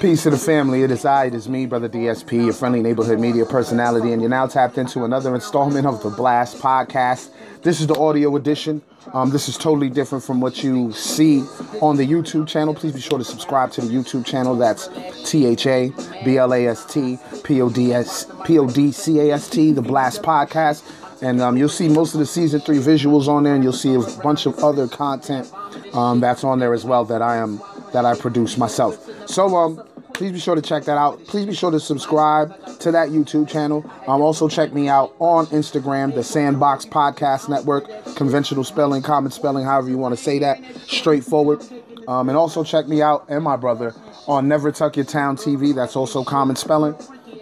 Peace 0.00 0.24
to 0.24 0.30
the 0.30 0.36
family. 0.36 0.82
It 0.82 0.90
is 0.90 1.04
I, 1.04 1.26
it 1.26 1.34
is 1.34 1.48
me, 1.48 1.66
Brother 1.66 1.88
DSP, 1.88 2.46
your 2.46 2.52
friendly 2.52 2.82
neighborhood 2.82 3.20
media 3.20 3.46
personality, 3.46 4.12
and 4.12 4.20
you're 4.20 4.28
now 4.28 4.48
tapped 4.48 4.78
into 4.78 5.04
another 5.04 5.32
installment 5.32 5.86
of 5.86 6.02
the 6.02 6.10
Blast 6.10 6.58
Podcast. 6.58 7.30
This 7.62 7.80
is 7.80 7.86
the 7.86 7.94
audio 7.94 8.34
edition. 8.34 8.82
Um, 9.12 9.30
this 9.30 9.48
is 9.48 9.56
totally 9.56 9.90
different 9.90 10.24
from 10.24 10.40
what 10.40 10.64
you 10.64 10.90
see 10.92 11.42
on 11.80 11.96
the 11.96 12.06
YouTube 12.06 12.48
channel. 12.48 12.74
Please 12.74 12.94
be 12.94 13.00
sure 13.00 13.16
to 13.16 13.22
subscribe 13.24 13.70
to 13.72 13.82
the 13.82 13.86
YouTube 13.86 14.26
channel. 14.26 14.56
That's 14.56 14.88
T 15.30 15.46
H 15.46 15.66
A 15.68 15.92
B 16.24 16.38
L 16.38 16.52
A 16.52 16.66
S 16.66 16.84
T 16.84 17.16
P 17.44 17.60
O 17.62 17.70
D 17.70 17.92
S 17.92 18.26
P 18.44 18.58
O 18.58 18.66
D 18.66 18.90
C 18.90 19.20
A 19.20 19.34
S 19.34 19.48
T, 19.48 19.70
the 19.70 19.82
Blast 19.82 20.22
Podcast. 20.22 20.82
And 21.22 21.40
um, 21.40 21.56
you'll 21.56 21.68
see 21.68 21.88
most 21.88 22.14
of 22.14 22.18
the 22.18 22.26
season 22.26 22.60
three 22.60 22.78
visuals 22.78 23.28
on 23.28 23.44
there, 23.44 23.54
and 23.54 23.62
you'll 23.62 23.72
see 23.72 23.94
a 23.94 24.00
bunch 24.24 24.46
of 24.46 24.58
other 24.58 24.88
content 24.88 25.52
um, 25.94 26.18
that's 26.18 26.42
on 26.42 26.58
there 26.58 26.74
as 26.74 26.84
well 26.84 27.04
that 27.04 27.22
I 27.22 27.36
am 27.36 27.60
that 27.92 28.04
I 28.04 28.14
produce 28.14 28.56
myself. 28.56 29.28
So 29.28 29.56
um, 29.56 29.82
please 30.14 30.32
be 30.32 30.38
sure 30.38 30.54
to 30.54 30.62
check 30.62 30.84
that 30.84 30.98
out. 30.98 31.24
Please 31.26 31.46
be 31.46 31.54
sure 31.54 31.70
to 31.70 31.80
subscribe 31.80 32.78
to 32.80 32.92
that 32.92 33.08
YouTube 33.08 33.48
channel. 33.48 33.84
Um, 34.06 34.22
also 34.22 34.48
check 34.48 34.72
me 34.72 34.88
out 34.88 35.14
on 35.18 35.46
Instagram, 35.46 36.14
the 36.14 36.22
Sandbox 36.22 36.86
Podcast 36.86 37.48
Network, 37.48 37.86
conventional 38.16 38.64
spelling, 38.64 39.02
common 39.02 39.32
spelling, 39.32 39.64
however 39.64 39.88
you 39.88 39.98
want 39.98 40.16
to 40.16 40.22
say 40.22 40.38
that, 40.40 40.62
straightforward. 40.86 41.62
Um, 42.08 42.28
and 42.28 42.36
also 42.36 42.64
check 42.64 42.88
me 42.88 43.00
out 43.00 43.26
and 43.28 43.44
my 43.44 43.56
brother 43.56 43.94
on 44.26 44.48
Never 44.48 44.72
Tuck 44.72 44.96
Your 44.96 45.04
Town 45.04 45.36
TV. 45.36 45.74
That's 45.74 45.96
also 45.96 46.24
common 46.24 46.56
spelling. 46.56 46.96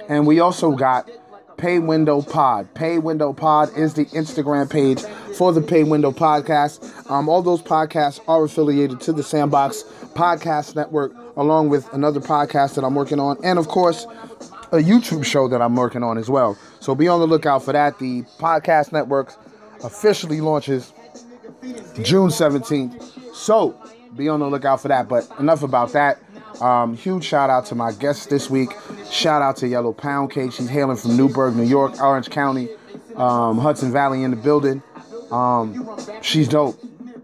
And 0.09 0.27
we 0.27 0.41
also 0.41 0.73
got 0.73 1.09
Pay 1.61 1.79
Window 1.79 2.23
Pod. 2.23 2.73
Pay 2.75 2.99
Window 2.99 3.33
Pod 3.33 3.77
is 3.77 3.93
the 3.93 4.07
Instagram 4.07 4.71
page 4.71 5.03
for 5.37 5.53
the 5.53 5.61
Pay 5.61 5.85
Window 5.85 6.11
Podcast. 6.11 7.11
Um, 7.11 7.29
all 7.29 7.43
those 7.43 7.61
podcasts 7.61 8.19
are 8.27 8.45
affiliated 8.45 9.01
to 9.03 9.13
the 9.13 9.23
Sandbox 9.23 9.85
Podcast 10.15 10.77
Network, 10.77 11.13
along 11.37 11.69
with 11.69 11.93
another 11.93 12.21
podcast 12.21 12.75
that 12.75 12.85
I'm 12.85 12.95
working 12.95 13.21
on, 13.21 13.39
and 13.45 13.59
of 13.59 13.69
course, 13.69 14.07
a 14.73 14.77
YouTube 14.79 15.25
show 15.25 15.49
that 15.49 15.61
I'm 15.61 15.75
working 15.75 16.03
on 16.03 16.19
as 16.19 16.31
well. 16.31 16.57
So 16.81 16.95
be 16.95 17.09
on 17.09 17.21
the 17.21 17.27
lookout 17.27 17.65
for 17.65 17.73
that. 17.73 17.99
The 17.99 18.23
podcast 18.39 18.93
network 18.93 19.35
officially 19.83 20.41
launches 20.41 20.93
June 22.03 22.29
17th. 22.29 23.35
So 23.35 23.81
be 24.17 24.29
on 24.29 24.41
the 24.41 24.47
lookout 24.47 24.81
for 24.81 24.89
that. 24.89 25.09
But 25.09 25.29
enough 25.39 25.63
about 25.63 25.93
that. 25.93 26.21
Um, 26.61 26.95
huge 26.95 27.25
shout 27.25 27.51
out 27.51 27.67
to 27.67 27.75
my 27.75 27.93
guest 27.93 28.31
this 28.31 28.51
week. 28.51 28.71
Shout 29.11 29.43
out 29.43 29.57
to 29.59 29.69
Yellow 29.69 29.93
Pound 29.93 30.31
Cake. 30.31 30.53
She's 30.53 30.69
hailing 30.69 30.97
from 30.97 31.17
Newburgh, 31.17 31.57
New 31.57 31.65
York, 31.65 32.01
Orange 32.01 32.31
County, 32.31 32.69
um, 33.17 33.59
Hudson 33.59 33.93
Valley 33.93 34.23
in 34.23 34.31
the 34.31 34.37
building. 34.37 34.83
Um, 35.31 35.89
she's 36.23 36.49
dope. 36.49 36.79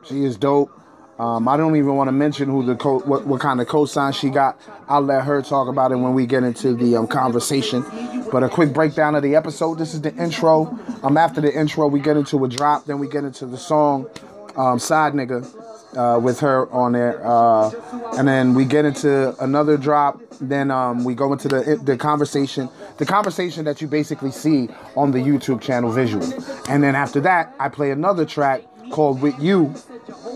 She 0.05 0.25
is 0.25 0.37
dope. 0.37 0.71
Um, 1.19 1.49
I 1.49 1.57
don't 1.57 1.77
even 1.77 1.97
want 1.97 2.09
to 2.09 2.13
mention 2.13 2.49
who 2.49 2.65
the 2.65 2.77
co- 2.77 3.01
what, 3.01 3.27
what 3.27 3.41
kind 3.41 3.61
of 3.61 3.67
cosign 3.67 4.15
she 4.15 4.29
got. 4.29 4.61
I'll 4.89 5.01
let 5.01 5.25
her 5.25 5.41
talk 5.43 5.69
about 5.69 5.93
it 5.93 5.97
when 5.97 6.15
we 6.15 6.27
get 6.27 6.43
into 6.43 6.75
the 6.75 6.97
um, 6.97 7.07
conversation. 7.07 7.85
But 8.31 8.43
a 8.43 8.49
quick 8.49 8.73
breakdown 8.73 9.15
of 9.15 9.23
the 9.23 9.35
episode. 9.35 9.79
This 9.79 9.95
is 9.95 10.03
the 10.03 10.15
intro. 10.15 10.79
Um, 11.03 11.17
after 11.17 11.41
the 11.41 11.53
intro, 11.53 11.89
we 11.89 12.01
get 12.01 12.17
into 12.17 12.45
a 12.45 12.49
drop. 12.49 12.85
Then 12.85 12.99
we 12.99 13.09
get 13.09 13.25
into 13.25 13.47
the 13.47 13.59
song 13.59 14.09
um, 14.57 14.79
"Side 14.79 15.15
Nigga." 15.15 15.67
uh, 15.97 16.19
with 16.23 16.41
her 16.41 16.71
on 16.71 16.93
there, 16.93 17.27
uh, 17.27 17.71
and 18.19 18.29
then 18.29 18.55
we 18.55 18.65
get 18.65 18.85
into 18.85 19.35
another 19.43 19.77
drop. 19.77 20.21
Then 20.41 20.71
um, 20.71 21.05
we 21.05 21.15
go 21.15 21.33
into 21.33 21.49
the 21.49 21.81
the 21.83 21.97
conversation, 21.97 22.69
the 22.99 23.07
conversation 23.07 23.65
that 23.65 23.81
you 23.81 23.89
basically 23.89 24.31
see 24.31 24.69
on 24.97 25.13
the 25.13 25.19
YouTube 25.19 25.61
channel 25.61 25.91
visual. 25.91 26.25
And 26.69 26.83
then 26.83 26.95
after 26.95 27.21
that, 27.21 27.55
I 27.59 27.69
play 27.69 27.91
another 27.91 28.27
track 28.27 28.63
called 28.91 29.23
"With 29.23 29.39
You," 29.41 29.75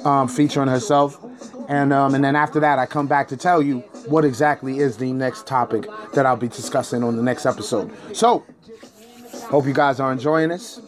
um, 0.04 0.28
featuring 0.28 0.68
herself. 0.68 1.18
And 1.68 1.92
um, 1.92 2.14
and 2.14 2.24
then 2.24 2.34
after 2.34 2.58
that, 2.60 2.78
I 2.78 2.86
come 2.86 3.06
back 3.06 3.28
to 3.28 3.36
tell 3.36 3.62
you 3.62 3.80
what 4.06 4.24
exactly 4.24 4.78
is 4.78 4.96
the 4.96 5.12
next 5.12 5.46
topic 5.46 5.86
that 6.14 6.26
I'll 6.26 6.36
be 6.36 6.48
discussing 6.48 7.04
on 7.04 7.16
the 7.16 7.22
next 7.22 7.46
episode. 7.46 7.92
So, 8.12 8.44
hope 9.44 9.66
you 9.66 9.72
guys 9.72 10.00
are 10.00 10.10
enjoying 10.10 10.48
this. 10.48 10.80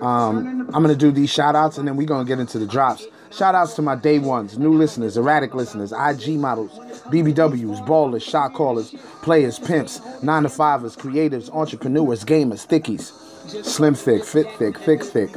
Um, 0.00 0.68
I'm 0.74 0.82
gonna 0.82 0.94
do 0.94 1.10
these 1.10 1.30
shout 1.30 1.56
outs 1.56 1.78
and 1.78 1.88
then 1.88 1.96
we're 1.96 2.06
gonna 2.06 2.26
get 2.26 2.38
into 2.38 2.58
the 2.58 2.66
drops. 2.66 3.06
Shout 3.30 3.54
outs 3.54 3.74
to 3.74 3.82
my 3.82 3.96
day 3.96 4.18
ones, 4.18 4.58
new 4.58 4.72
listeners, 4.72 5.16
erratic 5.16 5.54
listeners, 5.54 5.92
IG 5.92 6.38
models, 6.38 6.78
BBWs, 7.10 7.86
ballers, 7.86 8.22
shot 8.22 8.54
callers, 8.54 8.94
players, 9.22 9.58
pimps, 9.58 10.00
nine 10.22 10.44
to 10.44 10.48
fivers, 10.48 10.96
creatives, 10.96 11.50
entrepreneurs, 11.50 12.24
gamers, 12.24 12.66
thickies, 12.66 13.12
slim 13.48 13.94
thick, 13.94 14.24
fit 14.24 14.50
thick, 14.52 14.78
thick 14.78 15.02
thick. 15.02 15.30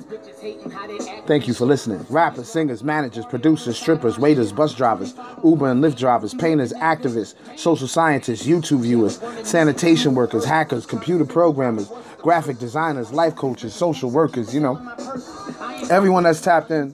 Thank 1.27 1.47
you 1.47 1.53
for 1.53 1.65
listening. 1.65 2.05
Rappers, 2.09 2.49
singers, 2.49 2.83
managers, 2.83 3.25
producers, 3.25 3.77
strippers, 3.77 4.17
waiters, 4.17 4.51
bus 4.51 4.73
drivers, 4.73 5.13
Uber 5.43 5.69
and 5.71 5.83
Lyft 5.83 5.97
drivers, 5.97 6.33
painters, 6.33 6.73
activists, 6.73 7.35
social 7.57 7.87
scientists, 7.87 8.45
YouTube 8.45 8.81
viewers, 8.81 9.19
sanitation 9.47 10.15
workers, 10.15 10.45
hackers, 10.45 10.85
computer 10.85 11.25
programmers, 11.25 11.91
graphic 12.19 12.57
designers, 12.57 13.11
life 13.11 13.35
coaches, 13.35 13.73
social 13.73 14.09
workers, 14.09 14.53
you 14.53 14.59
know. 14.59 14.75
Everyone 15.89 16.23
that's 16.23 16.41
tapped 16.41 16.71
in 16.71 16.93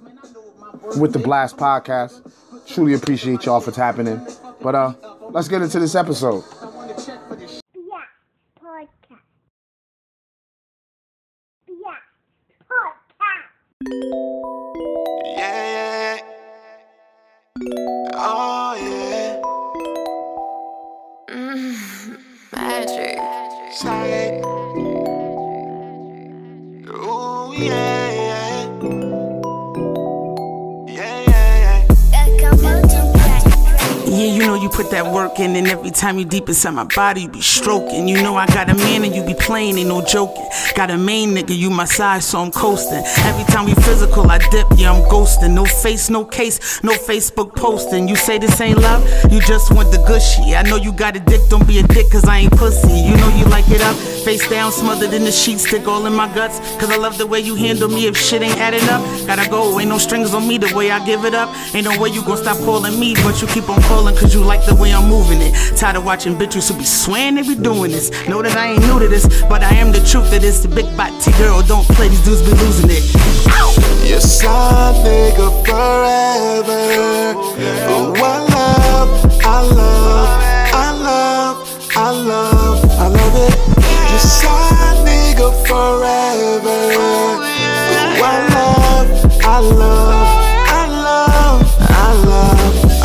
with 0.97 1.13
the 1.13 1.19
Blast 1.19 1.57
podcast. 1.57 2.31
Truly 2.67 2.93
appreciate 2.93 3.45
y'all 3.45 3.61
for 3.61 3.71
tapping 3.71 4.07
in. 4.07 4.25
But 4.61 4.75
uh 4.75 4.93
let's 5.29 5.47
get 5.47 5.61
into 5.61 5.79
this 5.79 5.95
episode. 5.95 6.43
Yeah, 7.75 8.01
podcast. 8.61 9.19
Yeah, 11.67 11.95
podcast. 12.69 13.74
Yeah, 13.87 14.17
yeah. 15.37 16.21
Oh, 18.13 18.73
yeah. 18.81 19.41
Mm, 21.29 22.17
magic. 22.51 23.19
Say. 23.73 24.24
You 34.45 34.51
know 34.51 34.61
you 34.61 34.69
put 34.69 34.91
that 34.91 35.11
work 35.11 35.39
in, 35.39 35.55
and 35.55 35.65
every 35.65 35.89
time 35.89 36.19
you 36.19 36.25
deep 36.25 36.47
inside 36.47 36.69
my 36.69 36.83
body, 36.83 37.21
you 37.21 37.29
be 37.29 37.41
stroking. 37.41 38.07
You 38.07 38.21
know 38.21 38.35
I 38.35 38.45
got 38.45 38.69
a 38.69 38.75
man 38.75 39.03
and 39.03 39.15
you 39.15 39.25
be 39.25 39.33
playing, 39.33 39.79
ain't 39.79 39.87
no 39.87 40.05
joking. 40.05 40.47
Got 40.75 40.91
a 40.91 40.99
main 40.99 41.33
nigga, 41.33 41.57
you 41.57 41.71
my 41.71 41.85
side, 41.85 42.21
so 42.21 42.41
I'm 42.41 42.51
coasting. 42.51 43.03
Every 43.25 43.43
time 43.45 43.65
we 43.65 43.73
physical, 43.73 44.29
I 44.29 44.37
dip, 44.37 44.67
yeah, 44.77 44.91
I'm 44.91 45.01
ghosting. 45.09 45.55
No 45.55 45.65
face, 45.65 46.11
no 46.11 46.23
case, 46.23 46.83
no 46.83 46.93
Facebook 46.93 47.55
posting. 47.55 48.07
You 48.07 48.15
say 48.15 48.37
this 48.37 48.61
ain't 48.61 48.77
love, 48.77 49.01
you 49.33 49.41
just 49.41 49.73
want 49.73 49.91
the 49.91 49.97
gushy. 50.07 50.53
I 50.53 50.61
know 50.61 50.75
you 50.75 50.91
got 50.91 51.15
a 51.15 51.19
dick, 51.21 51.41
don't 51.49 51.67
be 51.67 51.79
a 51.79 51.83
dick, 51.83 52.11
cause 52.11 52.25
I 52.25 52.37
ain't 52.37 52.55
pussy. 52.55 52.93
You 52.93 53.17
know 53.17 53.35
you 53.35 53.45
like 53.45 53.67
it 53.71 53.81
up, 53.81 53.95
face 53.95 54.47
down, 54.47 54.71
smothered 54.71 55.11
in 55.11 55.23
the 55.23 55.31
sheets, 55.31 55.67
stick 55.67 55.87
all 55.87 56.05
in 56.05 56.13
my 56.13 56.31
guts. 56.35 56.59
Cause 56.79 56.91
I 56.91 56.97
love 56.97 57.17
the 57.17 57.25
way 57.25 57.39
you 57.39 57.55
handle 57.55 57.89
me 57.89 58.05
if 58.05 58.15
shit 58.15 58.43
ain't 58.43 58.59
adding 58.59 58.87
up. 58.89 59.01
Gotta 59.25 59.49
go, 59.49 59.79
ain't 59.79 59.89
no 59.89 59.97
strings 59.97 60.35
on 60.35 60.47
me 60.47 60.59
the 60.59 60.71
way 60.75 60.91
I 60.91 61.03
give 61.03 61.25
it 61.25 61.33
up. 61.33 61.49
Ain't 61.73 61.85
no 61.85 61.99
way 61.99 62.09
you 62.09 62.23
gon' 62.23 62.37
stop 62.37 62.57
calling 62.57 62.99
me, 62.99 63.15
but 63.23 63.41
you 63.41 63.47
keep 63.47 63.67
on 63.69 63.81
calling 63.81 64.15
cause 64.15 64.34
you 64.35 64.43
like 64.43 64.65
the 64.65 64.75
way 64.75 64.93
I'm 64.93 65.07
moving 65.07 65.39
it. 65.41 65.53
Tired 65.77 65.95
of 65.95 66.05
watching 66.05 66.35
bitches 66.35 66.69
who 66.69 66.77
be 66.77 66.83
swearing 66.83 67.35
they 67.35 67.43
be 67.43 67.55
doing 67.55 67.91
this. 67.91 68.11
Know 68.27 68.41
that 68.41 68.57
I 68.57 68.73
ain't 68.73 68.81
new 68.81 68.99
to 68.99 69.07
this, 69.07 69.25
but 69.43 69.63
I 69.63 69.73
am 69.75 69.91
the 69.93 70.03
truth 70.03 70.33
of 70.35 70.41
this. 70.41 70.59
The 70.59 70.67
big 70.67 70.85
body 70.97 71.31
girl, 71.37 71.61
don't 71.63 71.87
play, 71.95 72.09
these 72.09 72.23
dudes 72.25 72.41
be 72.41 72.51
losing 72.63 72.89
it. 72.91 73.03
Yes, 74.03 74.43
I 74.43 74.93
nigga 75.03 75.47
forever. 75.65 76.81
Oh, 77.87 78.13
I 78.17 78.37
love, 78.55 79.09
I 79.41 79.61
love, 79.79 80.29
I 80.73 80.91
love, 81.07 81.55
I 81.95 82.09
love, 82.11 82.83
I 82.99 83.07
love 83.07 83.35
it. 83.47 83.55
Yes, 84.11 84.43
I 84.45 84.49
nigga 85.07 85.49
forever. 85.65 86.77
Oh, 86.97 87.39
I 88.21 88.35
love, 88.55 89.07
I 89.43 89.59
love, 89.59 90.27
I 90.67 90.83
love, 90.87 91.61
I 91.79 92.13
love, 92.25 92.54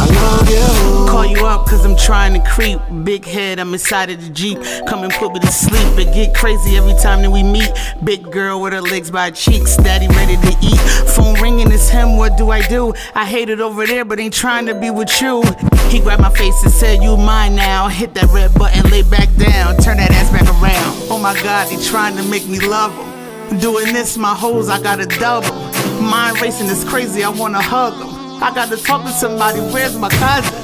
I 0.00 0.06
love 0.06 0.48
you. 0.48 1.10
Call 1.10 1.26
you 1.26 1.44
up 1.44 1.66
cause 1.66 1.84
I'm 1.84 1.96
trying 1.96 2.32
to 2.32 2.48
creep. 2.48 2.80
Big 3.04 3.26
head, 3.26 3.58
I'm 3.58 3.74
inside 3.74 4.08
of 4.08 4.22
the 4.24 4.30
Jeep. 4.30 4.58
Come 4.88 5.04
and 5.04 5.12
put 5.12 5.34
me 5.34 5.40
to 5.40 5.46
sleep. 5.46 5.98
It 5.98 6.14
get 6.14 6.34
crazy 6.34 6.78
every 6.78 6.94
time 6.94 7.20
that 7.20 7.30
we 7.30 7.42
meet. 7.42 7.70
Big 8.02 8.22
girl 8.32 8.62
with 8.62 8.72
her 8.72 8.80
legs 8.80 9.10
by 9.10 9.26
her 9.26 9.30
cheeks. 9.30 9.76
Daddy 9.76 10.08
ready 10.08 10.36
to 10.36 10.56
eat. 10.62 10.80
Phone 11.10 11.38
ringing, 11.42 11.70
it's 11.70 11.90
him, 11.90 12.16
what 12.16 12.38
do 12.38 12.50
I 12.50 12.66
do? 12.66 12.94
I 13.14 13.26
hate 13.26 13.50
it 13.50 13.60
over 13.60 13.86
there, 13.86 14.06
but 14.06 14.18
ain't 14.18 14.32
trying 14.32 14.64
to 14.66 14.74
be 14.74 14.90
with 14.90 15.20
you. 15.20 15.42
He 15.90 16.00
grabbed 16.00 16.22
my 16.22 16.30
face 16.30 16.62
and 16.62 16.72
said, 16.72 17.02
You 17.02 17.18
mine 17.18 17.56
now. 17.56 17.88
Hit 17.88 18.14
that 18.14 18.30
red 18.32 18.54
button, 18.54 18.90
lay 18.90 19.02
back 19.02 19.28
down. 19.36 19.76
Turn 19.76 19.98
that 19.98 20.10
ass 20.12 20.30
back 20.30 20.48
around. 20.48 21.10
Oh 21.10 21.18
my 21.20 21.34
god, 21.42 21.68
they 21.68 21.82
trying 21.84 22.16
to 22.16 22.22
make 22.22 22.46
me 22.46 22.58
love 22.58 22.94
him. 22.96 23.58
Doing 23.58 23.92
this, 23.92 24.16
my 24.16 24.34
hoes, 24.34 24.70
I 24.70 24.80
got 24.80 24.96
to 24.96 25.06
double. 25.06 25.52
Mind 26.00 26.40
racing 26.40 26.68
is 26.68 26.84
crazy, 26.84 27.22
I 27.22 27.28
wanna 27.28 27.60
hug 27.60 27.94
him. 27.94 28.09
I 28.42 28.50
gotta 28.54 28.76
talk 28.76 29.04
to 29.04 29.10
somebody, 29.10 29.60
where's 29.60 29.96
my 29.96 30.08
cousin? 30.08 30.54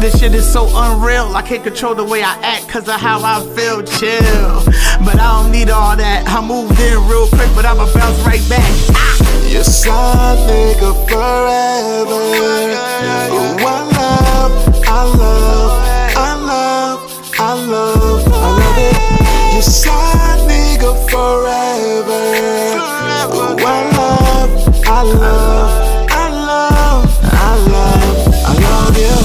This 0.00 0.18
shit 0.18 0.34
is 0.34 0.50
so 0.50 0.68
unreal. 0.72 1.36
I 1.36 1.42
can't 1.42 1.62
control 1.62 1.94
the 1.94 2.02
way 2.04 2.22
I 2.22 2.34
act 2.40 2.66
cause 2.68 2.88
of 2.88 2.94
how 3.00 3.20
I 3.22 3.44
feel. 3.54 3.82
Chill. 3.82 4.64
But 5.04 5.20
I 5.20 5.42
don't 5.42 5.52
need 5.52 5.68
all 5.68 5.96
that. 5.96 6.24
I 6.26 6.40
moved 6.40 6.80
in 6.80 6.96
real 7.06 7.28
quick, 7.28 7.50
but 7.54 7.66
I'ma 7.66 7.92
bounce 7.92 8.18
right 8.24 8.40
back. 8.48 8.64
You're 9.50 9.64
side 9.64 10.38
nigga 10.48 10.94
forever. 11.08 12.20
Oh, 13.34 13.56
I 13.58 13.84
love, 13.98 14.52
I 14.86 15.04
love, 15.04 15.72
I 16.16 16.34
love, 16.36 17.00
I 17.38 17.52
love, 17.52 18.28
I 18.32 18.48
love 18.60 18.78
it. 18.78 19.52
You're 19.52 19.62
side 19.62 20.40
nigga 20.48 20.94
forever. 21.10 22.20
Oh, 23.30 23.56
I 23.58 23.76
love, 23.92 24.86
I 24.86 25.02
love 25.02 25.87
love 28.60 28.98
you. 28.98 29.18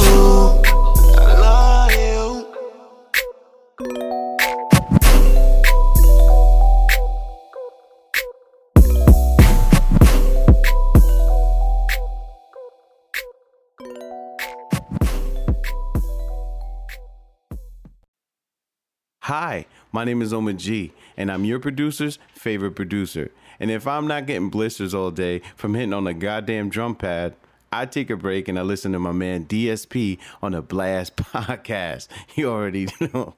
Hi, 19.27 19.65
my 19.93 20.03
name 20.03 20.21
is 20.21 20.33
Oma 20.33 20.53
G, 20.53 20.91
and 21.15 21.31
I'm 21.31 21.45
your 21.45 21.57
producer's 21.57 22.19
favorite 22.33 22.75
producer. 22.75 23.31
And 23.59 23.71
if 23.71 23.87
I'm 23.87 24.05
not 24.05 24.27
getting 24.27 24.49
blisters 24.49 24.93
all 24.93 25.11
day 25.11 25.41
from 25.55 25.75
hitting 25.75 25.93
on 25.93 26.05
a 26.07 26.13
goddamn 26.13 26.69
drum 26.69 26.93
pad, 26.93 27.33
I 27.73 27.87
take 27.87 28.11
a 28.11 28.15
break 28.15 28.47
and 28.47 28.59
I 28.59 28.61
listen 28.61 28.91
to 28.91 28.99
my 28.99 29.13
man 29.13 29.45
DSP 29.45 30.19
on 30.43 30.51
the 30.51 30.61
Blast 30.61 31.15
podcast. 31.17 32.07
You 32.35 32.51
already 32.51 32.87
know. 32.99 33.35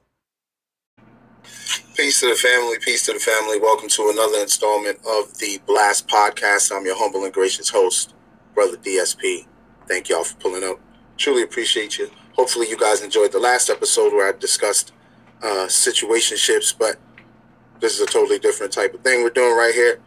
Peace 1.94 2.20
to 2.20 2.28
the 2.28 2.34
family, 2.34 2.76
peace 2.82 3.06
to 3.06 3.14
the 3.14 3.18
family. 3.18 3.58
Welcome 3.58 3.88
to 3.88 4.10
another 4.12 4.42
installment 4.42 4.98
of 4.98 5.38
the 5.38 5.58
Blast 5.66 6.06
Podcast. 6.08 6.70
I'm 6.70 6.84
your 6.84 6.98
humble 6.98 7.24
and 7.24 7.32
gracious 7.32 7.70
host, 7.70 8.14
Brother 8.54 8.76
DSP. 8.76 9.46
Thank 9.88 10.10
y'all 10.10 10.24
for 10.24 10.36
pulling 10.36 10.64
up. 10.64 10.80
Truly 11.16 11.42
appreciate 11.42 11.96
you. 11.96 12.10
Hopefully, 12.34 12.68
you 12.68 12.76
guys 12.76 13.00
enjoyed 13.00 13.32
the 13.32 13.38
last 13.38 13.70
episode 13.70 14.12
where 14.12 14.28
I 14.28 14.36
discussed 14.36 14.92
uh, 15.42 15.66
situationships, 15.68 16.76
but 16.78 16.96
this 17.80 17.94
is 17.94 18.02
a 18.02 18.06
totally 18.06 18.38
different 18.38 18.74
type 18.74 18.92
of 18.92 19.00
thing 19.00 19.22
we're 19.22 19.30
doing 19.30 19.56
right 19.56 19.74
here. 19.74 20.00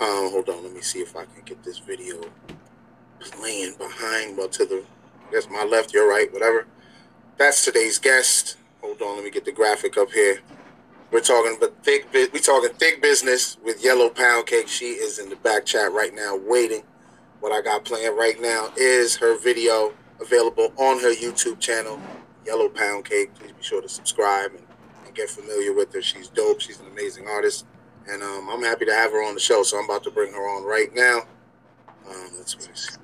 Um, 0.00 0.30
hold 0.30 0.48
on, 0.48 0.62
let 0.62 0.72
me 0.72 0.80
see 0.80 1.00
if 1.00 1.14
I 1.14 1.26
can 1.26 1.42
get 1.44 1.62
this 1.62 1.78
video 1.78 2.22
playing 3.20 3.74
behind, 3.78 4.36
well, 4.36 4.48
to 4.48 4.64
the, 4.66 4.84
I 5.28 5.32
guess 5.32 5.48
my 5.50 5.64
left, 5.64 5.92
your 5.92 6.08
right, 6.08 6.32
whatever. 6.32 6.66
That's 7.36 7.64
today's 7.64 7.98
guest. 7.98 8.56
Hold 8.80 9.02
on, 9.02 9.16
let 9.16 9.24
me 9.24 9.30
get 9.30 9.44
the 9.44 9.52
graphic 9.52 9.96
up 9.96 10.12
here. 10.12 10.40
We're 11.10 11.20
talking 11.20 11.56
but 11.60 11.74
thick. 11.84 12.06
We 12.12 12.40
talking 12.40 12.70
thick 12.70 13.00
business 13.00 13.56
with 13.64 13.84
Yellow 13.84 14.08
Pound 14.08 14.46
Cake. 14.46 14.66
She 14.66 14.86
is 14.86 15.18
in 15.18 15.28
the 15.28 15.36
back 15.36 15.64
chat 15.64 15.92
right 15.92 16.12
now, 16.12 16.36
waiting. 16.36 16.82
What 17.40 17.52
I 17.52 17.60
got 17.60 17.84
playing 17.84 18.16
right 18.16 18.40
now 18.40 18.72
is 18.76 19.16
her 19.16 19.38
video 19.38 19.92
available 20.20 20.72
on 20.76 21.00
her 21.00 21.14
YouTube 21.14 21.60
channel, 21.60 22.00
Yellow 22.44 22.68
Pound 22.68 23.04
Cake. 23.04 23.34
Please 23.34 23.52
be 23.52 23.62
sure 23.62 23.80
to 23.80 23.88
subscribe 23.88 24.52
and, 24.52 24.64
and 25.06 25.14
get 25.14 25.30
familiar 25.30 25.72
with 25.72 25.92
her. 25.92 26.02
She's 26.02 26.28
dope. 26.28 26.60
She's 26.60 26.80
an 26.80 26.86
amazing 26.86 27.28
artist, 27.28 27.66
and 28.08 28.22
um, 28.22 28.48
I'm 28.50 28.62
happy 28.62 28.84
to 28.86 28.94
have 28.94 29.12
her 29.12 29.22
on 29.24 29.34
the 29.34 29.40
show. 29.40 29.62
So 29.62 29.78
I'm 29.78 29.84
about 29.84 30.02
to 30.04 30.10
bring 30.10 30.32
her 30.32 30.56
on 30.56 30.64
right 30.64 30.92
now. 30.94 31.20
Um, 32.08 32.30
let's 32.36 32.56
see, 32.58 33.00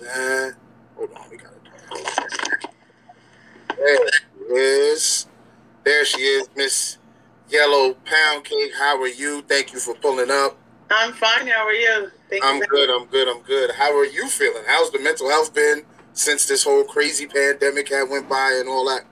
let's 0.00 0.14
see 0.14 0.20
where 0.20 0.50
she's 0.50 0.52
at. 0.52 0.54
Hold 0.96 1.12
on, 1.12 1.30
we 1.30 1.36
got 1.36 1.52
to. 1.52 2.68
There 3.76 3.98
she 4.08 4.54
is. 4.54 5.26
There 5.84 6.04
she 6.04 6.20
is, 6.20 6.48
Miss 6.56 6.98
Yellow 7.48 7.94
Pound 8.04 8.44
Cake. 8.44 8.72
How 8.76 9.00
are 9.00 9.06
you? 9.06 9.42
Thank 9.42 9.72
you 9.72 9.78
for 9.78 9.94
pulling 9.94 10.30
up. 10.30 10.56
I'm 10.90 11.12
fine. 11.12 11.46
How 11.46 11.66
are 11.66 11.72
you? 11.72 12.10
Thank 12.30 12.44
I'm 12.44 12.56
you. 12.58 12.66
good. 12.66 12.90
I'm 12.90 13.06
good. 13.06 13.28
I'm 13.28 13.42
good. 13.42 13.70
How 13.72 13.96
are 13.96 14.06
you 14.06 14.28
feeling? 14.28 14.62
How's 14.66 14.90
the 14.90 14.98
mental 15.00 15.28
health 15.28 15.54
been 15.54 15.84
since 16.12 16.46
this 16.46 16.64
whole 16.64 16.84
crazy 16.84 17.26
pandemic 17.26 17.88
had 17.88 18.08
went 18.08 18.28
by 18.28 18.56
and 18.58 18.68
all 18.68 18.86
that? 18.88 19.02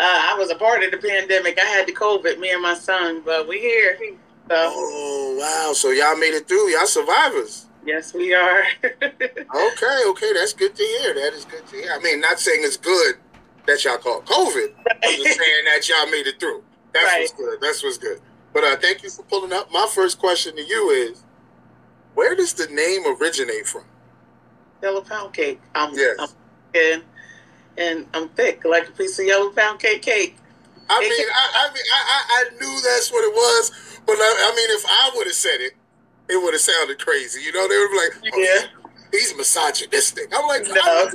Uh, 0.00 0.04
I 0.04 0.36
was 0.38 0.50
a 0.50 0.54
part 0.54 0.82
of 0.84 0.90
the 0.92 0.96
pandemic. 0.98 1.58
I 1.60 1.64
had 1.64 1.86
the 1.86 1.92
COVID, 1.92 2.38
me 2.38 2.52
and 2.52 2.62
my 2.62 2.74
son, 2.74 3.22
but 3.24 3.48
we 3.48 3.58
here. 3.58 3.98
So 4.00 4.16
Oh 4.50 5.36
wow! 5.38 5.72
So 5.74 5.90
y'all 5.90 6.16
made 6.16 6.34
it 6.34 6.48
through. 6.48 6.70
Y'all 6.70 6.86
survivors. 6.86 7.67
Yes, 7.84 8.14
we 8.14 8.34
are. 8.34 8.62
Okay, 9.54 10.02
okay, 10.08 10.32
that's 10.34 10.52
good 10.52 10.74
to 10.74 10.82
hear. 10.82 11.14
That 11.14 11.32
is 11.32 11.44
good 11.46 11.66
to 11.68 11.76
hear. 11.76 11.90
I 11.92 11.98
mean, 12.00 12.20
not 12.20 12.38
saying 12.38 12.60
it's 12.62 12.76
good 12.76 13.16
that 13.66 13.82
y'all 13.84 13.96
caught 13.96 14.26
COVID. 14.26 14.74
I'm 14.86 15.16
just 15.16 15.38
saying 15.38 15.64
that 15.66 15.88
y'all 15.88 16.10
made 16.10 16.26
it 16.26 16.38
through. 16.38 16.62
That's 16.92 17.06
what's 17.06 17.32
good. 17.32 17.58
That's 17.60 17.82
what's 17.82 17.98
good. 17.98 18.20
But 18.52 18.64
uh, 18.64 18.76
thank 18.76 19.02
you 19.02 19.10
for 19.10 19.22
pulling 19.22 19.52
up. 19.52 19.72
My 19.72 19.88
first 19.90 20.18
question 20.18 20.54
to 20.56 20.62
you 20.62 20.90
is, 20.90 21.22
where 22.14 22.34
does 22.34 22.52
the 22.54 22.66
name 22.66 23.02
originate 23.20 23.66
from? 23.66 23.84
yellow 24.82 25.00
pound 25.00 25.32
cake. 25.32 25.60
I'm, 25.74 25.94
Yes. 25.94 26.16
I'm 26.20 26.28
and, 26.74 27.02
and 27.76 28.06
I'm 28.14 28.28
thick, 28.30 28.64
like 28.64 28.88
a 28.88 28.92
piece 28.92 29.18
of 29.18 29.26
yellow 29.26 29.50
pound 29.50 29.80
cake 29.80 30.02
cake. 30.02 30.36
I 30.90 31.00
mean, 31.00 31.10
I, 31.12 31.68
I 31.68 31.74
mean, 31.74 31.84
I, 31.92 32.00
I, 32.00 32.20
I 32.30 32.54
knew 32.58 32.80
that's 32.82 33.10
what 33.12 33.24
it 33.24 33.34
was, 33.34 34.00
but 34.06 34.14
I, 34.14 34.50
I 34.52 34.56
mean, 34.56 34.70
if 34.70 34.84
I 34.86 35.10
would 35.16 35.26
have 35.26 35.36
said 35.36 35.60
it, 35.60 35.72
it 36.28 36.42
would 36.42 36.54
have 36.54 36.60
sounded 36.60 36.98
crazy. 36.98 37.42
You 37.42 37.52
know, 37.52 37.66
they 37.68 37.76
would 37.78 37.90
be 37.90 37.96
like, 37.96 38.34
oh, 38.34 38.38
Yeah. 38.38 38.66
he's 39.12 39.34
misogynistic. 39.36 40.32
I'm 40.34 40.46
like, 40.46 40.64
No. 40.68 40.74
I, 40.80 41.10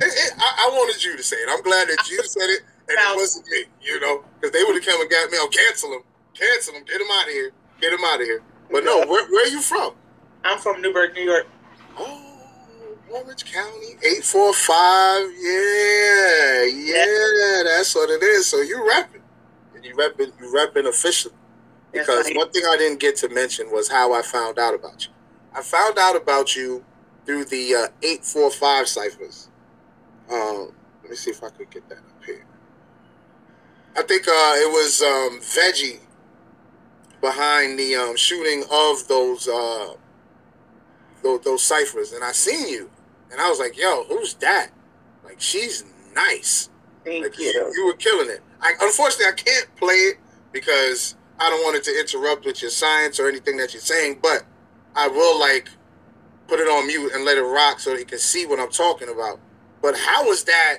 it, 0.00 0.04
it, 0.04 0.32
I, 0.38 0.68
I 0.68 0.70
wanted 0.74 1.02
you 1.02 1.16
to 1.16 1.22
say 1.22 1.36
it. 1.36 1.48
I'm 1.50 1.62
glad 1.62 1.88
that 1.88 2.08
you 2.10 2.22
said 2.24 2.48
it, 2.50 2.60
and 2.88 2.96
it 2.98 3.16
wasn't 3.16 3.46
me. 3.48 3.64
You 3.82 3.98
know, 4.00 4.22
because 4.40 4.52
they 4.52 4.62
would 4.64 4.74
have 4.76 4.84
come 4.84 5.00
and 5.00 5.10
got 5.10 5.30
me. 5.30 5.38
Oh, 5.40 5.48
cancel 5.48 5.92
him, 5.92 6.02
cancel 6.34 6.74
him, 6.74 6.84
get 6.84 7.00
him 7.00 7.06
out 7.12 7.24
of 7.26 7.32
here, 7.32 7.50
get 7.80 7.92
him 7.92 8.00
out 8.04 8.20
of 8.20 8.26
here. 8.26 8.42
But 8.70 8.84
no, 8.84 8.98
where, 9.06 9.26
where 9.30 9.44
are 9.46 9.48
you 9.48 9.60
from? 9.62 9.92
I'm 10.44 10.58
from 10.58 10.82
Newburgh, 10.82 11.14
New 11.14 11.22
York. 11.22 11.46
Oh, 11.98 12.24
Orange 13.10 13.44
County, 13.50 13.96
eight 14.06 14.22
four 14.22 14.52
five. 14.52 15.22
Yeah, 15.40 16.64
yeah, 16.64 17.62
that's 17.64 17.94
what 17.94 18.10
it 18.10 18.22
is. 18.22 18.46
So 18.46 18.60
you 18.60 18.86
rapping. 18.86 19.22
and 19.74 19.84
you 19.84 19.94
rapping, 19.96 20.30
you 20.38 20.54
rapping 20.54 20.86
officially. 20.86 21.34
Because 21.92 22.30
one 22.34 22.50
thing 22.50 22.64
I 22.68 22.76
didn't 22.76 23.00
get 23.00 23.16
to 23.16 23.28
mention 23.28 23.70
was 23.70 23.88
how 23.88 24.12
I 24.12 24.22
found 24.22 24.58
out 24.58 24.74
about 24.74 25.06
you. 25.06 25.12
I 25.54 25.62
found 25.62 25.98
out 25.98 26.16
about 26.16 26.54
you 26.54 26.84
through 27.24 27.46
the 27.46 27.74
uh, 27.74 27.86
eight 28.02 28.24
four 28.24 28.50
five 28.50 28.88
ciphers. 28.88 29.48
Um, 30.30 30.72
let 31.02 31.10
me 31.10 31.16
see 31.16 31.30
if 31.30 31.42
I 31.42 31.48
could 31.50 31.70
get 31.70 31.88
that 31.88 31.98
up 31.98 32.24
here. 32.24 32.44
I 33.96 34.02
think 34.02 34.28
uh, 34.28 34.54
it 34.56 34.70
was 34.70 35.02
um, 35.02 35.40
Veggie 35.40 36.00
behind 37.20 37.78
the 37.78 37.96
um, 37.96 38.16
shooting 38.16 38.64
of 38.70 39.08
those 39.08 39.48
uh, 39.48 39.94
those, 41.22 41.40
those 41.42 41.62
ciphers, 41.62 42.12
and 42.12 42.22
I 42.22 42.32
seen 42.32 42.68
you, 42.68 42.90
and 43.32 43.40
I 43.40 43.48
was 43.48 43.58
like, 43.58 43.76
"Yo, 43.78 44.04
who's 44.04 44.34
that?" 44.34 44.70
Like, 45.24 45.40
she's 45.40 45.84
nice. 46.14 46.70
Thank 47.04 47.24
Like, 47.24 47.38
you. 47.38 47.72
you 47.74 47.86
were 47.86 47.94
killing 47.94 48.30
it. 48.30 48.40
I, 48.60 48.74
unfortunately, 48.80 49.26
I 49.26 49.32
can't 49.32 49.76
play 49.76 49.94
it 49.94 50.18
because 50.52 51.16
I 51.40 51.50
don't 51.50 51.62
want 51.62 51.76
it 51.76 51.84
to 51.84 52.00
interrupt 52.00 52.44
with 52.44 52.62
your 52.62 52.70
science 52.70 53.20
or 53.20 53.28
anything 53.28 53.56
that 53.58 53.72
you're 53.74 53.80
saying. 53.80 54.18
But 54.22 54.44
I 54.94 55.08
will 55.08 55.38
like 55.38 55.68
put 56.48 56.60
it 56.60 56.68
on 56.68 56.86
mute 56.86 57.12
and 57.14 57.24
let 57.24 57.38
it 57.38 57.42
rock 57.42 57.80
so 57.80 57.94
they 57.94 58.04
can 58.04 58.18
see 58.18 58.46
what 58.46 58.58
I'm 58.58 58.70
talking 58.70 59.08
about. 59.08 59.38
But 59.82 59.96
how 59.96 60.26
was 60.26 60.44
that 60.44 60.78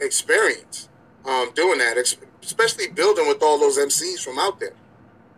experience 0.00 0.88
um, 1.24 1.50
doing 1.54 1.78
that, 1.78 1.96
especially 2.42 2.88
building 2.88 3.26
with 3.28 3.42
all 3.42 3.58
those 3.58 3.78
MCs 3.78 4.20
from 4.22 4.38
out 4.38 4.60
there? 4.60 4.74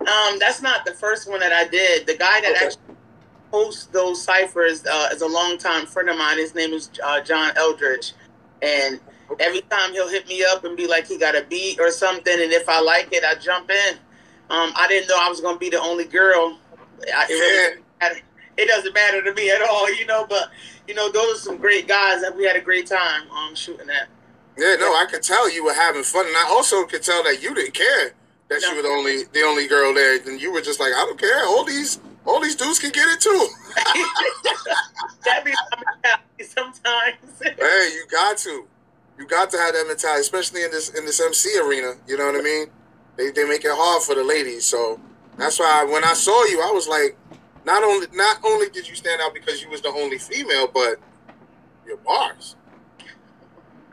Um, 0.01 0.39
that's 0.39 0.63
not 0.63 0.85
the 0.85 0.93
first 0.93 1.29
one 1.29 1.41
that 1.41 1.53
I 1.53 1.69
did. 1.69 2.07
The 2.07 2.17
guy 2.17 2.41
that 2.41 2.53
Okay. 2.57 2.67
actually 2.67 2.97
hosts 3.53 3.87
those 3.87 4.23
ciphers 4.23 4.85
uh, 4.87 5.09
is 5.13 5.23
a 5.23 5.27
longtime 5.27 5.87
friend 5.87 6.09
of 6.09 6.19
mine. 6.19 6.39
His 6.39 6.55
name 6.55 6.73
is 6.73 6.91
uh, 7.05 7.21
John 7.21 7.53
Eldridge, 7.57 8.15
and 8.63 9.01
every 9.39 9.61
time 9.63 9.93
he'll 9.93 10.09
hit 10.09 10.29
me 10.29 10.45
up 10.45 10.65
and 10.65 10.77
be 10.77 10.87
like 10.87 11.07
he 11.07 11.19
got 11.19 11.37
a 11.37 11.45
beat 11.49 11.81
or 11.81 11.91
something, 11.91 12.33
and 12.33 12.53
if 12.53 12.69
I 12.69 12.81
like 12.81 13.13
it, 13.13 13.25
I 13.25 13.35
jump 13.35 13.71
in. 13.71 13.99
Um, 14.51 14.73
I 14.77 14.87
didn't 14.89 15.09
know 15.09 15.17
I 15.19 15.29
was 15.29 15.41
gonna 15.41 15.59
be 15.59 15.71
the 15.71 15.81
only 15.81 16.05
girl. 16.05 16.59
I, 17.15 17.27
it, 17.29 17.33
really 17.33 17.69
doesn't 17.69 17.85
matter. 18.01 18.21
it 18.57 18.69
doesn't 18.69 18.95
matter 18.95 19.23
to 19.23 19.35
me 19.35 19.51
at 19.51 19.63
all, 19.63 19.93
you 19.95 20.07
know. 20.07 20.27
But 20.29 20.51
you 20.89 20.95
know, 20.95 21.11
those 21.11 21.37
are 21.37 21.41
some 21.41 21.57
great 21.57 21.87
guys 21.87 22.21
that 22.23 22.37
we 22.37 22.45
had 22.45 22.57
a 22.57 22.61
great 22.61 22.87
time 22.87 23.31
um, 23.31 23.55
shooting 23.55 23.87
that. 23.87 24.09
Yeah, 24.59 24.77
no, 24.79 24.87
I 24.95 25.07
could 25.09 25.23
tell 25.23 25.51
you 25.51 25.65
were 25.65 25.73
having 25.73 26.03
fun, 26.03 26.27
and 26.27 26.37
I 26.37 26.47
also 26.49 26.85
could 26.85 27.03
tell 27.03 27.23
that 27.25 27.43
you 27.43 27.55
didn't 27.55 27.75
care 27.75 28.15
that 28.51 28.61
you 28.63 28.77
were 28.77 28.83
the 28.83 28.89
only 28.89 29.25
the 29.33 29.43
only 29.43 29.67
girl 29.67 29.95
there. 29.95 30.21
And 30.21 30.41
you 30.41 30.53
were 30.53 30.61
just 30.61 30.81
like, 30.81 30.93
I 30.93 31.05
don't 31.07 31.19
care. 31.19 31.47
All 31.47 31.65
these 31.65 32.01
all 32.27 32.41
these 32.41 32.57
dudes 32.57 32.79
can 32.79 32.91
get 32.91 33.09
it 33.09 33.21
too. 33.21 33.49
that 35.25 35.45
be 35.45 36.45
sometimes. 36.45 37.17
hey, 37.43 37.91
you 37.95 38.05
got 38.11 38.37
to, 38.39 38.67
you 39.19 39.27
got 39.27 39.51
to 39.51 39.59
have 39.59 39.75
that 39.75 39.87
mentality, 39.87 40.21
especially 40.21 40.65
in 40.65 40.71
this 40.71 40.91
in 40.91 41.07
this 41.07 41.21
MC 41.21 41.59
arena. 41.61 41.95
You 42.07 42.19
know 42.19 42.27
what 42.27 42.37
I 42.37 42.43
mean? 42.43 42.67
They 43.21 43.31
they 43.31 43.45
make 43.45 43.67
it 43.67 43.71
hard 43.71 44.03
for 44.03 44.15
the 44.15 44.25
ladies, 44.25 44.65
so 44.65 44.99
that's 45.37 45.59
why 45.59 45.85
when 45.85 46.05
I 46.05 46.15
saw 46.15 46.43
you, 46.47 46.63
I 46.63 46.71
was 46.73 46.89
like, 46.89 47.19
not 47.67 47.83
only 47.83 48.07
not 48.15 48.39
only 48.43 48.71
did 48.71 48.89
you 48.89 48.95
stand 48.95 49.21
out 49.21 49.35
because 49.35 49.61
you 49.61 49.69
was 49.69 49.83
the 49.83 49.91
only 49.91 50.17
female, 50.17 50.69
but 50.73 50.99
your 51.87 51.99
bars, 51.99 52.57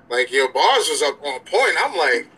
like 0.09 0.31
your 0.31 0.49
bars 0.53 0.87
was 0.87 1.01
up 1.01 1.21
on 1.21 1.41
point. 1.41 1.75
I'm 1.77 1.97
like, 1.97 2.29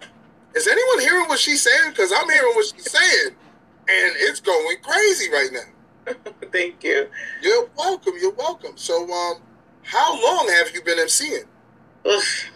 is 0.55 0.65
anyone 0.65 0.99
hearing 1.01 1.27
what 1.27 1.37
she's 1.37 1.61
saying? 1.61 1.91
Because 1.91 2.11
I'm 2.11 2.27
hearing 2.27 2.55
what 2.55 2.65
she's 2.65 2.89
saying, 2.89 3.35
and 3.35 4.15
it's 4.17 4.39
going 4.39 4.77
crazy 4.81 5.29
right 5.29 5.49
now. 5.53 6.15
Thank 6.51 6.83
you. 6.83 7.07
You're 7.43 7.69
welcome. 7.77 8.13
You're 8.19 8.33
welcome. 8.33 8.71
So, 8.77 9.03
um, 9.03 9.35
how 9.83 10.19
long 10.23 10.49
have 10.49 10.73
you 10.73 10.81
been 10.81 10.97
MCing? 10.97 11.45
Oof. 12.07 12.49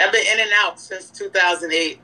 I've 0.00 0.10
been 0.10 0.26
in 0.26 0.40
and 0.40 0.50
out 0.56 0.80
since 0.80 1.08
2008. 1.12 2.00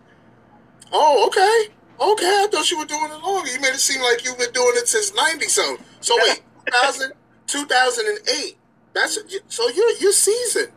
Oh, 0.92 1.26
okay. 1.26 1.75
Okay, 2.00 2.25
I 2.25 2.49
thought 2.50 2.70
you 2.70 2.78
were 2.78 2.87
doing 2.87 3.11
it 3.11 3.23
longer. 3.23 3.50
You 3.50 3.61
made 3.61 3.75
it 3.75 3.80
seem 3.80 4.00
like 4.00 4.25
you've 4.25 4.38
been 4.38 4.52
doing 4.52 4.73
it 4.75 4.88
since 4.88 5.14
90 5.14 5.47
something. 5.47 5.85
So 6.00 6.16
wait, 6.26 6.42
2000, 6.66 7.12
2008. 7.47 8.56
That's 8.94 9.18
so 9.49 9.68
you're 9.68 9.92
you're 9.99 10.12
seasoned. 10.12 10.73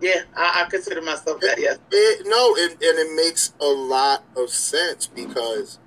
Yeah, 0.00 0.22
I, 0.36 0.62
I 0.64 0.70
consider 0.70 1.02
myself 1.02 1.40
that. 1.40 1.58
Yes. 1.58 1.78
It, 1.90 2.26
no, 2.26 2.56
and, 2.58 2.72
and 2.72 2.98
it 2.98 3.14
makes 3.14 3.54
a 3.60 3.66
lot 3.66 4.24
of 4.36 4.50
sense 4.50 5.06
because 5.06 5.78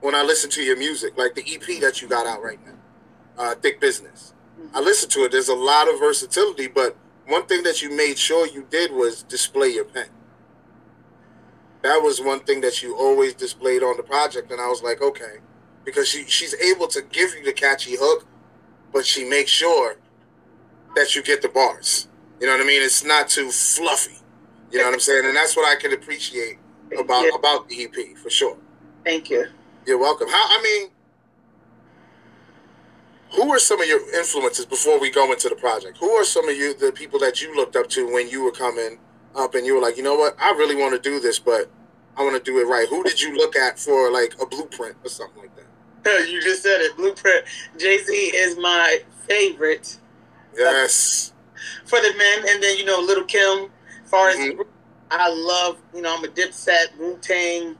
when 0.00 0.14
I 0.14 0.22
listen 0.22 0.50
to 0.50 0.62
your 0.62 0.76
music, 0.76 1.16
like 1.16 1.34
the 1.34 1.44
EP 1.46 1.80
that 1.80 2.02
you 2.02 2.08
got 2.08 2.26
out 2.26 2.42
right 2.42 2.58
now, 2.64 2.72
uh, 3.38 3.54
Thick 3.56 3.80
Business, 3.80 4.34
I 4.74 4.80
listen 4.80 5.08
to 5.10 5.24
it. 5.24 5.32
There's 5.32 5.48
a 5.48 5.54
lot 5.54 5.88
of 5.88 5.98
versatility, 6.00 6.66
but 6.66 6.96
one 7.26 7.46
thing 7.46 7.62
that 7.62 7.82
you 7.82 7.94
made 7.94 8.18
sure 8.18 8.46
you 8.46 8.66
did 8.68 8.92
was 8.92 9.22
display 9.22 9.68
your 9.68 9.84
pen. 9.84 10.08
That 11.82 11.96
was 12.02 12.20
one 12.20 12.40
thing 12.40 12.60
that 12.62 12.82
you 12.82 12.96
always 12.96 13.34
displayed 13.34 13.82
on 13.82 13.96
the 13.96 14.02
project, 14.02 14.50
and 14.50 14.60
I 14.60 14.68
was 14.68 14.82
like, 14.82 15.02
okay, 15.02 15.38
because 15.84 16.08
she 16.08 16.24
she's 16.26 16.54
able 16.54 16.86
to 16.88 17.02
give 17.02 17.34
you 17.34 17.44
the 17.44 17.52
catchy 17.52 17.96
hook, 17.98 18.26
but 18.92 19.04
she 19.06 19.24
makes 19.24 19.50
sure 19.50 19.96
that 20.94 21.14
you 21.16 21.22
get 21.22 21.42
the 21.42 21.48
bars. 21.48 22.08
You 22.40 22.46
know 22.46 22.52
what 22.54 22.62
I 22.62 22.66
mean? 22.66 22.82
It's 22.82 23.04
not 23.04 23.28
too 23.28 23.50
fluffy. 23.50 24.18
You 24.70 24.78
know 24.78 24.84
what 24.84 24.94
I'm 24.94 25.00
saying? 25.00 25.26
And 25.26 25.36
that's 25.36 25.56
what 25.56 25.66
I 25.70 25.80
can 25.80 25.92
appreciate 25.92 26.58
about 26.98 27.24
Yeah. 27.24 27.34
about 27.34 27.68
the 27.68 27.84
EP 27.84 28.16
for 28.16 28.30
sure. 28.30 28.56
Thank 29.04 29.30
you. 29.30 29.46
You're 29.86 29.98
welcome. 29.98 30.28
How 30.28 30.44
I 30.48 30.62
mean, 30.62 30.90
who 33.34 33.50
are 33.50 33.58
some 33.58 33.80
of 33.80 33.86
your 33.88 34.00
influences 34.14 34.66
before 34.66 34.98
we 35.00 35.10
go 35.10 35.32
into 35.32 35.48
the 35.48 35.56
project? 35.56 35.98
Who 35.98 36.10
are 36.12 36.24
some 36.24 36.48
of 36.48 36.56
you 36.56 36.74
the 36.74 36.92
people 36.92 37.18
that 37.20 37.40
you 37.42 37.54
looked 37.56 37.76
up 37.76 37.88
to 37.90 38.12
when 38.12 38.28
you 38.28 38.42
were 38.44 38.52
coming 38.52 38.98
up 39.36 39.54
and 39.54 39.66
you 39.66 39.74
were 39.74 39.80
like, 39.80 39.96
you 39.96 40.02
know 40.02 40.14
what, 40.14 40.36
I 40.40 40.50
really 40.52 40.76
want 40.76 40.94
to 40.94 41.00
do 41.10 41.20
this, 41.20 41.38
but 41.38 41.70
I 42.16 42.22
want 42.22 42.36
to 42.36 42.42
do 42.50 42.58
it 42.60 42.64
right. 42.64 42.88
Who 42.88 43.02
did 43.02 43.20
you 43.20 43.36
look 43.36 43.56
at 43.56 43.78
for 43.78 44.10
like 44.10 44.34
a 44.40 44.46
blueprint 44.46 44.96
or 45.04 45.08
something 45.10 45.42
like 45.42 45.50
that? 45.56 45.66
You 46.28 46.42
just 46.42 46.62
said 46.62 46.80
it. 46.80 46.96
Blueprint. 46.96 47.44
Jay 47.78 47.98
Z 47.98 48.12
is 48.12 48.56
my 48.58 49.02
favorite 49.28 49.98
Yes. 50.56 51.32
for 51.86 52.00
the 52.00 52.12
men, 52.18 52.44
and 52.48 52.62
then 52.62 52.76
you 52.76 52.84
know 52.84 53.00
Lil 53.00 53.24
Kim. 53.24 53.70
As 54.04 54.10
far 54.10 54.28
as 54.30 54.36
Mhm. 54.36 54.64
I 55.10 55.28
love, 55.30 55.78
you 55.94 56.02
know, 56.02 56.14
I'm 56.16 56.24
a 56.24 56.28
Dipset, 56.28 56.96
Wu 56.98 57.16
Tang. 57.22 57.76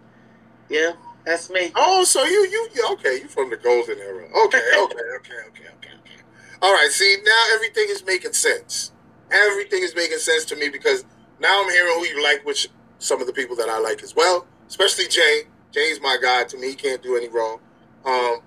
Yeah, 0.69 0.93
that's 1.27 1.51
me. 1.51 1.73
Oh, 1.75 2.05
so 2.05 2.25
you 2.25 2.47
you 2.47 2.69
you- 2.75 2.89
okay? 2.93 3.17
You 3.21 3.29
from 3.29 3.51
the 3.51 3.57
golden 3.57 3.99
era? 3.99 4.25
Okay, 4.47 4.59
okay, 4.77 4.79
okay, 4.79 5.01
okay, 5.19 5.35
okay, 5.49 5.67
okay. 6.01 6.23
All 6.63 6.73
right. 6.73 6.91
See, 6.91 7.17
now 7.25 7.45
everything 7.55 7.87
is 7.89 8.05
making 8.07 8.33
sense. 8.35 8.93
Everything 9.31 9.83
is 9.83 9.95
making 9.95 10.19
sense 10.19 10.45
to 10.47 10.57
me 10.57 10.69
because 10.69 11.05
now 11.43 11.63
I'm 11.63 11.71
hearing 11.71 11.95
who 11.99 12.07
you 12.07 12.23
like, 12.23 12.47
which 12.47 12.69
some 12.99 13.21
of 13.21 13.27
the 13.27 13.33
people 13.33 13.57
that 13.57 13.69
I 13.69 13.79
like 13.79 14.03
as 14.03 14.15
well, 14.15 14.47
especially 14.69 15.09
Jay. 15.09 15.43
Jay's 15.73 16.01
my 16.01 16.19
guy. 16.23 16.45
To 16.45 16.57
me, 16.59 16.69
he 16.69 16.75
can't 16.75 17.03
do 17.03 17.17
any 17.17 17.29
wrong. 17.29 17.59
Um, 18.05 18.41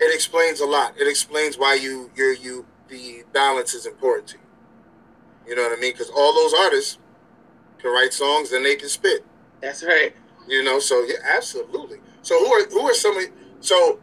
it 0.00 0.14
explains 0.14 0.60
a 0.60 0.66
lot. 0.66 0.94
It 0.98 1.08
explains 1.08 1.58
why 1.58 1.74
you 1.74 2.10
you're 2.16 2.32
you 2.32 2.66
the 2.88 3.24
balance 3.32 3.74
is 3.74 3.86
important 3.86 4.28
to 4.28 4.36
you. 4.36 4.42
You 5.48 5.56
know 5.56 5.62
what 5.62 5.76
I 5.76 5.80
mean? 5.80 5.92
Because 5.92 6.10
all 6.10 6.34
those 6.34 6.54
artists 6.54 6.98
can 7.78 7.92
write 7.92 8.12
songs 8.12 8.52
and 8.52 8.64
they 8.64 8.76
can 8.76 8.88
spit. 8.88 9.24
That's 9.60 9.82
right. 9.82 10.14
You 10.48 10.62
know, 10.62 10.78
so 10.78 11.02
yeah, 11.04 11.16
absolutely. 11.24 11.98
So 12.22 12.38
who 12.38 12.52
are 12.52 12.64
who 12.68 12.80
are 12.82 12.94
some 12.94 13.16
of 13.18 13.24
so 13.60 14.00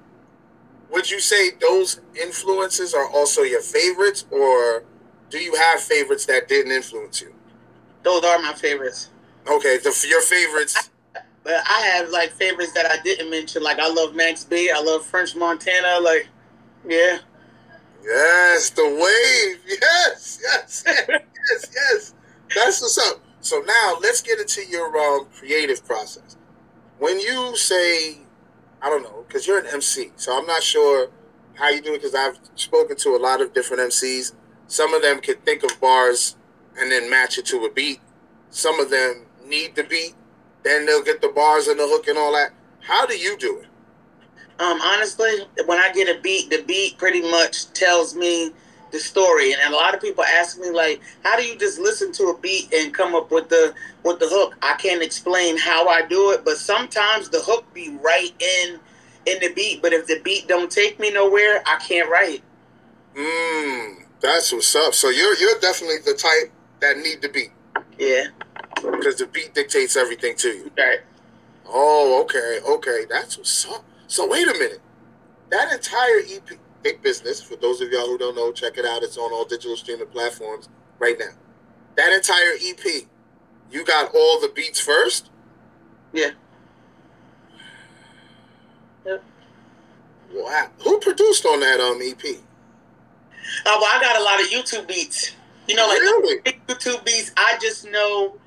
would 0.91 1.09
you 1.09 1.19
say 1.19 1.51
those 1.62 2.01
influences 2.19 2.93
are 2.93 3.09
also 3.09 3.41
your 3.41 3.62
favorites 3.62 4.25
or 4.31 4.83
do 5.29 5.38
you 5.38 5.55
have 5.55 5.79
favorites 5.79 6.25
that 6.25 6.48
didn't 6.48 6.71
influence 6.71 7.21
you? 7.21 7.33
Those 8.03 8.24
are 8.24 8.39
my 8.39 8.53
favorites. 8.53 9.10
Okay, 9.48 9.77
the 9.77 10.06
your 10.08 10.22
favorites. 10.22 10.89
But 11.44 11.63
I 11.65 11.82
have 11.94 12.10
like 12.10 12.32
favorites 12.32 12.74
that 12.74 12.86
I 12.86 13.01
didn't 13.01 13.29
mention. 13.29 13.63
Like 13.63 13.79
I 13.79 13.89
love 13.89 14.15
Max 14.15 14.44
B. 14.44 14.72
I 14.74 14.82
love 14.82 15.06
French 15.06 15.36
Montana. 15.36 16.00
Like, 16.00 16.27
yeah. 16.88 17.20
Yes, 18.03 18.70
the 18.72 18.84
wave. 18.86 19.79
Yes, 19.82 20.39
yes, 20.41 20.84
yes, 21.10 21.72
yes. 21.74 22.13
That's 22.56 22.82
what's 22.82 22.98
up. 22.98 23.22
So 23.41 23.62
now 23.65 23.98
let's 24.01 24.22
get 24.22 24.39
into 24.39 24.65
your 24.65 24.98
um, 24.98 25.27
creative 25.34 25.86
process. 25.86 26.38
When 26.98 27.20
you 27.20 27.56
say, 27.56 28.20
I 28.82 28.89
don't 28.89 29.03
know, 29.03 29.24
because 29.27 29.48
you're 29.48 29.60
an 29.60 29.68
MC, 29.68 30.12
so 30.15 30.38
I'm 30.38 30.46
not 30.46 30.63
sure 30.63 31.10
how 31.56 31.70
you 31.70 31.82
do 31.82 31.94
it. 31.94 32.01
Because 32.01 32.15
I've 32.15 32.39
spoken 32.56 32.98
to 32.98 33.10
a 33.15 33.20
lot 33.20 33.41
of 33.41 33.53
different 33.53 33.84
MCs. 33.84 34.34
Some 34.68 34.94
of 34.94 35.01
them 35.01 35.20
could 35.20 35.44
think 35.46 35.63
of 35.63 35.79
bars 35.82 36.36
and 36.79 36.91
then 36.91 37.09
match 37.09 37.38
it 37.38 37.45
to 37.48 37.65
a 37.65 37.71
beat. 37.71 38.00
Some 38.50 38.79
of 38.79 38.89
them 38.89 39.25
need 39.45 39.75
the 39.75 39.83
beat, 39.83 40.15
then 40.63 40.86
they'll 40.86 41.03
get 41.03 41.21
the 41.21 41.29
bars 41.29 41.67
and 41.67 41.79
the 41.79 41.88
hook 41.88 42.07
and 42.07 42.17
all 42.17 42.33
that. 42.33 42.51
How 42.81 43.05
do 43.05 43.17
you 43.17 43.38
do 43.38 43.59
it? 43.59 43.67
Um, 44.59 44.81
honestly, 44.81 45.48
when 45.65 45.77
I 45.77 45.91
get 45.93 46.13
a 46.13 46.19
beat, 46.21 46.50
the 46.50 46.63
beat 46.63 46.98
pretty 46.98 47.21
much 47.21 47.71
tells 47.74 48.15
me 48.15 48.51
the 48.91 49.00
story. 49.00 49.53
And 49.53 49.74
a 49.74 49.77
lot 49.77 49.93
of 49.93 50.01
people 50.01 50.24
ask 50.24 50.59
me 50.59 50.69
like, 50.69 51.01
how 51.24 51.38
do 51.38 51.43
you 51.43 51.57
just 51.57 51.79
listen 51.79 52.12
to 52.13 52.25
a 52.25 52.38
beat 52.39 52.74
and 52.74 52.93
come 52.93 53.15
up 53.15 53.31
with 53.31 53.50
the 53.50 53.74
with 54.03 54.19
the 54.19 54.27
hook? 54.27 54.57
I 54.62 54.75
can't 54.75 55.01
explain 55.01 55.57
how 55.57 55.88
I 55.88 56.01
do 56.01 56.31
it, 56.31 56.43
but 56.43 56.57
sometimes 56.57 57.29
the 57.29 57.39
hook 57.39 57.65
be 57.74 57.98
right 58.01 58.33
in 58.39 58.79
in 59.25 59.39
the 59.39 59.53
beat. 59.53 59.81
But 59.81 59.93
if 59.93 60.07
the 60.07 60.19
beat 60.24 60.48
don't 60.48 60.71
take 60.71 61.00
me 61.00 61.12
nowhere, 61.12 61.63
I 61.65 61.77
can't 61.77 62.09
write. 62.09 62.43
Mmm, 63.15 64.03
that's 64.19 64.51
what's 64.51 64.75
up. 64.75 64.93
So 64.93 65.09
you're 65.09 65.38
you're 65.38 65.59
definitely 65.59 66.00
the 66.05 66.13
type 66.13 66.51
that 66.81 66.98
need 66.98 67.21
the 67.21 67.29
beat 67.29 67.51
Yeah, 67.98 68.27
because 68.75 69.17
the 69.17 69.27
beat 69.27 69.53
dictates 69.53 69.95
everything 69.95 70.36
to 70.38 70.50
you. 70.50 70.71
right. 70.77 71.00
Oh, 71.71 72.21
okay, 72.24 72.59
okay, 72.67 73.05
that's 73.09 73.38
what's 73.38 73.67
up. 73.69 73.83
So 74.07 74.27
wait 74.27 74.48
a 74.48 74.53
minute, 74.53 74.81
that 75.51 75.71
entire 75.71 76.19
EP, 76.27 76.57
Big 76.81 77.01
Business. 77.01 77.41
For 77.43 77.55
those 77.57 77.81
of 77.81 77.91
y'all 77.91 78.07
who 78.07 78.17
don't 78.17 78.36
know, 78.36 78.51
check 78.51 78.77
it 78.77 78.86
out. 78.86 79.03
It's 79.03 79.17
on 79.17 79.31
all 79.31 79.45
digital 79.45 79.75
streaming 79.77 80.07
platforms 80.07 80.69
right 80.98 81.17
now. 81.19 81.31
That 81.95 82.13
entire 82.13 82.53
EP, 82.62 83.07
you 83.71 83.86
got 83.86 84.13
all 84.15 84.39
the 84.39 84.50
beats 84.55 84.79
first. 84.79 85.29
Yeah. 86.13 86.31
Yep. 89.05 89.24
Wow, 90.33 90.69
who 90.83 91.00
produced 91.00 91.45
on 91.45 91.59
that 91.59 91.79
um 91.79 92.00
EP? 92.01 92.24
Uh, 93.65 93.77
well, 93.79 93.86
I 93.86 94.00
got 94.01 94.19
a 94.19 94.24
lot 94.24 94.39
of 94.41 94.48
YouTube 94.48 94.88
beats. 94.88 95.33
You 95.69 95.75
know, 95.75 95.88
like 95.88 95.99
Really? 95.99 96.41
YouTube 96.67 97.05
beats. 97.05 97.31
I 97.38 97.57
just 97.61 97.89
know 97.91 98.38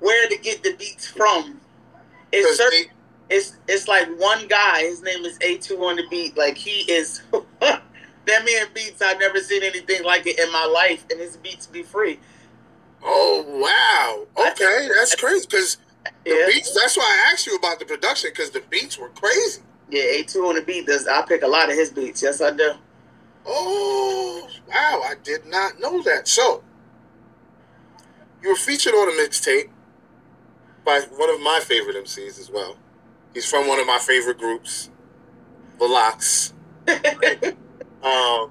where 0.00 0.28
to 0.28 0.36
get 0.38 0.62
the 0.62 0.74
beats 0.74 1.06
from. 1.06 1.60
It's 2.32 2.58
certain. 2.58 2.88
they- 2.88 2.90
it's 3.36 3.56
it's 3.68 3.88
like 3.88 4.08
one 4.18 4.46
guy. 4.48 4.80
His 4.82 5.02
name 5.02 5.24
is 5.24 5.38
A2 5.40 5.78
on 5.82 5.96
the 5.96 6.04
beat. 6.10 6.36
Like 6.36 6.56
he 6.56 6.90
is 6.90 7.22
that 7.60 7.82
man 8.26 8.66
beats. 8.74 9.02
I've 9.02 9.18
never 9.20 9.38
seen 9.40 9.62
anything 9.62 10.02
like 10.04 10.26
it 10.26 10.38
in 10.38 10.50
my 10.52 10.64
life, 10.66 11.04
and 11.10 11.20
his 11.20 11.36
beats 11.38 11.66
be 11.66 11.82
free. 11.82 12.20
oh 13.02 13.44
wow, 14.36 14.46
okay, 14.50 14.88
that's 14.94 15.14
crazy. 15.14 15.46
Because 15.50 15.76
the 16.24 16.30
Yeah, 16.30 16.46
beats. 16.46 16.74
That's 16.74 16.96
why 16.96 17.04
I 17.04 17.32
asked 17.32 17.46
you 17.46 17.56
about 17.56 17.78
the 17.78 17.84
production 17.86 18.30
because 18.30 18.50
the 18.50 18.62
beats 18.70 18.98
were 18.98 19.10
crazy. 19.10 19.62
yeah. 19.90 20.02
A2 20.02 20.48
on 20.48 20.54
the 20.56 20.62
beat 20.62 20.86
does. 20.86 21.06
I 21.06 21.22
pick 21.22 21.42
a 21.42 21.48
lot 21.48 21.68
of 21.70 21.76
his 21.76 21.90
beats. 21.90 22.22
Yes, 22.22 22.40
I 22.40 22.50
do. 22.50 22.72
Oh, 23.48 24.48
wow. 24.68 25.02
I 25.04 25.14
did 25.22 25.46
not 25.46 25.80
know 25.80 26.02
that. 26.02 26.28
So, 26.28 26.62
you 28.42 28.50
were 28.50 28.54
featured 28.56 28.94
on 28.94 29.08
a 29.08 29.12
mixtape 29.12 29.70
by 30.84 31.00
one 31.16 31.30
of 31.30 31.40
my 31.40 31.60
favorite 31.62 31.96
MCs 31.96 32.38
as 32.38 32.50
well. 32.50 32.76
He's 33.34 33.48
from 33.50 33.66
one 33.66 33.80
of 33.80 33.86
my 33.86 33.98
favorite 33.98 34.38
groups, 34.38 34.90
The 35.78 35.86
LOX. 35.86 36.52
um, 38.02 38.50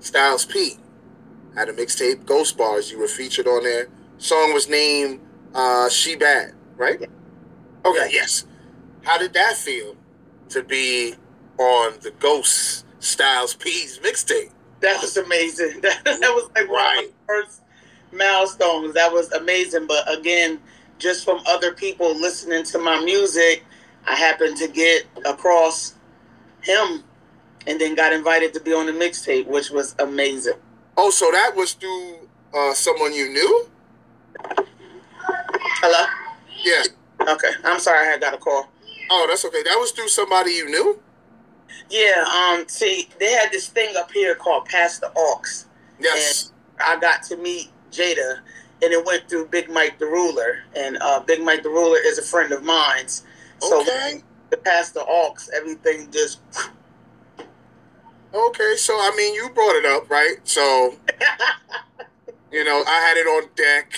Styles 0.00 0.44
P 0.44 0.76
had 1.54 1.68
a 1.68 1.72
mixtape, 1.72 2.24
Ghost 2.26 2.56
Bars. 2.56 2.90
You 2.90 2.98
were 2.98 3.08
featured 3.08 3.46
on 3.46 3.64
there. 3.64 3.88
Song 4.18 4.52
was 4.54 4.68
named 4.68 5.20
uh, 5.54 5.88
She 5.88 6.16
Bad, 6.16 6.54
right? 6.76 7.00
Okay, 7.84 8.08
yes. 8.10 8.46
How 9.02 9.18
did 9.18 9.32
that 9.34 9.56
feel 9.56 9.96
to 10.50 10.62
be 10.62 11.14
on 11.58 11.94
the 12.02 12.12
Ghost 12.12 12.86
Styles 13.02 13.54
P's 13.54 13.98
mixtape? 13.98 14.50
That 14.80 15.00
was 15.02 15.16
amazing. 15.16 15.80
That, 15.80 16.04
that 16.04 16.20
was 16.20 16.48
like 16.54 16.68
one 16.68 16.76
Right. 16.78 17.04
of 17.06 17.10
my 17.10 17.26
first 17.26 17.60
milestones. 18.12 18.94
That 18.94 19.12
was 19.12 19.30
amazing. 19.32 19.86
But 19.86 20.10
again, 20.16 20.60
just 20.98 21.24
from 21.24 21.40
other 21.46 21.72
people 21.72 22.14
listening 22.14 22.64
to 22.64 22.78
my 22.78 23.00
music, 23.04 23.64
I 24.06 24.14
happened 24.14 24.56
to 24.58 24.68
get 24.68 25.04
across 25.24 25.94
him 26.62 27.02
and 27.66 27.80
then 27.80 27.94
got 27.96 28.12
invited 28.12 28.54
to 28.54 28.60
be 28.60 28.72
on 28.72 28.86
the 28.86 28.92
mixtape, 28.92 29.46
which 29.46 29.70
was 29.70 29.94
amazing. 29.98 30.54
Oh, 30.96 31.10
so 31.10 31.30
that 31.32 31.54
was 31.56 31.72
through 31.72 32.28
uh, 32.54 32.72
someone 32.74 33.12
you 33.14 33.28
knew? 33.32 33.68
Hello? 35.80 36.06
Yeah. 36.62 36.82
Okay. 37.32 37.50
I'm 37.64 37.80
sorry 37.80 38.06
I 38.06 38.10
had 38.12 38.20
got 38.20 38.34
a 38.34 38.38
call. 38.38 38.68
Oh, 39.10 39.26
that's 39.28 39.44
okay. 39.44 39.62
That 39.64 39.76
was 39.78 39.90
through 39.90 40.08
somebody 40.08 40.52
you 40.52 40.68
knew? 40.70 41.00
Yeah, 41.90 42.24
um, 42.26 42.66
see, 42.68 43.08
they 43.18 43.32
had 43.32 43.52
this 43.52 43.68
thing 43.68 43.96
up 43.96 44.10
here 44.12 44.34
called 44.34 44.64
Pass 44.66 44.98
the 44.98 45.12
Aux. 45.16 45.42
Yes. 46.00 46.52
I 46.80 46.98
got 46.98 47.22
to 47.24 47.36
meet 47.36 47.70
Jada, 47.90 48.38
and 48.82 48.92
it 48.92 49.04
went 49.04 49.28
through 49.28 49.48
Big 49.48 49.70
Mike 49.70 49.98
the 49.98 50.06
Ruler, 50.06 50.60
and 50.76 50.96
uh, 51.00 51.20
Big 51.20 51.42
Mike 51.42 51.62
the 51.62 51.68
Ruler 51.68 51.98
is 51.98 52.18
a 52.18 52.22
friend 52.22 52.52
of 52.52 52.62
mine's. 52.62 53.24
So 53.60 53.80
Okay. 53.82 54.22
the 54.50 54.56
past 54.56 54.94
the 54.94 55.04
Aux, 55.06 55.34
everything 55.54 56.10
just 56.10 56.40
Okay. 58.34 58.76
So, 58.76 58.94
I 58.94 59.14
mean, 59.16 59.34
you 59.34 59.50
brought 59.50 59.76
it 59.76 59.84
up, 59.84 60.10
right? 60.10 60.36
So, 60.44 60.96
you 62.52 62.64
know, 62.64 62.82
I 62.86 63.00
had 63.00 63.16
it 63.16 63.26
on 63.26 63.48
deck. 63.54 63.92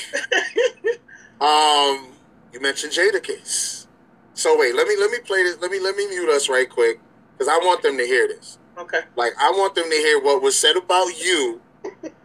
Um, 1.40 2.12
you 2.52 2.60
mentioned 2.60 2.92
Jadakiss. 2.92 3.86
So 4.34 4.58
wait, 4.58 4.74
let 4.74 4.86
me 4.88 4.96
let 4.98 5.10
me 5.10 5.18
play 5.18 5.42
this. 5.42 5.58
Let 5.60 5.70
me 5.70 5.78
let 5.78 5.94
me 5.96 6.06
mute 6.06 6.30
us 6.30 6.48
right 6.48 6.70
quick 6.70 7.00
because 7.36 7.48
I 7.48 7.58
want 7.58 7.82
them 7.82 7.96
to 7.98 8.04
hear 8.04 8.28
this. 8.28 8.58
Okay. 8.78 9.00
Like 9.16 9.32
I 9.40 9.50
want 9.50 9.74
them 9.74 9.88
to 9.88 9.96
hear 9.96 10.20
what 10.20 10.42
was 10.42 10.56
said 10.56 10.76
about 10.76 11.08
you 11.22 11.60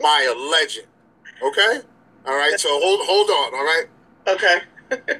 by 0.01 0.27
a 0.29 0.33
legend. 0.37 0.87
Okay. 1.43 1.81
All 2.25 2.35
right. 2.35 2.59
So 2.59 2.69
hold 2.69 2.99
hold 3.03 3.29
on. 3.29 3.53
All 3.55 3.63
right. 3.65 3.85
Okay. 4.27 4.61
Yeah. 4.91 5.19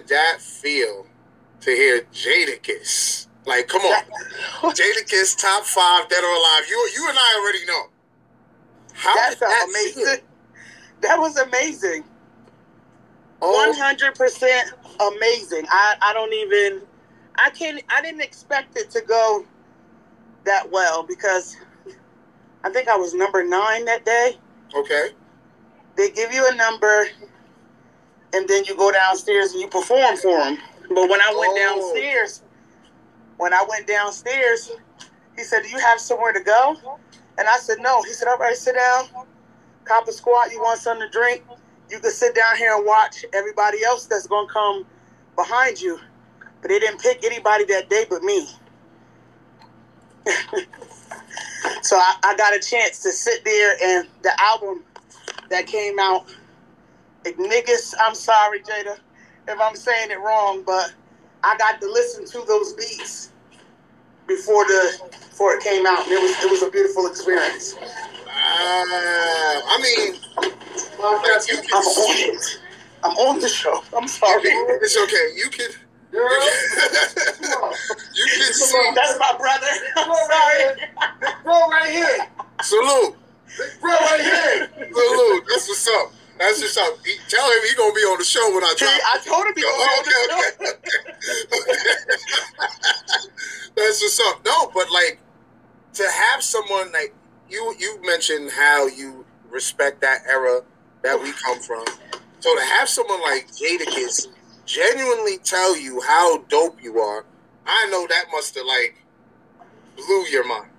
did 0.00 0.08
that 0.08 0.40
feel 0.40 1.06
to 1.60 1.70
hear 1.70 2.02
Jadakiss? 2.12 3.26
Like, 3.46 3.68
come 3.68 3.82
on, 3.82 4.02
Jadakiss 4.74 5.40
top 5.40 5.64
five 5.64 6.08
dead 6.08 6.22
or 6.22 6.30
alive. 6.32 6.62
You, 6.68 6.88
you 6.94 7.08
and 7.08 7.18
I 7.18 7.40
already 7.42 7.64
know. 7.66 7.82
How 8.92 9.14
That 9.14 9.30
did 9.30 9.38
felt 9.38 9.50
that 9.50 9.66
amazing. 9.68 10.04
feel? 10.04 10.16
That 11.02 11.18
was 11.18 11.36
amazing. 11.38 12.04
Oh. 13.42 13.68
One 13.68 13.76
hundred 13.76 14.14
percent 14.14 14.72
amazing. 15.00 15.64
I, 15.70 15.96
I 16.02 16.12
don't 16.12 16.32
even 16.32 16.82
I 17.36 17.50
can't 17.50 17.82
I 17.88 18.02
didn't 18.02 18.20
expect 18.20 18.76
it 18.76 18.90
to 18.90 19.00
go 19.00 19.44
that 20.44 20.70
well 20.70 21.02
because 21.02 21.56
I 22.64 22.70
think 22.70 22.88
I 22.88 22.96
was 22.96 23.14
number 23.14 23.42
nine 23.42 23.86
that 23.86 24.04
day. 24.04 24.36
Okay. 24.74 25.08
They 25.96 26.10
give 26.10 26.32
you 26.32 26.46
a 26.50 26.54
number 26.54 27.06
and 28.34 28.48
then 28.48 28.64
you 28.64 28.76
go 28.76 28.92
downstairs 28.92 29.52
and 29.52 29.60
you 29.60 29.68
perform 29.68 30.16
for 30.16 30.38
them. 30.38 30.58
But 30.90 31.08
when 31.08 31.20
I 31.20 31.34
went 31.36 31.52
Oh. 31.54 31.56
downstairs, 31.58 32.42
when 33.38 33.52
I 33.54 33.64
went 33.68 33.86
downstairs, 33.86 34.70
he 35.36 35.44
said, 35.44 35.62
"Do 35.64 35.68
you 35.70 35.78
have 35.78 36.00
somewhere 36.00 36.32
to 36.32 36.40
go?" 36.40 36.76
And 37.38 37.48
I 37.48 37.58
said, 37.58 37.78
"No." 37.80 38.02
He 38.02 38.12
said, 38.12 38.28
"All 38.28 38.38
right, 38.38 38.56
sit 38.56 38.74
down. 38.74 39.08
Cop 39.84 40.06
a 40.08 40.12
squat. 40.12 40.52
You 40.52 40.60
want 40.60 40.80
something 40.80 41.08
to 41.08 41.12
drink? 41.18 41.44
You 41.90 41.98
can 42.00 42.10
sit 42.10 42.34
down 42.34 42.56
here 42.56 42.74
and 42.76 42.84
watch 42.86 43.24
everybody 43.32 43.84
else 43.84 44.06
that's 44.06 44.26
gonna 44.26 44.48
come 44.48 44.86
behind 45.36 45.80
you." 45.80 46.00
But 46.60 46.68
they 46.70 46.78
didn't 46.78 47.00
pick 47.00 47.24
anybody 47.24 47.64
that 47.66 47.88
day 47.88 48.06
but 48.08 48.22
me. 48.22 48.48
so 51.82 51.96
I, 51.96 52.16
I 52.22 52.36
got 52.36 52.54
a 52.54 52.60
chance 52.60 53.00
to 53.00 53.12
sit 53.12 53.44
there 53.44 53.76
and 53.82 54.08
the 54.22 54.32
album 54.40 54.84
that 55.50 55.66
came 55.66 55.98
out. 55.98 56.26
Niggas, 57.24 57.94
I'm 58.00 58.14
sorry, 58.14 58.60
Jada, 58.60 58.98
if 59.48 59.60
I'm 59.60 59.76
saying 59.76 60.10
it 60.10 60.20
wrong, 60.20 60.62
but 60.64 60.94
I 61.42 61.56
got 61.58 61.80
to 61.80 61.86
listen 61.86 62.24
to 62.26 62.46
those 62.46 62.72
beats 62.74 63.30
before 64.26 64.64
the 64.64 65.10
before 65.10 65.54
it 65.54 65.62
came 65.62 65.86
out. 65.86 66.04
And 66.04 66.12
it 66.12 66.22
was 66.22 66.44
it 66.44 66.50
was 66.50 66.62
a 66.62 66.70
beautiful 66.70 67.06
experience. 67.06 67.74
Ah, 68.28 69.62
I 69.66 69.80
mean, 69.82 70.20
like, 70.36 71.48
you 71.48 71.58
I'm 71.72 71.84
on 71.84 72.16
it. 72.16 72.60
I'm 73.02 73.16
on 73.16 73.40
the 73.40 73.48
show. 73.48 73.82
I'm 73.96 74.08
sorry. 74.08 74.42
It's 74.82 74.96
okay. 74.96 75.32
You 75.36 75.50
can. 75.50 75.70
You 76.12 76.20
can, 76.20 77.72
you 78.14 78.26
can 78.26 78.52
see. 78.52 78.90
That's 78.94 79.18
my 79.18 79.34
brother. 79.38 79.66
I'm 79.96 80.14
sorry. 80.26 80.88
Bro, 81.44 81.68
right 81.70 81.90
here. 81.90 82.26
Salute. 82.62 83.14
Bro, 83.80 83.90
right 83.90 84.20
here. 84.20 84.70
Salute. 84.92 85.44
That's 85.48 85.68
what's 85.68 85.88
up. 85.88 86.12
That's 86.40 86.60
just 86.60 86.78
up. 86.78 86.98
He, 87.06 87.16
tell 87.28 87.46
him 87.46 87.58
he 87.68 87.76
gonna 87.76 87.94
be 87.94 88.00
on 88.00 88.18
the 88.18 88.24
show 88.24 88.54
when 88.54 88.64
I 88.64 88.74
drop. 88.78 88.90
I 88.92 89.18
told 89.24 89.46
him 89.46 89.54
he 89.56 89.64
Oh, 89.66 89.68
was 89.78 89.88
on 89.88 90.00
okay, 90.00 90.12
the 90.26 90.66
show. 90.66 90.72
okay. 91.60 91.92
That's 93.76 94.00
just 94.00 94.20
up. 94.22 94.44
No, 94.46 94.70
but 94.74 94.90
like 94.90 95.20
to 95.94 96.04
have 96.10 96.42
someone 96.42 96.92
like 96.92 97.14
you, 97.50 97.74
you 97.78 98.00
mentioned 98.04 98.50
how 98.52 98.86
you 98.88 99.26
respect 99.50 100.00
that 100.02 100.20
era 100.28 100.62
that 101.02 101.20
we 101.22 101.32
come 101.32 101.60
from. 101.60 101.84
So 102.40 102.56
to 102.56 102.62
have 102.64 102.88
someone 102.88 103.22
like 103.22 103.48
Jadakiss 103.52 104.28
genuinely 104.66 105.38
tell 105.38 105.76
you 105.76 106.00
how 106.02 106.38
dope 106.48 106.82
you 106.82 107.00
are, 107.00 107.26
I 107.66 107.88
know 107.90 108.06
that 108.08 108.26
must 108.32 108.54
have 108.56 108.66
like 108.66 108.96
blew 109.96 110.24
your 110.30 110.46
mind. 110.48 110.70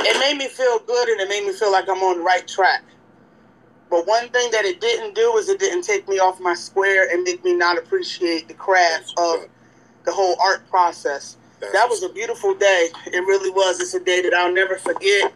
it 0.00 0.18
made 0.20 0.38
me 0.38 0.48
feel 0.48 0.80
good 0.80 1.08
and 1.10 1.20
it 1.20 1.28
made 1.28 1.44
me 1.46 1.52
feel 1.52 1.72
like 1.72 1.88
I'm 1.88 2.02
on 2.02 2.18
the 2.18 2.24
right 2.24 2.46
track. 2.48 2.84
But 3.92 4.06
one 4.06 4.30
thing 4.30 4.50
that 4.52 4.64
it 4.64 4.80
didn't 4.80 5.14
do 5.14 5.36
is 5.36 5.50
it 5.50 5.60
didn't 5.60 5.82
take 5.82 6.08
me 6.08 6.18
off 6.18 6.40
my 6.40 6.54
square 6.54 7.10
and 7.12 7.22
make 7.24 7.44
me 7.44 7.52
not 7.52 7.76
appreciate 7.76 8.48
the 8.48 8.54
craft 8.54 9.12
of 9.18 9.44
the 10.06 10.12
whole 10.12 10.34
art 10.42 10.66
process. 10.70 11.36
That 11.60 11.90
was 11.90 12.02
a 12.02 12.08
beautiful 12.08 12.54
day. 12.54 12.88
It 13.08 13.20
really 13.26 13.50
was. 13.50 13.80
It's 13.80 13.92
a 13.92 14.00
day 14.00 14.22
that 14.22 14.32
I'll 14.32 14.50
never 14.50 14.76
forget. 14.76 15.30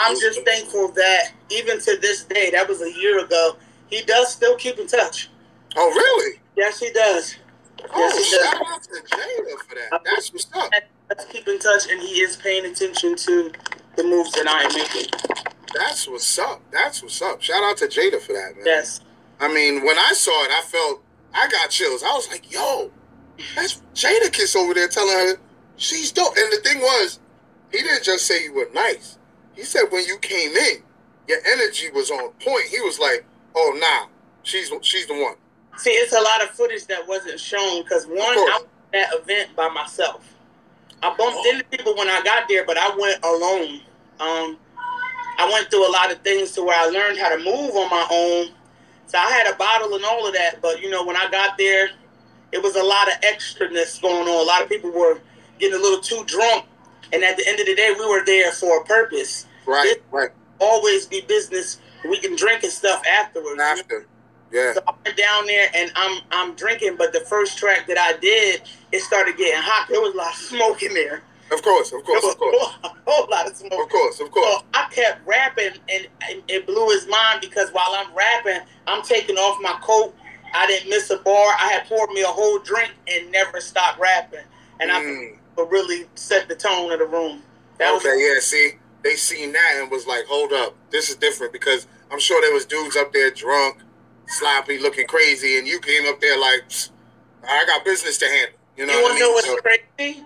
I'm 0.00 0.14
just 0.20 0.42
thankful 0.44 0.92
that 0.92 1.32
even 1.50 1.80
to 1.80 1.96
this 2.00 2.22
day, 2.22 2.50
that 2.52 2.68
was 2.68 2.80
a 2.80 2.92
year 2.92 3.24
ago, 3.24 3.56
he 3.90 4.02
does 4.02 4.32
still 4.32 4.54
keep 4.54 4.78
in 4.78 4.86
touch. 4.86 5.28
Oh, 5.74 5.90
really? 5.90 6.38
Yes, 6.56 6.78
he 6.78 6.92
does. 6.92 7.34
Oh, 7.82 7.86
yes, 7.96 8.14
Oh, 8.14 8.18
he 8.18 8.24
shout 8.24 8.52
does. 8.52 8.72
out 8.72 8.82
to 8.84 9.16
Jada 9.16 9.58
for 9.68 9.74
that. 9.74 10.00
That's 10.04 10.32
what's 10.32 10.46
up. 10.54 10.70
Let's 11.08 11.24
keep 11.24 11.48
in 11.48 11.58
touch, 11.58 11.90
and 11.90 12.00
he 12.00 12.20
is 12.20 12.36
paying 12.36 12.66
attention 12.66 13.16
to 13.16 13.50
the 13.96 14.04
moves 14.04 14.30
that 14.34 14.46
I 14.46 14.62
am 14.62 14.72
making. 14.74 15.25
That's 15.76 16.08
what's 16.08 16.38
up. 16.38 16.62
That's 16.70 17.02
what's 17.02 17.20
up. 17.20 17.42
Shout 17.42 17.62
out 17.62 17.76
to 17.78 17.86
Jada 17.86 18.20
for 18.20 18.32
that, 18.32 18.56
man. 18.56 18.64
Yes. 18.64 19.00
I 19.38 19.52
mean, 19.52 19.84
when 19.84 19.98
I 19.98 20.12
saw 20.14 20.44
it, 20.44 20.50
I 20.50 20.62
felt 20.62 21.02
I 21.34 21.48
got 21.48 21.70
chills. 21.70 22.02
I 22.02 22.12
was 22.14 22.28
like, 22.30 22.50
"Yo, 22.50 22.90
that's 23.54 23.82
Jada 23.94 24.32
Kiss 24.32 24.56
over 24.56 24.72
there 24.72 24.88
telling 24.88 25.12
her 25.12 25.34
she's 25.76 26.12
dope." 26.12 26.34
And 26.36 26.52
the 26.52 26.56
thing 26.58 26.80
was, 26.80 27.20
he 27.70 27.82
didn't 27.82 28.04
just 28.04 28.26
say 28.26 28.44
you 28.44 28.54
were 28.54 28.68
nice. 28.72 29.18
He 29.54 29.62
said 29.62 29.84
when 29.90 30.04
you 30.06 30.18
came 30.18 30.56
in, 30.56 30.82
your 31.28 31.38
energy 31.46 31.90
was 31.90 32.10
on 32.10 32.30
point. 32.40 32.64
He 32.64 32.80
was 32.80 32.98
like, 32.98 33.26
"Oh, 33.54 33.76
nah, 33.78 34.08
she's 34.42 34.72
she's 34.82 35.06
the 35.06 35.14
one." 35.14 35.34
See, 35.76 35.90
it's 35.90 36.14
a 36.14 36.20
lot 36.20 36.42
of 36.42 36.50
footage 36.50 36.86
that 36.86 37.06
wasn't 37.06 37.38
shown 37.38 37.82
because 37.82 38.06
one. 38.06 38.18
I 38.18 38.34
was 38.34 38.62
at 38.62 39.10
that 39.10 39.20
event 39.20 39.54
by 39.54 39.68
myself. 39.68 40.34
I 41.02 41.14
bumped 41.14 41.46
into 41.46 41.64
people 41.64 41.94
when 41.96 42.08
I 42.08 42.22
got 42.22 42.48
there, 42.48 42.64
but 42.64 42.78
I 42.78 42.96
went 42.96 43.22
alone. 43.22 43.80
Um, 44.18 44.58
I 45.38 45.50
went 45.52 45.70
through 45.70 45.88
a 45.88 45.92
lot 45.92 46.10
of 46.10 46.18
things 46.20 46.52
to 46.52 46.62
where 46.62 46.78
I 46.78 46.86
learned 46.86 47.18
how 47.18 47.28
to 47.28 47.38
move 47.38 47.74
on 47.74 47.90
my 47.90 48.06
own. 48.10 48.48
So 49.06 49.18
I 49.18 49.30
had 49.30 49.52
a 49.52 49.56
bottle 49.56 49.94
and 49.94 50.04
all 50.04 50.26
of 50.26 50.34
that, 50.34 50.60
but 50.60 50.80
you 50.80 50.90
know, 50.90 51.04
when 51.04 51.16
I 51.16 51.30
got 51.30 51.56
there, 51.58 51.90
it 52.52 52.62
was 52.62 52.76
a 52.76 52.82
lot 52.82 53.08
of 53.08 53.20
extraness 53.20 54.00
going 54.00 54.26
on. 54.28 54.42
A 54.42 54.46
lot 54.46 54.62
of 54.62 54.68
people 54.68 54.90
were 54.90 55.20
getting 55.58 55.78
a 55.78 55.82
little 55.82 56.00
too 56.00 56.24
drunk, 56.26 56.64
and 57.12 57.22
at 57.22 57.36
the 57.36 57.46
end 57.46 57.60
of 57.60 57.66
the 57.66 57.74
day, 57.74 57.94
we 57.96 58.06
were 58.08 58.24
there 58.24 58.50
for 58.52 58.80
a 58.80 58.84
purpose. 58.84 59.46
Right, 59.66 59.94
right. 60.10 60.30
Always 60.58 61.06
be 61.06 61.20
business. 61.22 61.80
We 62.08 62.18
can 62.18 62.36
drink 62.36 62.62
and 62.62 62.72
stuff 62.72 63.02
afterwards. 63.06 63.60
After, 63.60 64.06
yeah. 64.50 64.74
So 64.74 64.80
I 64.86 64.92
went 65.04 65.16
down 65.16 65.46
there 65.46 65.68
and 65.74 65.92
I'm 65.94 66.20
I'm 66.30 66.54
drinking, 66.54 66.96
but 66.96 67.12
the 67.12 67.20
first 67.20 67.58
track 67.58 67.86
that 67.88 67.98
I 67.98 68.18
did, 68.18 68.62
it 68.92 69.00
started 69.00 69.36
getting 69.36 69.60
hot. 69.60 69.88
There 69.88 70.00
was 70.00 70.14
a 70.14 70.16
lot 70.16 70.32
of 70.32 70.38
smoke 70.38 70.82
in 70.82 70.94
there. 70.94 71.22
Of 71.52 71.62
course, 71.62 71.92
of 71.92 72.02
course, 72.04 72.24
of 72.24 72.36
course, 72.38 72.56
a 72.84 72.88
whole 73.06 73.28
lot 73.30 73.46
of 73.48 73.56
smoke. 73.56 73.72
of 73.72 73.88
course, 73.88 74.20
of 74.20 74.30
course. 74.30 74.56
So 74.60 74.64
I 74.74 74.88
kept 74.90 75.26
rapping, 75.26 75.78
and 75.88 76.08
it 76.48 76.66
blew 76.66 76.88
his 76.90 77.06
mind 77.06 77.40
because 77.40 77.70
while 77.70 77.90
I'm 77.92 78.12
rapping, 78.14 78.60
I'm 78.86 79.02
taking 79.02 79.36
off 79.36 79.60
my 79.62 79.78
coat. 79.82 80.14
I 80.54 80.66
didn't 80.66 80.88
miss 80.88 81.10
a 81.10 81.18
bar. 81.18 81.54
I 81.60 81.68
had 81.72 81.86
poured 81.86 82.10
me 82.10 82.22
a 82.22 82.26
whole 82.28 82.58
drink 82.60 82.90
and 83.08 83.30
never 83.30 83.60
stopped 83.60 83.98
rapping, 84.00 84.40
and 84.80 84.90
Mm. 84.90 85.34
I 85.34 85.38
but 85.54 85.70
really 85.70 86.06
set 86.16 86.48
the 86.48 86.54
tone 86.54 86.92
of 86.92 86.98
the 86.98 87.06
room. 87.06 87.42
That 87.78 87.92
was 87.92 88.04
okay, 88.04 88.18
yeah. 88.20 88.40
See, 88.40 88.72
they 89.02 89.16
seen 89.16 89.52
that 89.52 89.72
and 89.76 89.90
was 89.90 90.06
like, 90.06 90.24
"Hold 90.26 90.52
up, 90.52 90.74
this 90.90 91.10
is 91.10 91.16
different." 91.16 91.52
Because 91.52 91.86
I'm 92.10 92.20
sure 92.20 92.40
there 92.40 92.52
was 92.54 92.64
dudes 92.66 92.96
up 92.96 93.12
there 93.12 93.30
drunk, 93.30 93.78
sloppy, 94.28 94.78
looking 94.78 95.06
crazy, 95.06 95.58
and 95.58 95.66
you 95.66 95.78
came 95.80 96.06
up 96.06 96.20
there 96.20 96.38
like, 96.38 96.64
"I 97.46 97.64
got 97.66 97.84
business 97.84 98.18
to 98.18 98.26
handle." 98.26 98.58
You 98.76 98.86
know 98.86 98.92
you 98.94 99.02
what 99.02 99.12
I 99.12 99.14
want 99.14 99.18
to 99.18 99.24
know 99.24 99.30
what's 99.32 99.46
So- 99.46 99.56
crazy? 99.96 100.24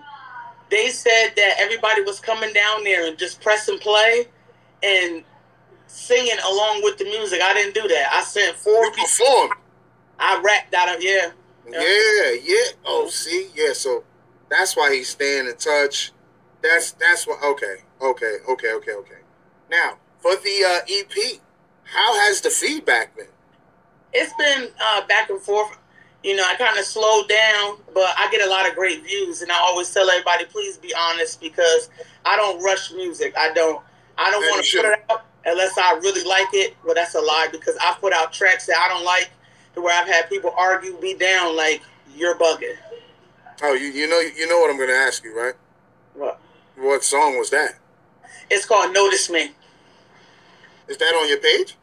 They 0.71 0.89
said 0.89 1.33
that 1.35 1.55
everybody 1.59 2.01
was 2.01 2.19
coming 2.19 2.53
down 2.53 2.85
there 2.85 3.05
and 3.07 3.17
just 3.17 3.41
press 3.41 3.67
and 3.67 3.79
play 3.79 4.25
and 4.81 5.23
singing 5.87 6.37
along 6.49 6.81
with 6.83 6.97
the 6.97 7.03
music. 7.03 7.41
I 7.41 7.53
didn't 7.53 7.75
do 7.75 7.87
that. 7.89 8.09
I 8.13 8.23
sent 8.23 8.55
four 8.55 8.85
you 8.85 8.91
performed. 8.91 9.53
I 10.17 10.41
rapped 10.41 10.73
out 10.73 10.95
of 10.95 11.03
yeah. 11.03 11.31
Yeah, 11.69 12.35
yeah. 12.43 12.71
Oh, 12.85 13.07
see, 13.09 13.49
yeah. 13.53 13.73
So 13.73 14.03
that's 14.49 14.75
why 14.77 14.93
he's 14.93 15.09
staying 15.09 15.47
in 15.47 15.55
touch. 15.57 16.13
That's 16.63 16.93
that's 16.93 17.27
what. 17.27 17.43
Okay, 17.43 17.77
okay, 18.01 18.37
okay, 18.49 18.71
okay, 18.73 18.91
okay. 18.93 19.19
Now 19.69 19.97
for 20.19 20.35
the 20.35 20.63
uh, 20.65 20.79
EP, 20.89 21.41
how 21.83 22.19
has 22.21 22.41
the 22.41 22.49
feedback 22.49 23.15
been? 23.15 23.27
It's 24.13 24.33
been 24.33 24.69
uh, 24.81 25.05
back 25.07 25.29
and 25.29 25.41
forth. 25.41 25.77
You 26.23 26.35
know, 26.35 26.43
I 26.45 26.55
kind 26.55 26.77
of 26.77 26.85
slowed 26.85 27.27
down, 27.27 27.77
but 27.93 28.13
I 28.17 28.29
get 28.31 28.45
a 28.45 28.49
lot 28.49 28.69
of 28.69 28.75
great 28.75 29.03
views, 29.03 29.41
and 29.41 29.51
I 29.51 29.57
always 29.57 29.91
tell 29.91 30.09
everybody, 30.09 30.45
please 30.45 30.77
be 30.77 30.93
honest, 30.93 31.41
because 31.41 31.89
I 32.25 32.35
don't 32.35 32.61
rush 32.63 32.91
music. 32.91 33.33
I 33.37 33.51
don't. 33.53 33.81
I 34.17 34.29
don't 34.29 34.41
want 34.41 34.63
to 34.63 34.77
put 34.77 34.85
it 34.85 35.03
out 35.09 35.25
unless 35.45 35.77
I 35.77 35.93
really 35.97 36.23
like 36.27 36.49
it. 36.53 36.75
Well, 36.85 36.93
that's 36.93 37.15
a 37.15 37.19
lie 37.19 37.47
because 37.51 37.75
I've 37.81 37.99
put 37.99 38.13
out 38.13 38.31
tracks 38.33 38.67
that 38.67 38.77
I 38.77 38.87
don't 38.93 39.05
like, 39.05 39.31
to 39.73 39.81
where 39.81 39.99
I've 39.99 40.07
had 40.07 40.29
people 40.29 40.53
argue 40.55 40.99
me 40.99 41.15
down 41.15 41.55
like 41.55 41.81
you're 42.15 42.37
bugging. 42.37 42.75
Oh, 43.63 43.73
you 43.73 43.87
you 43.87 44.07
know 44.07 44.19
you 44.19 44.47
know 44.47 44.59
what 44.59 44.69
I'm 44.69 44.79
gonna 44.79 44.93
ask 44.93 45.23
you, 45.23 45.35
right? 45.37 45.53
What? 46.13 46.39
What 46.77 47.03
song 47.03 47.37
was 47.37 47.49
that? 47.51 47.75
It's 48.49 48.65
called 48.65 48.93
Notice 48.93 49.29
Me. 49.29 49.51
Is 50.87 50.97
that 50.97 51.13
on 51.15 51.27
your 51.29 51.37
page? 51.39 51.77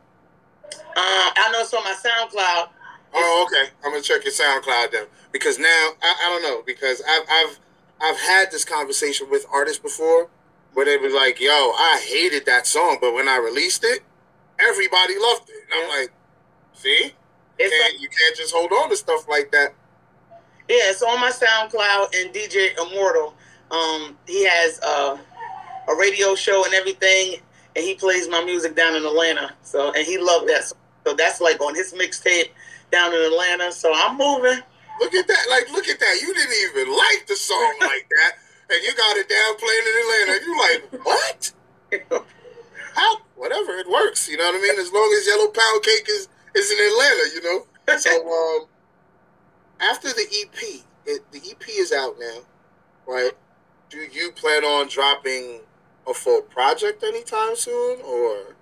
Um, 0.74 0.82
I 0.96 1.50
know 1.52 1.60
it's 1.60 1.72
on 1.72 1.82
my 1.84 1.94
SoundCloud. 1.94 2.68
Oh, 3.14 3.46
okay. 3.46 3.70
I'm 3.84 3.92
gonna 3.92 4.02
check 4.02 4.24
your 4.24 4.32
SoundCloud 4.32 4.92
then 4.92 5.06
because 5.32 5.58
now 5.58 5.66
I, 6.02 6.14
I 6.24 6.30
don't 6.30 6.42
know 6.42 6.62
because 6.66 7.02
I've 7.08 7.22
I've 7.30 7.58
I've 8.00 8.20
had 8.20 8.50
this 8.50 8.64
conversation 8.64 9.28
with 9.30 9.46
artists 9.52 9.78
before 9.80 10.28
where 10.74 10.84
they 10.86 10.96
was 10.96 11.12
like, 11.12 11.40
"Yo, 11.40 11.50
I 11.50 12.00
hated 12.06 12.46
that 12.46 12.66
song, 12.66 12.98
but 13.00 13.14
when 13.14 13.28
I 13.28 13.38
released 13.38 13.84
it, 13.84 14.00
everybody 14.58 15.14
loved 15.18 15.48
it." 15.48 15.64
And 15.72 15.82
I'm 15.82 16.00
like, 16.00 16.12
"See, 16.74 17.14
It's 17.58 17.74
can't, 17.74 18.00
you 18.00 18.08
can't 18.08 18.36
just 18.36 18.54
hold 18.54 18.72
on 18.72 18.90
to 18.90 18.96
stuff 18.96 19.28
like 19.28 19.50
that." 19.52 19.74
Yeah, 20.68 20.90
it's 20.90 21.02
on 21.02 21.18
my 21.20 21.30
SoundCloud 21.30 22.14
and 22.20 22.34
DJ 22.34 22.76
Immortal. 22.78 23.34
Um, 23.70 24.16
he 24.26 24.44
has 24.46 24.78
uh, 24.80 25.16
a 25.88 25.96
radio 25.96 26.34
show 26.34 26.64
and 26.64 26.74
everything, 26.74 27.40
and 27.74 27.84
he 27.84 27.94
plays 27.94 28.28
my 28.28 28.44
music 28.44 28.76
down 28.76 28.94
in 28.94 29.04
Atlanta. 29.04 29.54
So, 29.62 29.92
and 29.92 30.06
he 30.06 30.18
loved 30.18 30.48
that. 30.48 30.64
song. 30.64 30.78
So 31.06 31.14
that's 31.14 31.40
like 31.40 31.60
on 31.62 31.74
his 31.74 31.94
mixtape 31.94 32.50
down 32.90 33.14
in 33.14 33.20
Atlanta. 33.20 33.72
So 33.72 33.92
I'm 33.94 34.16
moving. 34.16 34.60
Look 35.00 35.14
at 35.14 35.28
that! 35.28 35.46
Like, 35.48 35.70
look 35.70 35.88
at 35.88 36.00
that! 36.00 36.20
You 36.20 36.34
didn't 36.34 36.54
even 36.70 36.92
like 36.92 37.26
the 37.26 37.36
song 37.36 37.74
like 37.80 38.08
that, 38.10 38.32
and 38.70 38.82
you 38.82 38.94
got 38.96 39.16
it 39.16 39.28
down 39.28 39.56
playing 39.56 39.86
in 39.86 39.94
Atlanta. 40.02 40.44
You 40.44 40.58
like 40.58 41.06
what? 41.06 41.52
How? 42.94 43.18
Whatever, 43.36 43.78
it 43.78 43.88
works. 43.88 44.28
You 44.28 44.36
know 44.36 44.44
what 44.46 44.56
I 44.56 44.60
mean? 44.60 44.78
As 44.80 44.92
long 44.92 45.14
as 45.16 45.26
Yellow 45.26 45.46
Pound 45.46 45.82
Cake 45.84 46.06
is 46.08 46.28
is 46.54 46.70
in 46.72 46.78
Atlanta, 46.78 47.24
you 47.34 47.42
know. 47.42 47.98
So 47.98 48.60
um, 48.60 48.66
after 49.80 50.08
the 50.08 50.26
EP, 50.42 50.82
it, 51.06 51.32
the 51.32 51.38
EP 51.50 51.68
is 51.68 51.92
out 51.92 52.16
now, 52.18 52.40
right? 53.06 53.32
Do 53.90 53.98
you 53.98 54.32
plan 54.32 54.64
on 54.64 54.88
dropping 54.88 55.60
a 56.06 56.12
full 56.12 56.42
project 56.42 57.04
anytime 57.04 57.54
soon, 57.54 58.00
or? 58.04 58.56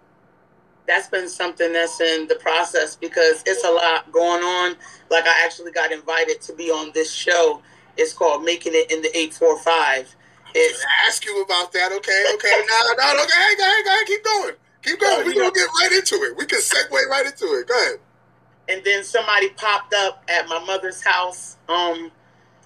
That's 0.88 1.08
been 1.08 1.28
something 1.28 1.72
that's 1.72 2.00
in 2.00 2.28
the 2.28 2.36
process 2.36 2.96
because 2.96 3.42
it's 3.46 3.64
a 3.64 3.70
lot 3.70 4.10
going 4.12 4.42
on. 4.42 4.76
Like 5.10 5.26
I 5.26 5.44
actually 5.44 5.72
got 5.72 5.92
invited 5.92 6.40
to 6.42 6.54
be 6.54 6.70
on 6.70 6.92
this 6.94 7.12
show. 7.12 7.62
It's 7.96 8.12
called 8.12 8.44
Making 8.44 8.72
It 8.74 8.90
in 8.92 9.02
the 9.02 9.16
Eight 9.16 9.34
Four 9.34 9.58
Five. 9.58 10.14
It's 10.54 10.84
I 10.84 11.08
ask 11.08 11.24
you 11.26 11.42
about 11.42 11.72
that. 11.72 11.92
Okay, 11.92 12.24
okay. 12.34 12.48
No, 12.70 12.94
no, 12.98 13.22
okay. 13.22 13.32
Hey, 13.32 13.56
go 13.56 13.64
ahead, 13.64 13.84
go 13.84 13.90
ahead. 13.92 14.06
Keep 14.06 14.24
going. 14.24 14.54
Keep 14.84 15.00
going. 15.00 15.26
We're 15.26 15.34
gonna 15.34 15.52
get 15.52 15.68
right 15.82 15.92
into 15.92 16.16
it. 16.24 16.36
We 16.36 16.46
can 16.46 16.60
segue 16.60 16.90
right 17.10 17.26
into 17.26 17.46
it. 17.46 17.68
Go 17.68 17.74
ahead. 17.82 17.96
and 18.68 18.82
then 18.84 19.04
somebody 19.04 19.50
popped 19.50 19.94
up 19.94 20.24
at 20.28 20.48
my 20.48 20.58
mother's 20.64 21.02
house 21.04 21.58
um 21.68 22.10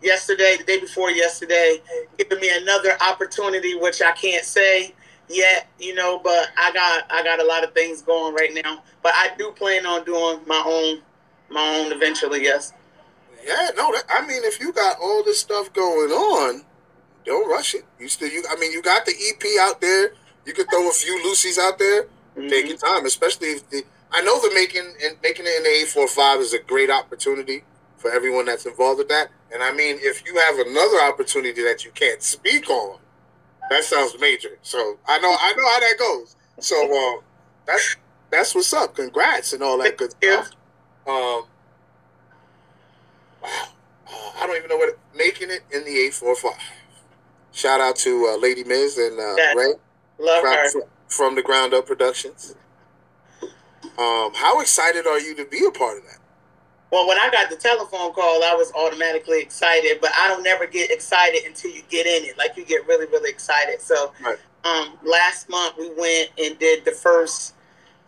yesterday, 0.03 0.57
the 0.59 0.65
day 0.65 0.81
before 0.81 1.11
yesterday, 1.11 1.79
giving 2.19 2.41
me 2.41 2.51
another 2.63 2.97
opportunity, 3.03 3.75
which 3.77 4.03
I 4.03 4.13
can't 4.13 4.45
say 4.45 4.95
yet, 5.31 5.69
you 5.79 5.95
know, 5.95 6.19
but 6.23 6.49
I 6.59 6.73
got 6.73 7.05
I 7.11 7.23
got 7.23 7.41
a 7.41 7.45
lot 7.45 7.65
of 7.65 7.73
things 7.73 8.03
going 8.03 8.35
right 8.35 8.51
now. 8.53 8.83
But 9.03 9.13
I 9.15 9.31
do 9.39 9.53
plan 9.53 9.87
on 9.87 10.05
doing 10.05 10.41
my 10.47 10.63
own 10.67 11.03
my 11.49 11.79
own 11.79 11.93
eventually, 11.93 12.43
yes. 12.43 12.73
Yeah, 13.45 13.71
no. 13.77 13.93
That, 13.93 14.05
I 14.11 14.27
mean, 14.27 14.43
if 14.45 14.61
you 14.61 14.73
got 14.73 14.99
all 15.01 15.23
this 15.25 15.41
stuff 15.41 15.73
going 15.73 16.11
on, 16.11 16.63
don't 17.25 17.51
rush 17.51 17.75
it. 17.75 17.85
You 17.99 18.09
still, 18.09 18.29
you. 18.29 18.45
I 18.51 18.57
mean, 18.57 18.73
you 18.73 18.83
got 18.83 19.07
the 19.07 19.13
EP 19.13 19.43
out 19.61 19.81
there. 19.81 20.13
You 20.47 20.53
could 20.53 20.69
throw 20.71 20.89
a 20.89 20.93
few 20.93 21.23
loosies 21.25 21.59
out 21.59 21.79
there. 21.79 22.07
Take 22.37 22.51
mm-hmm. 22.51 22.69
your 22.69 22.77
time, 22.77 23.07
especially 23.07 23.49
if 23.49 23.69
the. 23.71 23.83
I 24.13 24.23
know 24.23 24.41
the 24.41 24.53
making 24.55 24.93
and 25.05 25.17
making 25.23 25.47
it 25.47 25.57
in 25.57 25.63
the 25.63 25.69
eight 25.69 25.89
four 25.89 26.09
five 26.09 26.41
is 26.41 26.53
a 26.53 26.59
great 26.59 26.91
opportunity 26.91 27.63
for 27.97 28.11
everyone 28.11 28.47
that's 28.47 28.67
involved 28.67 28.99
with 28.99 29.09
that. 29.09 29.29
And 29.53 29.63
I 29.63 29.73
mean, 29.73 29.97
if 30.01 30.25
you 30.27 30.37
have 30.37 30.59
another 30.59 31.01
opportunity 31.03 31.63
that 31.63 31.85
you 31.85 31.91
can't 31.93 32.23
speak 32.23 32.69
on, 32.71 32.99
that 33.71 33.85
sounds 33.85 34.15
major. 34.21 34.59
So 34.63 34.99
I 35.09 35.19
know 35.21 35.35
I 35.41 35.55
know 35.57 35.69
how 35.69 35.81
that 35.81 35.97
goes. 35.99 36.37
So 36.59 36.77
uh, 36.77 37.23
that's 37.67 37.97
that's 38.31 38.55
what's 38.55 38.73
up. 38.73 38.95
Congrats 38.95 39.53
and 39.53 39.63
all 39.63 39.79
that 39.79 39.97
good 39.97 40.11
stuff. 40.13 40.51
Um, 41.07 41.45
wow, 43.43 43.69
uh, 44.07 44.31
I 44.37 44.47
don't 44.47 44.57
even 44.57 44.69
know 44.69 44.77
what 44.77 44.99
making 45.17 45.51
it 45.51 45.63
in 45.73 45.85
the 45.85 45.97
eight 45.99 46.15
four 46.15 46.37
five. 46.37 46.61
Shout 47.53 47.81
out 47.81 47.97
to 47.97 48.33
uh, 48.35 48.37
Lady 48.39 48.65
Miz 48.65 48.99
and 48.99 49.19
uh. 49.19 49.35
Ray 49.57 49.75
Love 50.21 50.45
her. 50.45 50.71
from, 50.71 50.83
from 51.09 51.35
the 51.35 51.43
Ground 51.43 51.75
Up 51.75 51.87
Productions. 51.87 52.55
Um, 53.99 54.33
how 54.35 54.61
excited 54.61 55.07
are 55.07 55.19
you 55.19 55.35
to 55.37 55.45
be 55.47 55.65
a 55.67 55.71
part 55.71 55.99
of 55.99 56.05
that? 56.05 56.20
Well, 56.91 57.07
when 57.07 57.19
I 57.19 57.31
got 57.31 57.51
the 57.51 57.57
telephone 57.57 58.13
call, 58.13 58.43
I 58.43 58.55
was 58.55 58.73
automatically 58.73 59.41
excited, 59.41 59.99
but 60.01 60.11
I 60.19 60.27
don't 60.29 60.43
never 60.43 60.67
get 60.67 60.91
excited 60.91 61.45
until 61.45 61.71
you 61.71 61.83
get 61.89 62.07
in 62.07 62.25
it. 62.29 62.37
Like 62.37 62.57
you 62.57 62.65
get 62.65 62.87
really, 62.87 63.07
really 63.07 63.31
excited. 63.31 63.81
So, 63.81 64.13
Right. 64.21 64.39
um, 64.65 64.99
last 65.05 65.49
month 65.49 65.77
we 65.79 65.91
went 65.91 66.31
and 66.37 66.59
did 66.59 66.85
the 66.85 66.93
first 66.93 67.55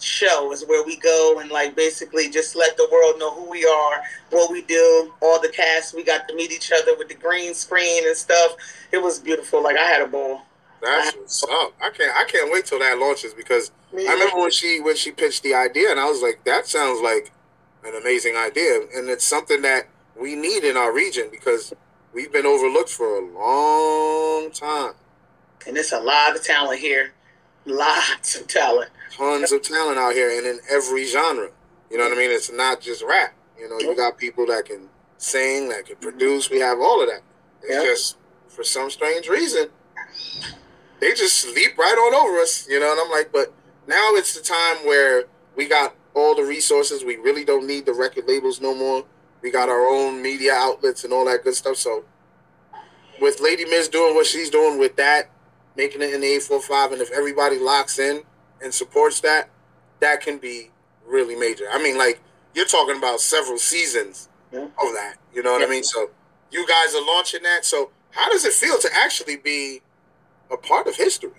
show, 0.01 0.51
is 0.53 0.67
where 0.67 0.85
we 0.85 0.97
go 0.97 1.39
and 1.39 1.49
like 1.51 1.77
basically 1.77 2.29
just 2.29 2.57
let 2.57 2.77
the 2.77 2.89
world 2.91 3.21
know 3.21 3.31
who 3.31 3.49
we 3.49 3.65
are, 3.65 4.03
what 4.31 4.51
we 4.51 4.63
do. 4.63 5.15
All 5.21 5.41
the 5.41 5.49
cast, 5.49 5.95
we 5.95 6.03
got 6.03 6.27
to 6.29 6.35
meet 6.35 6.51
each 6.51 6.73
other 6.73 6.97
with 6.99 7.09
the 7.09 7.15
green 7.15 7.55
screen 7.55 8.05
and 8.07 8.17
stuff. 8.17 8.57
It 8.91 8.99
was 8.99 9.21
beautiful. 9.21 9.63
Like 9.63 9.77
I 9.79 9.85
had 9.85 10.03
a 10.03 10.09
ball. 10.09 10.43
That's 10.83 11.15
what's 11.15 11.45
up. 11.45 11.73
I 11.81 11.91
can't 11.91 12.17
I 12.17 12.25
can't 12.25 12.53
wait 12.53 12.67
till 12.67 12.81
that 12.81 12.99
launches 12.99 13.33
because 13.33 13.71
I 13.97 14.13
remember 14.13 14.39
when 14.39 14.51
she 14.51 14.81
when 14.81 14.97
she 14.97 15.13
pitched 15.13 15.45
the 15.45 15.55
idea 15.55 15.93
and 15.93 16.01
I 16.01 16.07
was 16.07 16.21
like, 16.21 16.43
that 16.45 16.67
sounds 16.67 17.01
like 17.01 17.31
an 17.85 17.95
amazing 18.01 18.37
idea. 18.37 18.81
And 18.95 19.09
it's 19.09 19.25
something 19.25 19.63
that 19.63 19.89
we 20.17 20.35
need 20.37 20.65
in 20.65 20.77
our 20.77 20.93
region 20.93 21.29
because 21.31 21.73
we've 22.13 22.33
been 22.33 22.47
overlooked 22.47 22.91
for 22.91 23.19
a 23.19 23.25
long 23.25 24.51
time. 24.51 24.95
and 25.67 25.77
it's 25.77 25.93
a 25.93 26.01
lot 26.01 26.35
of 26.37 26.43
talent 26.45 26.81
here. 26.81 27.13
Lots 27.65 28.41
of 28.41 28.49
talent. 28.49 28.91
Tons 29.17 29.53
of 29.53 29.63
talent 29.63 29.99
out 29.99 30.13
here 30.15 30.37
and 30.37 30.47
in 30.47 30.59
every 30.69 31.05
genre. 31.07 31.51
You 31.91 31.99
know 31.99 32.05
what 32.05 32.15
I 32.15 32.17
mean? 32.17 32.31
It's 32.31 32.51
not 32.51 32.81
just 32.81 33.03
rap. 33.05 33.35
You 33.59 33.69
know, 33.69 33.79
you 33.79 33.95
got 33.95 34.19
people 34.19 34.47
that 34.47 34.65
can 34.65 34.89
sing, 35.19 35.69
that 35.69 35.87
can 35.87 35.97
produce. 35.97 36.51
We 36.51 36.59
have 36.59 36.79
all 36.81 37.01
of 37.01 37.09
that. 37.09 37.21
It's 37.63 37.71
Yeah. 37.75 37.85
just 37.85 38.17
for 38.49 38.65
some 38.65 38.91
strange 38.91 39.29
reason, 39.29 39.69
they 41.01 41.13
just 41.15 41.47
leap 41.55 41.79
right 41.79 41.95
on 41.97 42.15
over 42.15 42.39
us. 42.41 42.67
You 42.69 42.81
know, 42.81 42.91
and 42.91 43.01
I'm 43.01 43.11
like, 43.11 43.31
but 43.33 43.53
now 43.87 44.15
it's 44.15 44.35
the 44.35 44.43
time 44.43 44.85
where 44.85 45.25
we 45.55 45.67
got 45.67 45.95
all 46.15 46.35
the 46.35 46.43
resources. 46.43 47.05
We 47.05 47.17
really 47.17 47.45
don't 47.45 47.67
need 47.67 47.87
the 47.87 47.93
record 47.95 48.27
labels 48.27 48.61
no 48.61 48.75
more. 48.75 49.05
We 49.43 49.51
got 49.51 49.69
our 49.69 49.87
own 49.87 50.23
media 50.23 50.53
outlets 50.55 51.05
and 51.05 51.13
all 51.13 51.25
that 51.27 51.43
good 51.45 51.55
stuff. 51.55 51.77
So 51.77 52.05
with 53.21 53.41
Lady 53.41 53.65
Miz 53.65 53.89
doing 53.89 54.15
what 54.15 54.27
she's 54.27 54.51
doing 54.51 54.79
with 54.79 54.97
that, 54.97 55.31
making 55.77 56.03
it 56.03 56.13
in 56.13 56.21
the 56.21 56.27
845, 56.27 56.93
and 56.93 57.03
if 57.03 57.11
everybody 57.11 57.59
locks 57.59 57.99
in 57.99 58.23
and 58.63 58.73
supports 58.73 59.21
that, 59.21 59.49
that 60.01 60.21
can 60.21 60.39
be 60.39 60.71
really 61.07 61.35
major. 61.35 61.65
I 61.73 61.83
mean, 61.83 61.97
like, 61.99 62.21
you're 62.55 62.67
talking 62.67 62.97
about 62.97 63.21
several 63.21 63.59
seasons 63.59 64.29
Yeah. 64.53 64.65
of 64.65 64.93
that. 64.95 65.17
You 65.35 65.43
know 65.43 65.53
what 65.53 65.63
I 65.63 65.67
mean? 65.67 65.83
So 65.85 66.11
you 66.51 66.67
guys 66.67 66.95
are 66.95 67.05
launching 67.05 67.43
that. 67.45 67.65
So 67.65 67.91
how 68.11 68.31
does 68.31 68.45
it 68.45 68.53
feel 68.53 68.79
to 68.79 68.91
actually 68.95 69.37
be 69.37 69.81
a 70.51 70.57
part 70.57 70.87
of 70.87 70.97
history? 70.97 71.31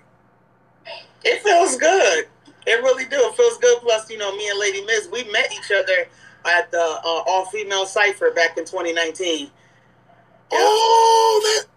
It 1.24 1.42
feels 1.44 1.78
good. 1.78 2.28
It 2.66 2.82
really 2.84 3.06
do. 3.06 3.18
It 3.18 3.36
feels 3.36 3.58
good. 3.58 3.80
Plus, 3.82 4.10
you 4.10 4.18
know, 4.18 4.36
me 4.36 4.50
and 4.50 4.60
Lady 4.60 4.84
Miz, 4.86 5.10
we 5.12 5.24
met 5.32 5.52
each 5.54 5.72
other 5.72 6.08
at 6.46 6.72
the 6.72 6.80
uh, 6.80 7.02
all 7.04 7.46
female 7.46 7.86
cipher 7.86 8.32
back 8.32 8.58
in 8.58 8.66
2019. 8.66 9.50
Oh, 10.52 11.42
that, 11.44 11.68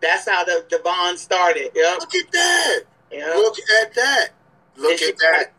That's 0.00 0.28
how 0.28 0.44
the, 0.44 0.64
the 0.70 0.80
bond 0.84 1.18
started. 1.18 1.70
Yep. 1.74 2.00
look 2.00 2.14
at 2.14 2.32
that. 2.32 2.80
Yep. 3.12 3.36
Look 3.36 3.56
at 3.82 3.94
that. 3.94 4.28
Look 4.76 5.00
And 5.00 5.10
at 5.10 5.18
that. 5.18 5.52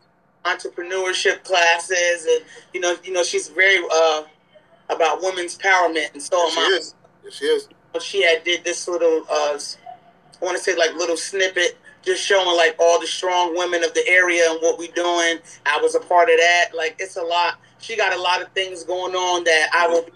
entrepreneurship 0.44 1.42
classes, 1.42 2.26
and 2.26 2.44
you 2.74 2.80
know, 2.80 2.96
you 3.02 3.12
know, 3.12 3.22
she's 3.22 3.48
very 3.48 3.78
uh, 3.92 4.24
about 4.90 5.22
women's 5.22 5.56
empowerment, 5.58 6.12
and 6.12 6.22
so 6.22 6.36
Yes, 6.36 6.46
am 6.46 6.50
she 6.52 6.60
I. 6.60 6.76
is. 6.78 6.94
Yes, 7.24 7.34
she 7.34 7.44
is. 7.46 7.68
she 8.00 8.22
had 8.22 8.44
did 8.44 8.62
this 8.62 8.86
little 8.86 9.22
uh 9.30 9.58
I 9.58 10.44
want 10.44 10.58
to 10.58 10.62
say 10.62 10.76
like 10.76 10.94
little 10.94 11.16
snippet 11.16 11.75
just 12.06 12.22
showing 12.24 12.56
like 12.56 12.76
all 12.78 13.00
the 13.00 13.06
strong 13.06 13.56
women 13.56 13.84
of 13.84 13.92
the 13.92 14.06
area 14.08 14.44
and 14.48 14.60
what 14.62 14.78
we're 14.78 14.92
doing. 14.92 15.38
I 15.66 15.78
was 15.82 15.94
a 15.94 16.00
part 16.00 16.30
of 16.30 16.36
that. 16.36 16.68
Like 16.74 16.96
it's 16.98 17.16
a 17.16 17.22
lot. 17.22 17.58
She 17.78 17.96
got 17.96 18.14
a 18.14 18.20
lot 18.20 18.40
of 18.40 18.50
things 18.52 18.84
going 18.84 19.14
on 19.14 19.44
that 19.44 19.68
I 19.74 19.88
will 19.88 20.04
be 20.04 20.12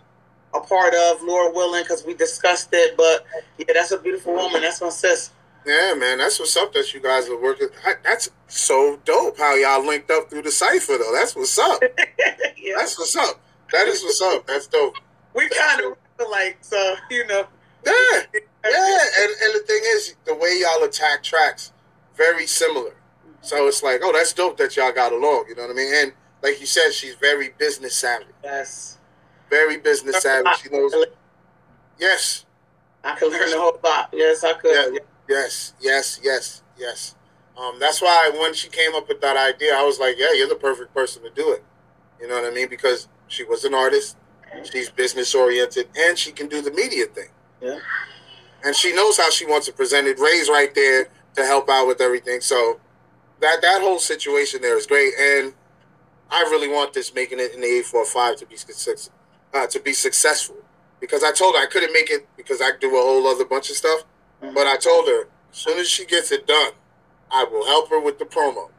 a 0.54 0.60
part 0.60 0.94
of, 0.94 1.22
Lord 1.22 1.54
willing, 1.54 1.82
because 1.82 2.04
we 2.04 2.14
discussed 2.14 2.70
it. 2.72 2.96
But 2.96 3.26
yeah, 3.58 3.66
that's 3.74 3.90
a 3.90 3.98
beautiful 3.98 4.32
woman. 4.32 4.62
That's 4.62 4.80
my 4.80 4.88
sis. 4.88 5.30
Yeah, 5.66 5.94
man, 5.94 6.18
that's 6.18 6.38
what's 6.38 6.56
up 6.56 6.72
that 6.72 6.94
you 6.94 7.00
guys 7.00 7.28
are 7.28 7.40
working. 7.40 7.68
That's 8.02 8.30
so 8.48 8.98
dope 9.04 9.36
how 9.36 9.54
y'all 9.56 9.84
linked 9.84 10.10
up 10.10 10.30
through 10.30 10.42
the 10.42 10.50
cipher, 10.50 10.96
though. 10.96 11.12
That's 11.12 11.36
what's 11.36 11.58
up. 11.58 11.82
yeah. 12.56 12.74
That's 12.76 12.98
what's 12.98 13.14
up. 13.14 13.38
That 13.72 13.86
is 13.86 14.02
what's 14.02 14.22
up. 14.22 14.46
That's 14.46 14.66
dope. 14.66 14.94
we 15.34 15.48
kind 15.50 15.82
of 15.84 15.96
like 16.30 16.58
so 16.62 16.96
you 17.10 17.26
know. 17.26 17.46
Yeah, 17.84 18.22
yeah, 18.32 19.04
and 19.20 19.30
and 19.42 19.54
the 19.54 19.64
thing 19.66 19.80
is, 19.94 20.14
the 20.24 20.34
way 20.34 20.60
y'all 20.60 20.82
attack 20.84 21.22
tracks, 21.22 21.72
very 22.20 22.46
similar. 22.46 22.94
So 23.40 23.66
it's 23.66 23.82
like, 23.82 24.00
oh, 24.04 24.12
that's 24.12 24.34
dope 24.34 24.58
that 24.58 24.76
y'all 24.76 24.92
got 24.92 25.12
along. 25.12 25.46
You 25.48 25.56
know 25.56 25.62
what 25.62 25.70
I 25.70 25.74
mean? 25.74 25.92
And 25.94 26.12
like 26.42 26.60
you 26.60 26.66
said, 26.66 26.92
she's 26.92 27.14
very 27.14 27.50
business 27.56 27.96
savvy. 27.96 28.26
Yes, 28.44 28.98
Very 29.48 29.78
business 29.78 30.22
savvy. 30.22 30.50
She 30.62 30.68
knows. 30.68 30.92
Yes, 31.98 32.44
I 33.02 33.14
could 33.16 33.32
learn 33.32 33.52
a 33.52 33.58
whole 33.58 33.80
lot. 33.82 34.10
Yes, 34.12 34.44
I 34.44 34.52
could. 34.52 34.92
Yeah. 34.92 34.98
yes, 35.28 35.74
yes, 35.80 36.20
yes, 36.22 36.62
yes. 36.78 37.14
Um, 37.58 37.78
that's 37.80 38.00
why 38.02 38.30
when 38.38 38.52
she 38.54 38.68
came 38.68 38.94
up 38.94 39.08
with 39.08 39.20
that 39.22 39.36
idea, 39.36 39.74
I 39.74 39.82
was 39.82 39.98
like, 39.98 40.16
yeah, 40.18 40.32
you're 40.34 40.48
the 40.48 40.54
perfect 40.54 40.94
person 40.94 41.22
to 41.22 41.30
do 41.30 41.52
it. 41.52 41.64
You 42.20 42.28
know 42.28 42.34
what 42.34 42.50
I 42.50 42.54
mean? 42.54 42.68
Because 42.68 43.08
she 43.28 43.44
was 43.44 43.64
an 43.64 43.74
artist, 43.74 44.16
she's 44.70 44.90
business 44.90 45.34
oriented, 45.34 45.88
and 45.96 46.18
she 46.18 46.32
can 46.32 46.48
do 46.48 46.60
the 46.60 46.70
media 46.70 47.06
thing. 47.06 47.28
Yeah. 47.62 47.78
And 48.62 48.76
she 48.76 48.94
knows 48.94 49.16
how 49.16 49.30
she 49.30 49.46
wants 49.46 49.66
to 49.66 49.72
present 49.72 50.06
it. 50.06 50.18
Ray's 50.18 50.50
right 50.50 50.74
there 50.74 51.08
to 51.34 51.44
help 51.44 51.68
out 51.68 51.86
with 51.86 52.00
everything. 52.00 52.40
So 52.40 52.80
that 53.40 53.60
that 53.62 53.80
whole 53.80 53.98
situation 53.98 54.62
there 54.62 54.76
is 54.76 54.86
great. 54.86 55.12
And 55.18 55.54
I 56.30 56.42
really 56.42 56.68
want 56.68 56.92
this 56.92 57.14
making 57.14 57.40
it 57.40 57.54
in 57.54 57.60
the 57.60 57.66
845 57.66 58.36
to 58.36 58.46
be 58.46 58.56
success, 58.56 59.10
uh, 59.54 59.66
to 59.66 59.80
be 59.80 59.92
successful. 59.92 60.56
Because 61.00 61.24
I 61.24 61.32
told 61.32 61.54
her 61.56 61.62
I 61.62 61.66
couldn't 61.66 61.92
make 61.92 62.10
it 62.10 62.28
because 62.36 62.60
I 62.60 62.70
do 62.78 62.88
a 62.88 63.02
whole 63.02 63.26
other 63.26 63.44
bunch 63.44 63.70
of 63.70 63.76
stuff. 63.76 64.04
But 64.40 64.66
I 64.66 64.76
told 64.76 65.06
her 65.08 65.28
as 65.50 65.56
soon 65.56 65.78
as 65.78 65.88
she 65.88 66.04
gets 66.06 66.30
it 66.32 66.46
done, 66.46 66.72
I 67.30 67.44
will 67.44 67.66
help 67.66 67.90
her 67.90 68.00
with 68.00 68.18
the 68.18 68.24
promo. 68.24 68.70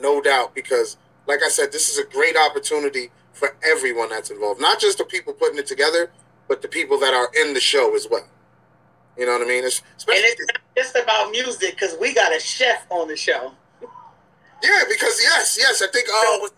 No 0.00 0.20
doubt. 0.20 0.54
Because 0.54 0.96
like 1.26 1.40
I 1.44 1.48
said, 1.48 1.72
this 1.72 1.88
is 1.88 1.98
a 1.98 2.04
great 2.04 2.36
opportunity 2.36 3.10
for 3.32 3.56
everyone 3.64 4.10
that's 4.10 4.30
involved. 4.30 4.60
Not 4.60 4.80
just 4.80 4.98
the 4.98 5.04
people 5.04 5.32
putting 5.32 5.58
it 5.58 5.66
together, 5.66 6.10
but 6.48 6.62
the 6.62 6.68
people 6.68 6.98
that 7.00 7.14
are 7.14 7.30
in 7.42 7.54
the 7.54 7.60
show 7.60 7.94
as 7.96 8.06
well. 8.10 8.28
You 9.16 9.26
know 9.26 9.32
what 9.32 9.42
I 9.42 9.44
mean? 9.46 9.64
It's, 9.64 9.78
And 9.80 9.88
it's 10.08 10.40
not 10.40 10.60
just 10.76 10.96
about 10.96 11.30
music 11.30 11.72
because 11.76 11.96
we 12.00 12.12
got 12.14 12.34
a 12.34 12.40
chef 12.40 12.86
on 12.90 13.08
the 13.08 13.16
show. 13.16 13.52
yeah, 13.80 14.82
because 14.88 15.20
yes, 15.22 15.56
yes, 15.58 15.82
I 15.82 15.86
think 15.88 16.08
oh, 16.10 16.38
what- 16.42 16.52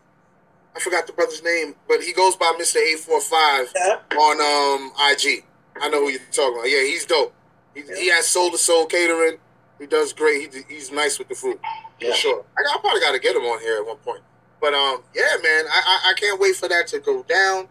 I 0.74 0.78
forgot 0.78 1.06
the 1.06 1.12
brother's 1.14 1.42
name, 1.42 1.74
but 1.88 2.02
he 2.02 2.12
goes 2.12 2.36
by 2.36 2.52
Mister 2.58 2.78
Eight 2.78 2.98
Four 2.98 3.20
Five 3.20 3.72
Yeah. 3.74 3.96
on 4.18 4.40
um 4.40 4.92
IG. 5.10 5.44
I 5.80 5.88
know 5.88 6.00
who 6.00 6.10
you're 6.10 6.20
talking 6.32 6.54
about. 6.58 6.68
Yeah, 6.68 6.82
he's 6.82 7.06
dope. 7.06 7.32
He, 7.74 7.82
he 7.98 8.08
has 8.10 8.26
Soul 8.26 8.50
to 8.50 8.58
Soul 8.58 8.84
Catering. 8.86 9.38
He 9.78 9.86
does 9.86 10.12
great. 10.12 10.52
He, 10.54 10.62
he's 10.74 10.90
nice 10.92 11.18
with 11.18 11.28
the 11.28 11.34
food 11.34 11.58
Yeah. 12.00 12.10
for 12.10 12.16
sure. 12.16 12.44
I, 12.58 12.74
I 12.74 12.78
probably 12.80 13.00
got 13.00 13.12
to 13.12 13.18
get 13.18 13.34
him 13.36 13.42
on 13.42 13.60
here 13.60 13.76
at 13.78 13.86
one 13.86 13.96
point. 13.98 14.20
But 14.60 14.74
um, 14.74 15.02
yeah, 15.14 15.36
man, 15.42 15.64
I, 15.70 15.80
I 16.04 16.10
I 16.10 16.14
can't 16.14 16.38
wait 16.40 16.56
for 16.56 16.68
that 16.68 16.86
to 16.88 16.98
go 17.00 17.22
down. 17.22 17.68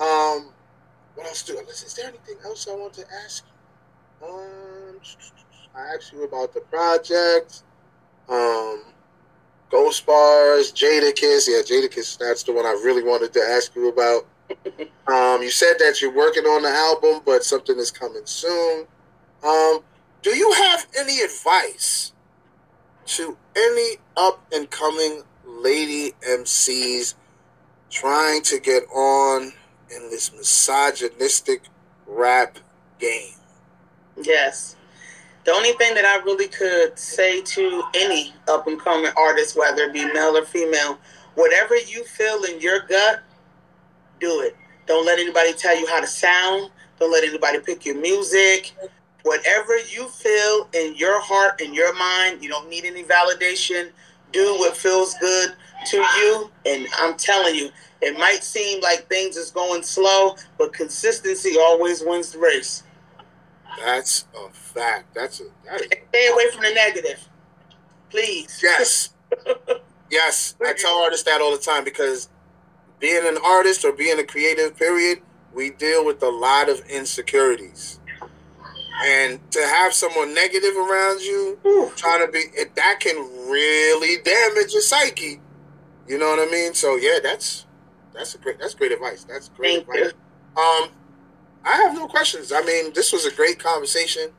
Um, 0.00 0.52
what 1.14 1.26
else 1.28 1.42
do? 1.42 1.58
Is 1.58 1.94
there 1.94 2.08
anything 2.08 2.36
else 2.44 2.66
I 2.68 2.74
want 2.74 2.92
to 2.94 3.04
ask? 3.24 3.44
Um, 4.22 5.00
I 5.74 5.94
asked 5.94 6.12
you 6.12 6.24
about 6.24 6.52
the 6.54 6.60
project. 6.60 7.62
Um, 8.28 8.82
Ghost 9.70 10.06
Bars, 10.06 10.72
Jadakiss. 10.72 11.48
Yeah, 11.48 11.62
Jadakiss. 11.62 12.18
That's 12.18 12.42
the 12.42 12.52
one 12.52 12.66
I 12.66 12.72
really 12.84 13.02
wanted 13.02 13.32
to 13.34 13.40
ask 13.40 13.74
you 13.74 13.88
about. 13.88 14.26
Um, 15.08 15.42
you 15.42 15.50
said 15.50 15.76
that 15.78 16.02
you're 16.02 16.14
working 16.14 16.44
on 16.44 16.60
the 16.60 16.68
album, 16.68 17.22
but 17.24 17.42
something 17.42 17.78
is 17.78 17.90
coming 17.90 18.26
soon. 18.26 18.86
Um, 19.42 19.80
do 20.20 20.36
you 20.36 20.52
have 20.52 20.86
any 20.98 21.20
advice 21.20 22.12
to 23.06 23.38
any 23.56 23.96
up 24.18 24.44
and 24.52 24.68
coming 24.70 25.22
lady 25.46 26.12
MCs 26.28 27.14
trying 27.88 28.42
to 28.42 28.60
get 28.60 28.82
on 28.94 29.52
in 29.90 30.10
this 30.10 30.30
misogynistic 30.34 31.62
rap 32.06 32.58
game? 32.98 33.37
Yes. 34.22 34.76
The 35.44 35.52
only 35.52 35.72
thing 35.72 35.94
that 35.94 36.04
I 36.04 36.22
really 36.24 36.48
could 36.48 36.98
say 36.98 37.40
to 37.40 37.82
any 37.94 38.34
up 38.48 38.66
and 38.66 38.78
coming 38.78 39.10
artist, 39.16 39.56
whether 39.56 39.84
it 39.84 39.92
be 39.92 40.04
male 40.12 40.36
or 40.36 40.44
female, 40.44 40.98
whatever 41.36 41.76
you 41.76 42.04
feel 42.04 42.44
in 42.44 42.60
your 42.60 42.80
gut, 42.80 43.22
do 44.20 44.40
it. 44.40 44.56
Don't 44.86 45.06
let 45.06 45.18
anybody 45.18 45.52
tell 45.52 45.78
you 45.78 45.86
how 45.86 46.00
to 46.00 46.06
sound. 46.06 46.70
Don't 46.98 47.12
let 47.12 47.24
anybody 47.24 47.60
pick 47.60 47.86
your 47.86 48.00
music. 48.00 48.74
Whatever 49.22 49.78
you 49.78 50.08
feel 50.08 50.68
in 50.74 50.94
your 50.96 51.20
heart 51.20 51.60
and 51.60 51.74
your 51.74 51.94
mind, 51.94 52.42
you 52.42 52.48
don't 52.48 52.68
need 52.68 52.84
any 52.84 53.04
validation. 53.04 53.90
Do 54.32 54.56
what 54.58 54.76
feels 54.76 55.14
good 55.14 55.54
to 55.86 55.96
you. 55.96 56.50
And 56.66 56.86
I'm 56.98 57.16
telling 57.16 57.54
you, 57.54 57.70
it 58.00 58.18
might 58.18 58.42
seem 58.44 58.80
like 58.80 59.08
things 59.08 59.36
is 59.36 59.50
going 59.50 59.82
slow, 59.82 60.36
but 60.56 60.72
consistency 60.72 61.56
always 61.58 62.02
wins 62.04 62.32
the 62.32 62.38
race. 62.38 62.82
That's 63.84 64.26
a 64.34 64.50
fact. 64.52 65.14
That's 65.14 65.40
a 65.40 65.44
that 65.64 65.80
is 65.80 65.88
Stay 66.08 66.28
away 66.32 66.50
from 66.52 66.62
the 66.62 66.72
negative, 66.74 67.28
please. 68.10 68.60
Yes. 68.62 69.10
yes. 70.10 70.54
I 70.64 70.72
tell 70.72 70.98
artists 71.02 71.24
that 71.24 71.40
all 71.40 71.52
the 71.52 71.62
time 71.62 71.84
because 71.84 72.28
being 72.98 73.26
an 73.26 73.38
artist 73.44 73.84
or 73.84 73.92
being 73.92 74.18
a 74.18 74.24
creative, 74.24 74.76
period, 74.76 75.20
we 75.54 75.70
deal 75.70 76.04
with 76.04 76.22
a 76.22 76.28
lot 76.28 76.68
of 76.68 76.80
insecurities. 76.88 78.00
And 79.04 79.38
to 79.52 79.60
have 79.60 79.94
someone 79.94 80.34
negative 80.34 80.76
around 80.76 81.20
you, 81.20 81.58
trying 81.94 82.26
to 82.26 82.32
be, 82.32 82.40
it, 82.54 82.74
that 82.74 82.98
can 82.98 83.16
really 83.48 84.20
damage 84.22 84.72
your 84.72 84.82
psyche. 84.82 85.40
You 86.08 86.18
know 86.18 86.30
what 86.30 86.40
I 86.40 86.50
mean? 86.50 86.74
So 86.74 86.96
yeah, 86.96 87.18
that's 87.22 87.66
that's 88.12 88.34
a 88.34 88.38
great 88.38 88.58
that's 88.58 88.74
great 88.74 88.90
advice. 88.90 89.22
That's 89.24 89.50
great 89.50 89.86
Thank 89.86 89.98
you. 89.98 90.04
advice. 90.06 90.14
Um, 90.56 90.88
I 91.64 91.76
have 91.76 91.94
no 91.94 92.06
questions. 92.06 92.52
I 92.52 92.62
mean, 92.62 92.92
this 92.94 93.12
was 93.12 93.26
a 93.26 93.34
great 93.34 93.58
conversation. 93.58 94.30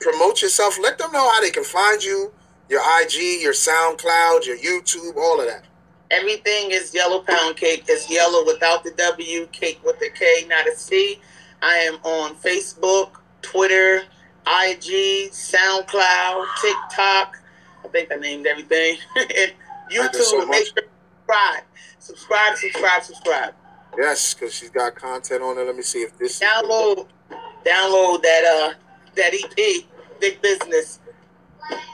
Promote 0.00 0.42
yourself. 0.42 0.78
Let 0.80 0.98
them 0.98 1.12
know 1.12 1.30
how 1.30 1.40
they 1.40 1.50
can 1.50 1.64
find 1.64 2.02
you, 2.02 2.32
your 2.68 2.80
IG, 3.02 3.42
your 3.42 3.52
SoundCloud, 3.52 4.46
your 4.46 4.56
YouTube, 4.56 5.16
all 5.16 5.40
of 5.40 5.46
that. 5.46 5.64
Everything 6.10 6.70
is 6.70 6.94
yellow 6.94 7.20
pound 7.20 7.56
cake. 7.56 7.84
It's 7.88 8.10
yellow 8.10 8.44
without 8.46 8.82
the 8.82 8.92
W, 8.92 9.46
cake 9.52 9.80
with 9.84 9.98
the 9.98 10.08
K, 10.10 10.46
not 10.48 10.66
a 10.66 10.74
C. 10.74 11.20
I 11.60 11.74
am 11.74 11.94
on 12.04 12.34
Facebook, 12.36 13.10
Twitter, 13.42 14.02
IG, 14.46 15.30
SoundCloud, 15.30 16.46
TikTok. 16.62 17.36
I 17.84 17.88
think 17.88 18.10
I 18.12 18.16
named 18.16 18.46
everything. 18.46 18.96
and 19.16 19.52
Thank 19.90 20.14
you 20.14 20.24
so 20.24 20.40
YouTube. 20.40 20.50
Make 20.50 20.66
sure 20.66 20.74
you 20.76 20.88
subscribe. 21.26 21.64
Subscribe, 21.98 22.56
subscribe, 22.56 23.02
subscribe. 23.02 23.54
Yes, 23.98 24.32
because 24.32 24.54
she's 24.54 24.70
got 24.70 24.94
content 24.94 25.42
on 25.42 25.58
it. 25.58 25.64
Let 25.64 25.74
me 25.74 25.82
see 25.82 26.02
if 26.02 26.16
this. 26.16 26.38
Download, 26.38 27.08
download 27.66 28.22
that 28.22 28.44
uh 28.44 28.74
that 29.16 29.34
EP, 29.34 29.84
Big 30.20 30.40
Business. 30.40 31.00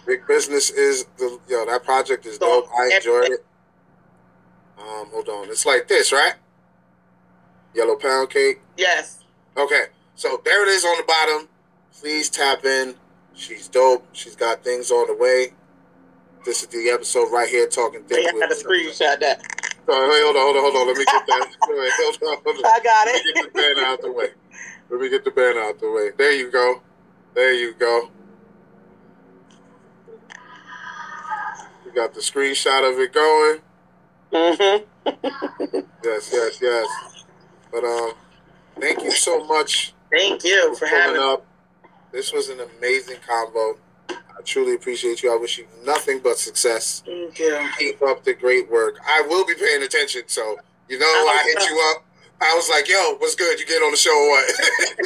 Big 0.07 0.27
business 0.29 0.71
is 0.71 1.07
the 1.17 1.39
yo. 1.49 1.65
That 1.65 1.83
project 1.83 2.27
is 2.27 2.37
dope. 2.39 2.69
I 2.79 2.95
enjoyed 2.95 3.31
it. 3.31 3.45
Um, 4.79 5.09
hold 5.11 5.29
on. 5.29 5.49
It's 5.49 5.65
like 5.65 5.89
this, 5.89 6.13
right? 6.13 6.35
Yellow 7.75 7.97
pound 7.97 8.29
cake. 8.31 8.61
Yes. 8.77 9.25
Okay, 9.57 9.87
so 10.15 10.41
there 10.45 10.63
it 10.69 10.69
is 10.69 10.85
on 10.85 10.97
the 10.99 11.05
bottom. 11.05 11.49
Please 11.99 12.29
tap 12.29 12.65
in. 12.65 12.95
She's 13.35 13.67
dope. 13.67 14.07
She's 14.13 14.37
got 14.37 14.63
things 14.63 14.91
on 14.91 15.07
the 15.07 15.15
way. 15.15 15.55
This 16.45 16.63
is 16.63 16.69
the 16.69 16.91
episode 16.91 17.33
right 17.33 17.49
here, 17.49 17.67
talking 17.67 18.03
I 18.05 18.15
things. 18.15 18.33
got 18.33 18.51
to 18.51 18.55
screenshot 18.55 19.19
that. 19.21 19.41
Sorry, 19.87 20.09
wait, 20.09 20.23
hold 20.25 20.37
on, 20.37 20.43
hold 20.43 20.57
on, 20.57 20.63
hold 20.63 20.77
on. 20.77 20.87
Let 20.89 20.97
me 20.99 21.05
get 21.05 21.27
that. 21.27 21.49
Wait, 21.69 21.93
hold 21.97 22.17
on, 22.23 22.45
hold 22.45 22.57
on. 22.59 22.65
I 22.67 22.81
got 22.83 23.07
Let 23.07 23.25
me 23.25 23.31
it. 23.31 23.35
get 23.35 23.55
the 23.55 23.61
banner 23.61 23.87
out 23.87 24.01
the 24.03 24.13
way. 24.13 24.29
Let 24.91 25.01
me 25.01 25.11
get 25.11 25.25
the 25.25 25.31
banner 25.31 25.61
out 25.61 25.81
the 25.81 25.91
way. 25.91 26.11
There 26.17 26.33
you 26.33 26.51
go. 26.51 26.83
There 27.35 27.53
you 27.55 27.75
go. 27.75 28.11
We 31.85 31.93
got 31.93 32.15
the 32.15 32.21
screenshot 32.21 32.91
of 32.93 32.99
it 33.01 33.13
going. 33.13 33.61
Mm-hmm. 34.33 34.85
Yes, 36.05 36.31
yes, 36.33 36.59
yes. 36.63 36.87
But 37.73 37.85
um, 37.85 38.13
thank 38.81 39.03
you 39.03 39.11
so 39.11 39.45
much 39.47 39.95
Thank 40.11 40.45
you 40.45 40.75
for 40.75 40.81
for 40.81 40.87
having 40.87 41.21
up. 41.21 41.47
This 42.13 42.33
was 42.33 42.49
an 42.49 42.61
amazing 42.61 43.19
combo. 43.27 43.79
I 44.37 44.43
truly 44.43 44.75
appreciate 44.75 45.23
you. 45.23 45.33
I 45.33 45.37
wish 45.37 45.59
you 45.59 45.67
nothing 45.85 46.21
but 46.23 46.39
success. 46.39 47.03
Thank 47.07 47.39
you. 47.39 47.69
Keep 47.79 48.03
up 48.03 48.25
the 48.25 48.35
great 48.35 48.71
work. 48.71 48.99
I 49.07 49.23
will 49.29 49.47
be 49.47 49.55
paying 49.55 49.83
attention. 49.83 50.23
So 50.27 50.59
you 50.89 50.99
know, 50.99 51.07
I 51.07 51.43
hit 51.47 51.71
you 51.71 51.93
up. 51.95 52.05
I 52.41 52.55
was 52.55 52.69
like, 52.69 52.89
"Yo, 52.89 53.17
what's 53.19 53.35
good? 53.35 53.59
You 53.59 53.67
get 53.67 53.83
on 53.83 53.91
the 53.91 53.97
show 53.97 54.11
or 54.11 54.29
what?" 54.29 54.45
okay, 54.51 55.05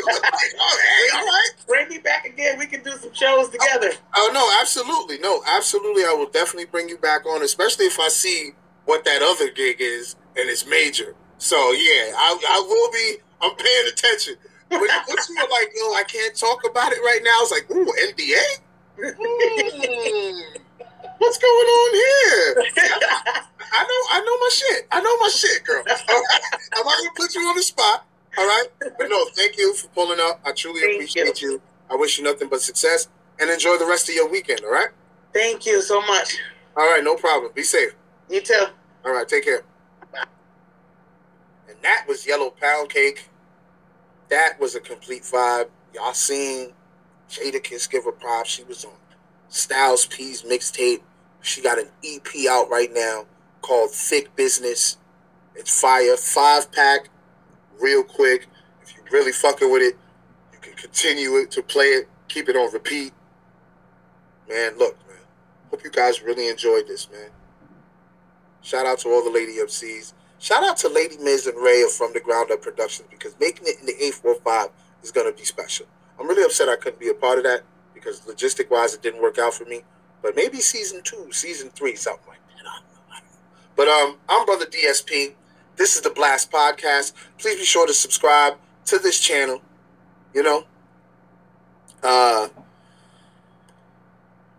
oh, 0.58 1.14
all 1.14 1.24
right. 1.24 1.50
Bring 1.66 1.88
me 1.88 1.98
back 1.98 2.24
again. 2.24 2.58
We 2.58 2.66
can 2.66 2.82
do 2.82 2.92
some 2.92 3.12
shows 3.12 3.50
together. 3.50 3.92
Oh 4.16 4.30
no, 4.32 4.48
absolutely, 4.60 5.18
no, 5.18 5.42
absolutely. 5.46 6.04
I 6.04 6.12
will 6.12 6.30
definitely 6.30 6.66
bring 6.66 6.88
you 6.88 6.98
back 6.98 7.26
on, 7.26 7.42
especially 7.42 7.86
if 7.86 8.00
I 8.00 8.08
see 8.08 8.52
what 8.86 9.04
that 9.04 9.22
other 9.22 9.50
gig 9.50 9.76
is 9.80 10.16
and 10.36 10.48
it's 10.48 10.66
major. 10.66 11.14
So 11.38 11.56
yeah, 11.72 12.12
I, 12.16 12.38
I 12.48 12.60
will 12.66 12.90
be. 12.92 13.16
I'm 13.40 13.54
paying 13.54 13.86
attention. 13.92 14.34
When 14.68 14.80
you, 14.80 14.88
once 15.08 15.28
you 15.28 15.36
were 15.36 15.48
like, 15.48 15.68
"Yo, 15.76 15.84
I 15.94 16.04
can't 16.08 16.34
talk 16.34 16.62
about 16.68 16.92
it 16.92 17.00
right 17.00 17.20
now," 17.22 17.30
I 17.30 17.40
was 17.40 17.50
like, 17.50 17.70
"Ooh, 17.70 17.92
NDA." 18.08 18.42
Hmm, 18.98 20.40
what's 21.18 21.38
going 21.38 21.68
on 21.68 21.94
here? 21.94 22.64
I 23.70 23.84
know, 23.84 24.02
I 24.10 24.20
know 24.24 24.38
my 24.38 24.48
shit. 24.52 24.88
I 24.90 25.00
know 25.00 25.16
my 25.18 25.28
shit, 25.28 25.64
girl. 25.64 25.84
All 25.88 25.94
right? 26.14 26.40
I'm 26.74 26.84
not 26.84 26.98
gonna 26.98 27.10
put 27.16 27.34
you 27.34 27.42
on 27.42 27.56
the 27.56 27.62
spot. 27.62 28.04
All 28.36 28.46
right, 28.46 28.66
but 28.80 29.08
no, 29.08 29.24
thank 29.34 29.56
you 29.56 29.74
for 29.74 29.88
pulling 29.88 30.18
up. 30.20 30.40
I 30.44 30.52
truly 30.52 30.80
Thank 30.80 30.94
appreciate 30.94 31.42
you. 31.42 31.60
I 31.90 31.96
wish 31.96 32.18
you 32.18 32.24
nothing 32.24 32.48
but 32.48 32.60
success 32.60 33.08
and 33.40 33.50
enjoy 33.50 33.78
the 33.78 33.86
rest 33.86 34.08
of 34.08 34.14
your 34.14 34.28
weekend. 34.30 34.60
All 34.64 34.72
right. 34.72 34.88
Thank 35.32 35.66
you 35.66 35.80
so 35.80 36.00
much. 36.02 36.36
All 36.76 36.84
right. 36.88 37.02
No 37.02 37.14
problem. 37.16 37.52
Be 37.54 37.62
safe. 37.62 37.94
You 38.28 38.40
too. 38.40 38.66
All 39.04 39.12
right. 39.12 39.26
Take 39.28 39.44
care. 39.44 39.62
And 41.68 41.76
that 41.82 42.04
was 42.08 42.26
Yellow 42.26 42.50
Pound 42.50 42.90
Cake. 42.90 43.28
That 44.28 44.58
was 44.60 44.74
a 44.74 44.80
complete 44.80 45.22
vibe. 45.22 45.68
Y'all 45.94 46.12
seen 46.12 46.72
Jadakiss 47.28 47.90
give 47.90 48.04
her 48.04 48.12
props. 48.12 48.50
She 48.50 48.64
was 48.64 48.84
on 48.84 48.92
Styles 49.48 50.06
P's 50.06 50.42
mixtape. 50.42 51.00
She 51.40 51.62
got 51.62 51.78
an 51.78 51.88
EP 52.04 52.26
out 52.50 52.68
right 52.70 52.90
now 52.92 53.26
called 53.62 53.90
Thick 53.90 54.34
Business. 54.36 54.96
It's 55.54 55.80
fire. 55.80 56.16
Five 56.16 56.70
pack, 56.72 57.08
real 57.80 58.02
quick. 58.02 58.46
If 58.82 58.96
you 58.96 59.02
really 59.10 59.32
fucking 59.32 59.70
with 59.70 59.82
it, 59.82 59.96
you 60.52 60.58
can 60.60 60.74
continue 60.74 61.36
it 61.36 61.50
to 61.52 61.62
play 61.62 61.86
it, 61.86 62.08
keep 62.28 62.48
it 62.48 62.56
on 62.56 62.72
repeat. 62.72 63.12
Man, 64.48 64.78
look, 64.78 64.96
man. 65.06 65.18
Hope 65.70 65.84
you 65.84 65.90
guys 65.90 66.22
really 66.22 66.48
enjoyed 66.48 66.86
this, 66.86 67.10
man. 67.10 67.30
Shout 68.62 68.86
out 68.86 68.98
to 69.00 69.08
all 69.08 69.22
the 69.22 69.30
Lady 69.30 69.56
MCs. 69.58 70.14
Shout 70.38 70.62
out 70.62 70.76
to 70.78 70.88
Lady 70.88 71.16
Miz 71.18 71.46
and 71.46 71.60
Ray 71.60 71.82
of 71.82 71.92
From 71.92 72.12
the 72.12 72.20
Ground 72.20 72.50
Up 72.50 72.62
Productions 72.62 73.08
because 73.10 73.34
making 73.40 73.66
it 73.66 73.80
in 73.80 73.86
the 73.86 73.94
845 73.94 74.68
is 75.02 75.10
going 75.10 75.30
to 75.30 75.36
be 75.36 75.44
special. 75.44 75.86
I'm 76.18 76.26
really 76.26 76.44
upset 76.44 76.68
I 76.68 76.76
couldn't 76.76 77.00
be 77.00 77.08
a 77.08 77.14
part 77.14 77.38
of 77.38 77.44
that 77.44 77.62
because 77.94 78.20
logistic 78.22 78.70
wise 78.70 78.94
it 78.94 79.02
didn't 79.02 79.22
work 79.22 79.38
out 79.38 79.54
for 79.54 79.64
me. 79.64 79.82
But 80.22 80.34
maybe 80.34 80.58
season 80.58 81.02
two, 81.02 81.28
season 81.30 81.70
three, 81.70 81.94
something 81.94 82.26
like 82.28 82.38
that. 82.48 82.68
I 82.68 82.80
don't 82.80 82.88
know. 83.10 83.26
But 83.76 83.88
um, 83.88 84.16
I'm 84.28 84.44
Brother 84.44 84.66
DSP. 84.66 85.34
This 85.76 85.94
is 85.94 86.02
the 86.02 86.10
Blast 86.10 86.50
Podcast. 86.50 87.12
Please 87.38 87.56
be 87.56 87.64
sure 87.64 87.86
to 87.86 87.94
subscribe 87.94 88.54
to 88.86 88.98
this 88.98 89.20
channel. 89.20 89.62
You 90.34 90.42
know, 90.42 90.64
uh, 92.02 92.48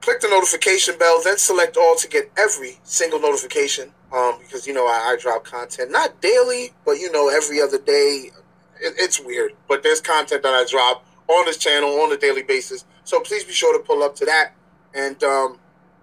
click 0.02 0.22
the 0.22 0.30
notification 0.30 0.98
bell, 0.98 1.22
then 1.24 1.38
select 1.38 1.78
all 1.78 1.96
to 1.98 2.08
get 2.08 2.32
every 2.38 2.80
single 2.84 3.20
notification. 3.20 3.92
Um, 4.12 4.40
because 4.40 4.66
you 4.66 4.74
know 4.74 4.88
I, 4.88 5.14
I 5.14 5.18
drop 5.20 5.44
content 5.44 5.92
not 5.92 6.20
daily, 6.22 6.72
but 6.86 6.94
you 6.94 7.12
know 7.12 7.30
every 7.30 7.62
other 7.62 7.78
day. 7.78 8.32
It, 8.82 8.94
it's 8.98 9.20
weird, 9.20 9.54
but 9.68 9.84
there's 9.84 10.02
content 10.02 10.42
that 10.44 10.54
I 10.54 10.66
drop 10.70 11.06
on 11.30 11.46
this 11.46 11.58
channel 11.58 11.90
on 12.02 12.12
a 12.12 12.18
daily 12.18 12.44
basis. 12.44 12.86
So 13.04 13.22
please 13.22 13.44
be 13.44 13.54
sure 13.54 13.78
to 13.78 13.84
pull 13.84 14.04
up 14.04 14.16
to 14.16 14.26
that. 14.26 14.54
And 14.94 15.24
um, 15.24 15.60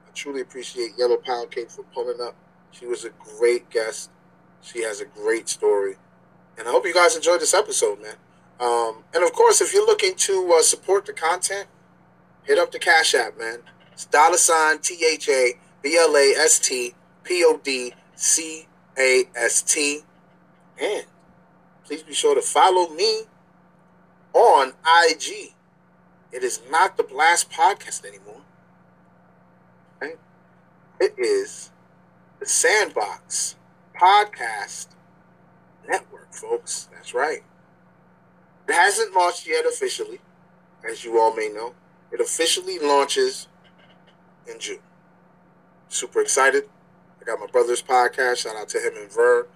I 0.06 0.10
truly 0.14 0.40
appreciate 0.40 0.92
Yellow 0.96 1.16
Pound 1.16 1.50
Cake 1.50 1.70
for 1.70 1.82
pulling 1.92 2.20
up. 2.20 2.36
She 2.70 2.86
was 2.86 3.04
a 3.04 3.10
great 3.10 3.68
guest. 3.70 4.10
She 4.62 4.82
has 4.82 5.00
a 5.00 5.04
great 5.04 5.48
story. 5.48 5.96
And 6.58 6.68
I 6.68 6.70
hope 6.70 6.86
you 6.86 6.94
guys 6.94 7.16
enjoyed 7.16 7.40
this 7.40 7.54
episode, 7.54 8.00
man. 8.00 8.14
Um, 8.60 9.04
and 9.14 9.22
of 9.22 9.32
course, 9.32 9.60
if 9.60 9.74
you're 9.74 9.86
looking 9.86 10.14
to 10.14 10.54
uh, 10.58 10.62
support 10.62 11.04
the 11.06 11.12
content, 11.12 11.66
hit 12.44 12.58
up 12.58 12.72
the 12.72 12.78
Cash 12.78 13.14
App, 13.14 13.38
man. 13.38 13.58
It's 13.92 14.06
dollar 14.06 14.38
sign 14.38 14.78
T 14.78 15.04
H 15.12 15.28
A 15.28 15.54
B 15.82 15.96
L 15.98 16.16
A 16.16 16.34
S 16.38 16.58
T 16.58 16.94
P 17.24 17.44
O 17.44 17.60
D 17.62 17.92
C 18.14 18.66
A 18.98 19.24
S 19.34 19.62
T. 19.62 20.00
And 20.80 21.04
please 21.84 22.02
be 22.02 22.14
sure 22.14 22.34
to 22.34 22.42
follow 22.42 22.88
me 22.90 23.22
on 24.36 24.74
IG. 25.08 25.54
It 26.30 26.42
is 26.42 26.60
not 26.70 26.96
the 26.96 27.02
Blast 27.02 27.50
Podcast 27.50 28.04
anymore. 28.04 28.42
Right? 30.00 30.18
It 31.00 31.14
is 31.18 31.70
the 32.38 32.46
Sandbox 32.46 33.56
Podcast 33.98 34.88
Network, 35.88 36.32
folks. 36.34 36.88
That's 36.92 37.14
right. 37.14 37.42
It 38.68 38.74
hasn't 38.74 39.14
launched 39.14 39.46
yet 39.46 39.64
officially, 39.64 40.20
as 40.88 41.04
you 41.04 41.18
all 41.18 41.34
may 41.34 41.48
know. 41.48 41.74
It 42.12 42.20
officially 42.20 42.78
launches 42.78 43.48
in 44.46 44.58
June. 44.58 44.80
Super 45.88 46.20
excited. 46.20 46.64
I 47.20 47.24
got 47.24 47.40
my 47.40 47.46
brother's 47.46 47.82
podcast. 47.82 48.38
Shout 48.38 48.56
out 48.56 48.68
to 48.70 48.78
him 48.78 48.92
and 48.96 49.10
Ver. 49.10 49.46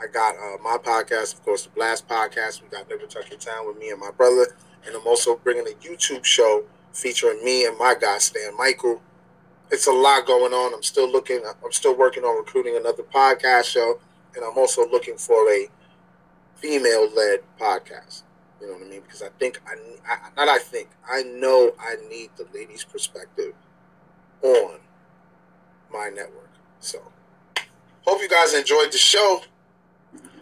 I 0.00 0.06
got 0.06 0.34
uh, 0.34 0.62
my 0.62 0.76
podcast, 0.76 1.34
of 1.34 1.44
course, 1.44 1.64
the 1.64 1.70
Blast 1.70 2.08
Podcast. 2.08 2.62
We 2.62 2.68
got 2.68 2.88
Never 2.88 3.06
Tuck 3.06 3.30
Your 3.30 3.38
Town 3.38 3.66
with 3.66 3.78
me 3.78 3.90
and 3.90 4.00
my 4.00 4.10
brother. 4.10 4.56
And 4.86 4.94
I'm 4.94 5.06
also 5.06 5.36
bringing 5.36 5.66
a 5.66 5.76
YouTube 5.86 6.24
show 6.24 6.64
featuring 6.92 7.42
me 7.44 7.66
and 7.66 7.78
my 7.78 7.94
guy, 7.98 8.18
Stan 8.18 8.56
Michael. 8.56 9.00
It's 9.70 9.86
a 9.86 9.92
lot 9.92 10.26
going 10.26 10.52
on. 10.52 10.74
I'm 10.74 10.82
still 10.82 11.10
looking, 11.10 11.40
I'm 11.64 11.72
still 11.72 11.96
working 11.96 12.24
on 12.24 12.36
recruiting 12.36 12.76
another 12.76 13.02
podcast 13.02 13.64
show. 13.64 14.00
And 14.34 14.44
I'm 14.44 14.58
also 14.58 14.88
looking 14.90 15.16
for 15.16 15.48
a 15.50 15.68
female 16.56 17.08
led 17.14 17.40
podcast. 17.58 18.22
You 18.60 18.68
know 18.68 18.72
what 18.74 18.86
I 18.86 18.90
mean? 18.90 19.00
Because 19.02 19.22
I 19.22 19.28
think, 19.38 19.60
I, 19.66 19.74
I 20.12 20.18
not 20.36 20.48
I 20.48 20.58
think, 20.58 20.88
I 21.08 21.22
know 21.22 21.72
I 21.78 21.96
need 22.08 22.30
the 22.36 22.46
ladies' 22.52 22.84
perspective 22.84 23.54
on 24.42 24.80
my 25.92 26.10
network. 26.14 26.50
So, 26.80 27.00
hope 28.02 28.20
you 28.20 28.28
guys 28.28 28.54
enjoyed 28.54 28.92
the 28.92 28.98
show. 28.98 29.42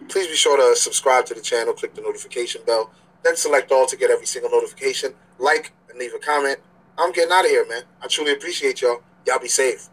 Please 0.08 0.26
be 0.26 0.34
sure 0.34 0.56
to 0.56 0.78
subscribe 0.78 1.26
to 1.26 1.34
the 1.34 1.40
channel, 1.40 1.72
click 1.72 1.94
the 1.94 2.02
notification 2.02 2.62
bell, 2.66 2.90
then 3.24 3.36
select 3.36 3.72
all 3.72 3.86
to 3.86 3.96
get 3.96 4.10
every 4.10 4.26
single 4.26 4.50
notification. 4.50 5.14
Like 5.38 5.72
and 5.88 5.98
leave 5.98 6.14
a 6.14 6.18
comment. 6.18 6.58
I'm 6.98 7.12
getting 7.12 7.32
out 7.32 7.44
of 7.44 7.50
here, 7.50 7.66
man. 7.68 7.82
I 8.02 8.06
truly 8.08 8.32
appreciate 8.32 8.82
y'all. 8.82 9.02
Y'all 9.26 9.38
be 9.38 9.48
safe. 9.48 9.88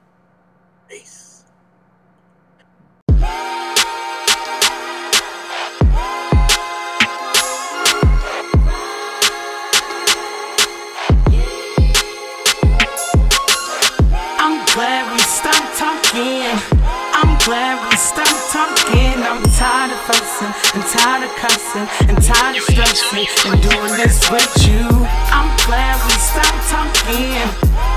Stressing 23.25 23.51
and 23.51 23.61
doing 23.61 23.93
this 23.97 24.29
with 24.31 24.67
you. 24.67 24.87
I'm 25.31 25.51
glad 25.67 25.95
we 26.05 26.15
stopped 26.15 26.69
talking. 26.71 27.35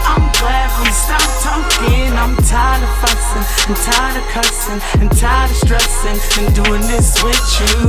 I'm 0.03 0.27
glad 0.41 0.69
we 0.83 0.91
stopped 0.91 1.43
talking. 1.43 2.11
I'm 2.19 2.35
tired 2.43 2.83
of 2.83 2.93
fussing 2.99 3.47
and 3.69 3.77
tired 3.77 4.17
of 4.17 4.27
cussing 4.35 4.81
and 5.01 5.11
tired 5.17 5.51
of 5.51 5.57
stressing 5.57 6.45
and 6.45 6.55
doing 6.55 6.83
this 6.83 7.23
with 7.23 7.39
you. 7.61 7.82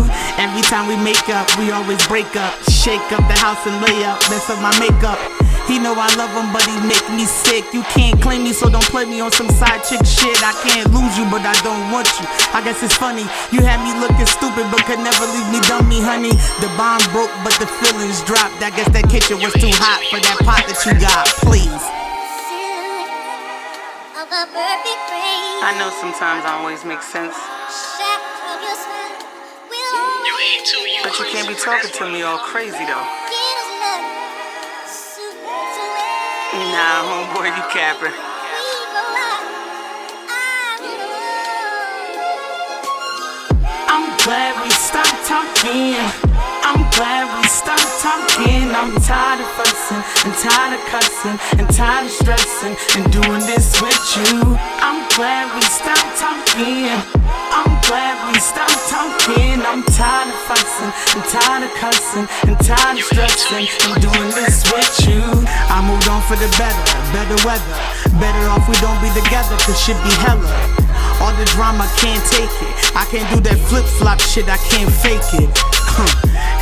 Every 0.63 0.79
time 0.79 0.87
we 0.87 0.95
make 1.03 1.27
up, 1.27 1.43
we 1.59 1.75
always 1.75 1.99
break 2.07 2.39
up. 2.39 2.55
Shake 2.71 3.03
up 3.11 3.19
the 3.27 3.35
house 3.35 3.59
and 3.67 3.83
lay 3.83 4.07
up. 4.07 4.15
Mess 4.31 4.47
up 4.47 4.63
my 4.63 4.71
makeup. 4.79 5.19
He 5.67 5.75
know 5.75 5.91
I 5.91 6.07
love 6.15 6.31
him, 6.31 6.55
but 6.55 6.63
he 6.63 6.71
make 6.87 7.03
me 7.11 7.27
sick. 7.27 7.67
You 7.75 7.83
can't 7.91 8.15
claim 8.23 8.47
me, 8.47 8.55
so 8.55 8.71
don't 8.71 8.87
play 8.87 9.03
me 9.03 9.19
on 9.19 9.27
some 9.35 9.51
side 9.51 9.83
chick 9.83 9.99
shit. 10.07 10.39
I 10.39 10.55
can't 10.63 10.87
lose 10.95 11.19
you, 11.19 11.27
but 11.27 11.43
I 11.43 11.51
don't 11.67 11.91
want 11.91 12.07
you. 12.15 12.23
I 12.55 12.63
guess 12.63 12.79
it's 12.79 12.95
funny. 12.95 13.27
You 13.51 13.59
had 13.59 13.83
me 13.83 13.91
looking 13.99 14.23
stupid, 14.23 14.63
but 14.71 14.87
could 14.87 15.03
never 15.03 15.27
leave 15.35 15.51
me 15.51 15.59
dummy, 15.67 15.99
honey. 15.99 16.31
The 16.63 16.71
bomb 16.79 17.03
broke, 17.11 17.35
but 17.43 17.59
the 17.59 17.67
feelings 17.83 18.23
dropped. 18.23 18.63
I 18.63 18.71
guess 18.71 18.87
that 18.95 19.11
kitchen 19.11 19.43
was 19.43 19.51
too 19.59 19.67
hot 19.83 19.99
for 20.07 20.23
that 20.23 20.39
pot 20.47 20.63
that 20.63 20.79
you 20.87 20.95
got. 20.95 21.27
Please. 21.43 21.83
I 25.59 25.75
know 25.75 25.91
sometimes 25.99 26.47
I 26.47 26.55
always 26.55 26.87
make 26.87 27.03
sense, 27.03 27.35
but 31.03 31.19
you 31.19 31.25
can't 31.25 31.47
be 31.47 31.53
talking 31.53 31.91
to 31.91 32.09
me 32.09 32.21
all 32.21 32.37
crazy 32.37 32.85
though. 32.85 33.07
Nah, 36.71 37.03
homeboy, 37.03 37.51
you 37.51 37.63
capping. 37.75 38.15
I'm 43.91 44.07
glad 44.23 44.63
we 44.63 44.69
stopped 44.71 45.27
talking. 45.27 45.99
I'm 46.63 46.89
glad 46.95 47.27
we 47.35 47.47
stopped 47.49 47.99
talking. 47.99 48.71
I'm 48.71 48.95
tired 49.03 49.41
of 49.41 49.51
fussing 49.59 50.03
and 50.23 50.33
tired 50.39 50.79
of 50.79 50.85
cussing 50.87 51.37
and 51.59 51.69
tired 51.75 52.05
of 52.05 52.11
stressing 52.11 52.75
and 52.95 53.11
doing 53.11 53.41
this 53.41 53.81
with 53.81 53.99
you. 54.15 54.57
I'm 54.79 55.03
glad 55.17 55.53
we 55.53 55.61
stopped 55.63 56.17
talking. 56.17 57.42
I'm 57.93 58.39
stopped 58.41 58.89
talking. 58.89 59.61
I'm 59.61 59.85
tired 59.93 60.33
of 60.33 60.39
fussing 60.49 60.91
and 61.13 61.23
tired 61.29 61.63
of 61.69 61.73
cussing 61.77 62.25
and 62.49 62.57
tired 62.65 62.97
of 62.97 63.05
stressing. 63.05 63.69
I'm 63.85 64.01
doing 64.01 64.29
this 64.33 64.65
with 64.73 64.89
you. 65.05 65.21
I 65.69 65.85
moved 65.85 66.09
on 66.09 66.25
for 66.25 66.33
the 66.33 66.49
better, 66.57 66.81
better 67.13 67.37
weather. 67.45 67.75
Better 68.17 68.43
off 68.49 68.65
we 68.65 68.73
don't 68.81 68.97
be 69.01 69.13
together, 69.13 69.53
cause 69.61 69.77
shit 69.77 69.97
be 70.01 70.13
hella. 70.25 70.49
All 71.21 71.33
the 71.37 71.45
drama 71.53 71.85
can't 72.01 72.23
take 72.33 72.49
it. 72.49 72.73
I 72.97 73.05
can't 73.05 73.29
do 73.29 73.37
that 73.45 73.57
flip 73.69 73.85
flop 73.85 74.19
shit, 74.19 74.49
I 74.49 74.57
can't 74.73 74.89
fake 74.89 75.29
it. 75.37 75.49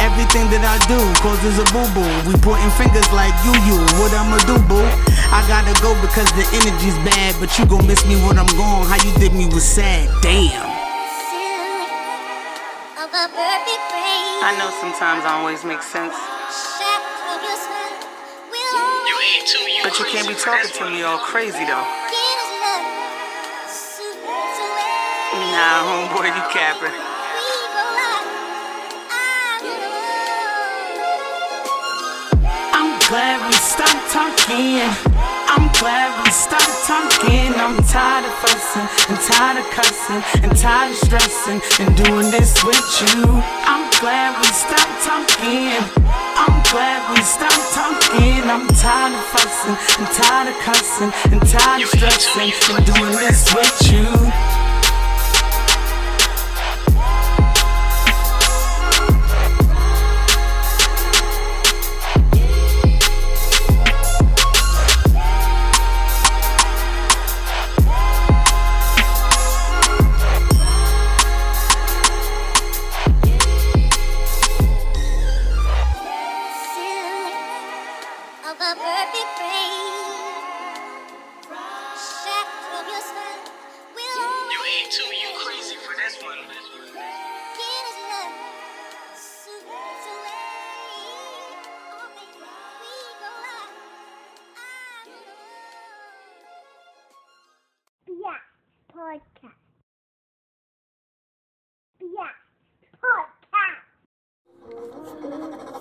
Everything 0.01 0.51
that 0.51 0.63
I 0.67 0.75
do 0.91 0.99
causes 1.23 1.55
a 1.55 1.65
boo 1.71 1.87
boo. 1.95 2.03
We 2.27 2.35
pointing 2.41 2.73
fingers 2.75 3.07
like 3.15 3.31
you, 3.47 3.55
you. 3.63 3.77
What 3.95 4.11
I'ma 4.11 4.43
do, 4.43 4.59
boo? 4.67 4.83
I 5.31 5.39
gotta 5.47 5.71
go 5.79 5.95
because 6.03 6.27
the 6.35 6.43
energy's 6.51 6.97
bad, 7.07 7.35
but 7.39 7.53
you 7.57 7.65
gon' 7.65 7.87
miss 7.87 8.03
me 8.05 8.15
when 8.27 8.37
I'm 8.37 8.49
gone. 8.57 8.85
How 8.87 8.99
you 8.99 9.13
did 9.19 9.33
me 9.33 9.45
was 9.47 9.63
sad. 9.63 10.09
Damn. 10.21 10.70
I 13.13 14.55
know 14.57 14.71
sometimes 14.79 15.25
I 15.25 15.39
always 15.39 15.65
make 15.65 15.83
sense. 15.83 16.15
But 19.83 19.99
you 19.99 20.05
can't 20.05 20.27
be 20.27 20.35
talking 20.35 20.71
to 20.71 20.89
me 20.89 21.03
all 21.03 21.17
crazy 21.19 21.65
though. 21.65 21.83
Nah, 25.51 25.83
homeboy, 25.83 26.27
you 26.27 26.43
capping. 26.55 26.95
I'm 32.73 32.99
glad 33.09 33.45
we 33.45 33.53
stopped 33.53 34.11
talking. 34.11 35.10
I'm 35.81 35.87
glad 35.87 36.23
we 36.23 36.29
stopped 36.29 36.85
talking. 36.85 37.57
I'm 37.57 37.81
tired 37.81 38.25
of 38.25 38.33
fussing 38.45 38.85
and 39.09 39.17
tired 39.17 39.57
of 39.57 39.65
cussing 39.73 40.21
and 40.43 40.55
tired 40.55 40.91
of 40.91 40.97
stressing 40.97 41.59
and 41.79 41.97
doing 41.97 42.29
this 42.29 42.63
with 42.63 42.85
you. 43.01 43.25
I'm 43.65 43.89
glad 43.97 44.37
we 44.37 44.45
stopped 44.53 45.01
talking. 45.01 45.81
I'm 46.37 46.61
glad 46.69 47.01
we 47.09 47.21
stopped 47.23 47.73
talking. 47.73 48.45
I'm 48.45 48.67
tired 48.77 49.17
of 49.17 49.25
fussing 49.33 49.77
and 49.97 50.07
tired 50.13 50.53
of 50.53 50.59
cussing 50.61 51.11
and 51.33 51.41
tired 51.49 51.81
of 51.81 51.89
stressing 51.89 52.53
and 52.75 52.85
doing 52.85 53.17
this 53.17 53.51
with 53.55 53.91
you. 53.91 54.60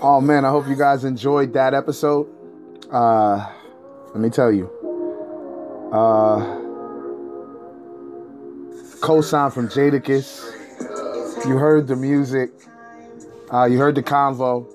Oh 0.02 0.18
man, 0.18 0.46
I 0.46 0.48
hope 0.48 0.66
you 0.66 0.76
guys 0.76 1.04
enjoyed 1.04 1.52
that 1.52 1.74
episode. 1.74 2.26
Uh, 2.90 3.46
let 4.14 4.16
me 4.16 4.30
tell 4.30 4.50
you. 4.50 4.64
Uh, 5.92 6.38
co-sign 9.02 9.50
from 9.50 9.68
Jadakiss. 9.68 10.56
You 11.46 11.58
heard 11.58 11.86
the 11.86 11.96
music. 11.96 12.50
Uh, 13.52 13.66
you 13.66 13.76
heard 13.76 13.94
the 13.94 14.02
convo. 14.02 14.66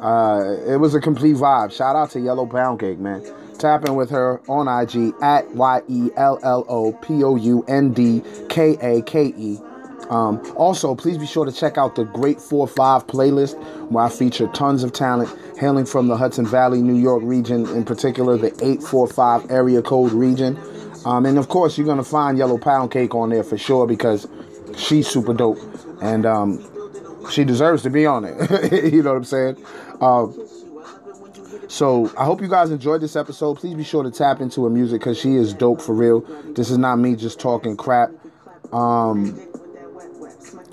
Uh, 0.00 0.56
it 0.66 0.76
was 0.76 0.94
a 0.94 1.00
complete 1.00 1.36
vibe. 1.36 1.70
Shout 1.70 1.94
out 1.94 2.10
to 2.12 2.20
Yellow 2.20 2.46
Pound 2.46 2.80
Cake, 2.80 2.98
man. 2.98 3.22
Tap 3.58 3.84
in 3.84 3.94
with 3.96 4.08
her 4.08 4.40
on 4.48 4.66
IG 4.66 5.12
at 5.20 5.54
Y 5.54 5.82
E 5.88 6.08
L 6.16 6.38
L 6.42 6.64
O 6.70 6.92
P 6.92 7.22
O 7.22 7.36
U 7.36 7.64
N 7.68 7.92
D 7.92 8.22
K 8.48 8.78
A 8.80 9.02
K 9.02 9.26
E. 9.36 9.58
Um, 10.10 10.42
also, 10.56 10.94
please 10.94 11.18
be 11.18 11.26
sure 11.26 11.44
to 11.44 11.52
check 11.52 11.78
out 11.78 11.94
the 11.94 12.04
Great 12.04 12.40
4 12.40 12.68
5 12.68 13.06
playlist 13.06 13.58
where 13.90 14.04
I 14.04 14.08
feature 14.08 14.46
tons 14.48 14.82
of 14.82 14.92
talent 14.92 15.30
hailing 15.58 15.86
from 15.86 16.08
the 16.08 16.16
Hudson 16.16 16.46
Valley, 16.46 16.82
New 16.82 17.00
York 17.00 17.22
region, 17.24 17.66
in 17.68 17.84
particular 17.84 18.36
the 18.36 18.52
845 18.62 19.50
area 19.50 19.82
code 19.82 20.12
region. 20.12 20.58
Um, 21.04 21.26
and 21.26 21.38
of 21.38 21.48
course, 21.48 21.76
you're 21.76 21.86
going 21.86 21.98
to 21.98 22.04
find 22.04 22.38
Yellow 22.38 22.58
Pound 22.58 22.90
Cake 22.90 23.14
on 23.14 23.30
there 23.30 23.44
for 23.44 23.58
sure 23.58 23.86
because 23.86 24.26
she's 24.76 25.06
super 25.06 25.34
dope 25.34 25.58
and 26.00 26.26
um, 26.26 26.66
she 27.30 27.44
deserves 27.44 27.82
to 27.82 27.90
be 27.90 28.06
on 28.06 28.24
it. 28.24 28.92
you 28.92 29.02
know 29.02 29.10
what 29.10 29.18
I'm 29.18 29.24
saying? 29.24 29.64
Uh, 30.00 30.26
so 31.68 32.12
I 32.16 32.24
hope 32.24 32.40
you 32.40 32.48
guys 32.48 32.70
enjoyed 32.70 33.00
this 33.00 33.16
episode. 33.16 33.56
Please 33.56 33.74
be 33.74 33.84
sure 33.84 34.02
to 34.02 34.10
tap 34.10 34.40
into 34.40 34.64
her 34.64 34.70
music 34.70 35.00
because 35.00 35.18
she 35.18 35.34
is 35.34 35.54
dope 35.54 35.80
for 35.80 35.94
real. 35.94 36.20
This 36.54 36.70
is 36.70 36.78
not 36.78 36.96
me 36.96 37.16
just 37.16 37.40
talking 37.40 37.76
crap. 37.76 38.10
Um, 38.72 39.40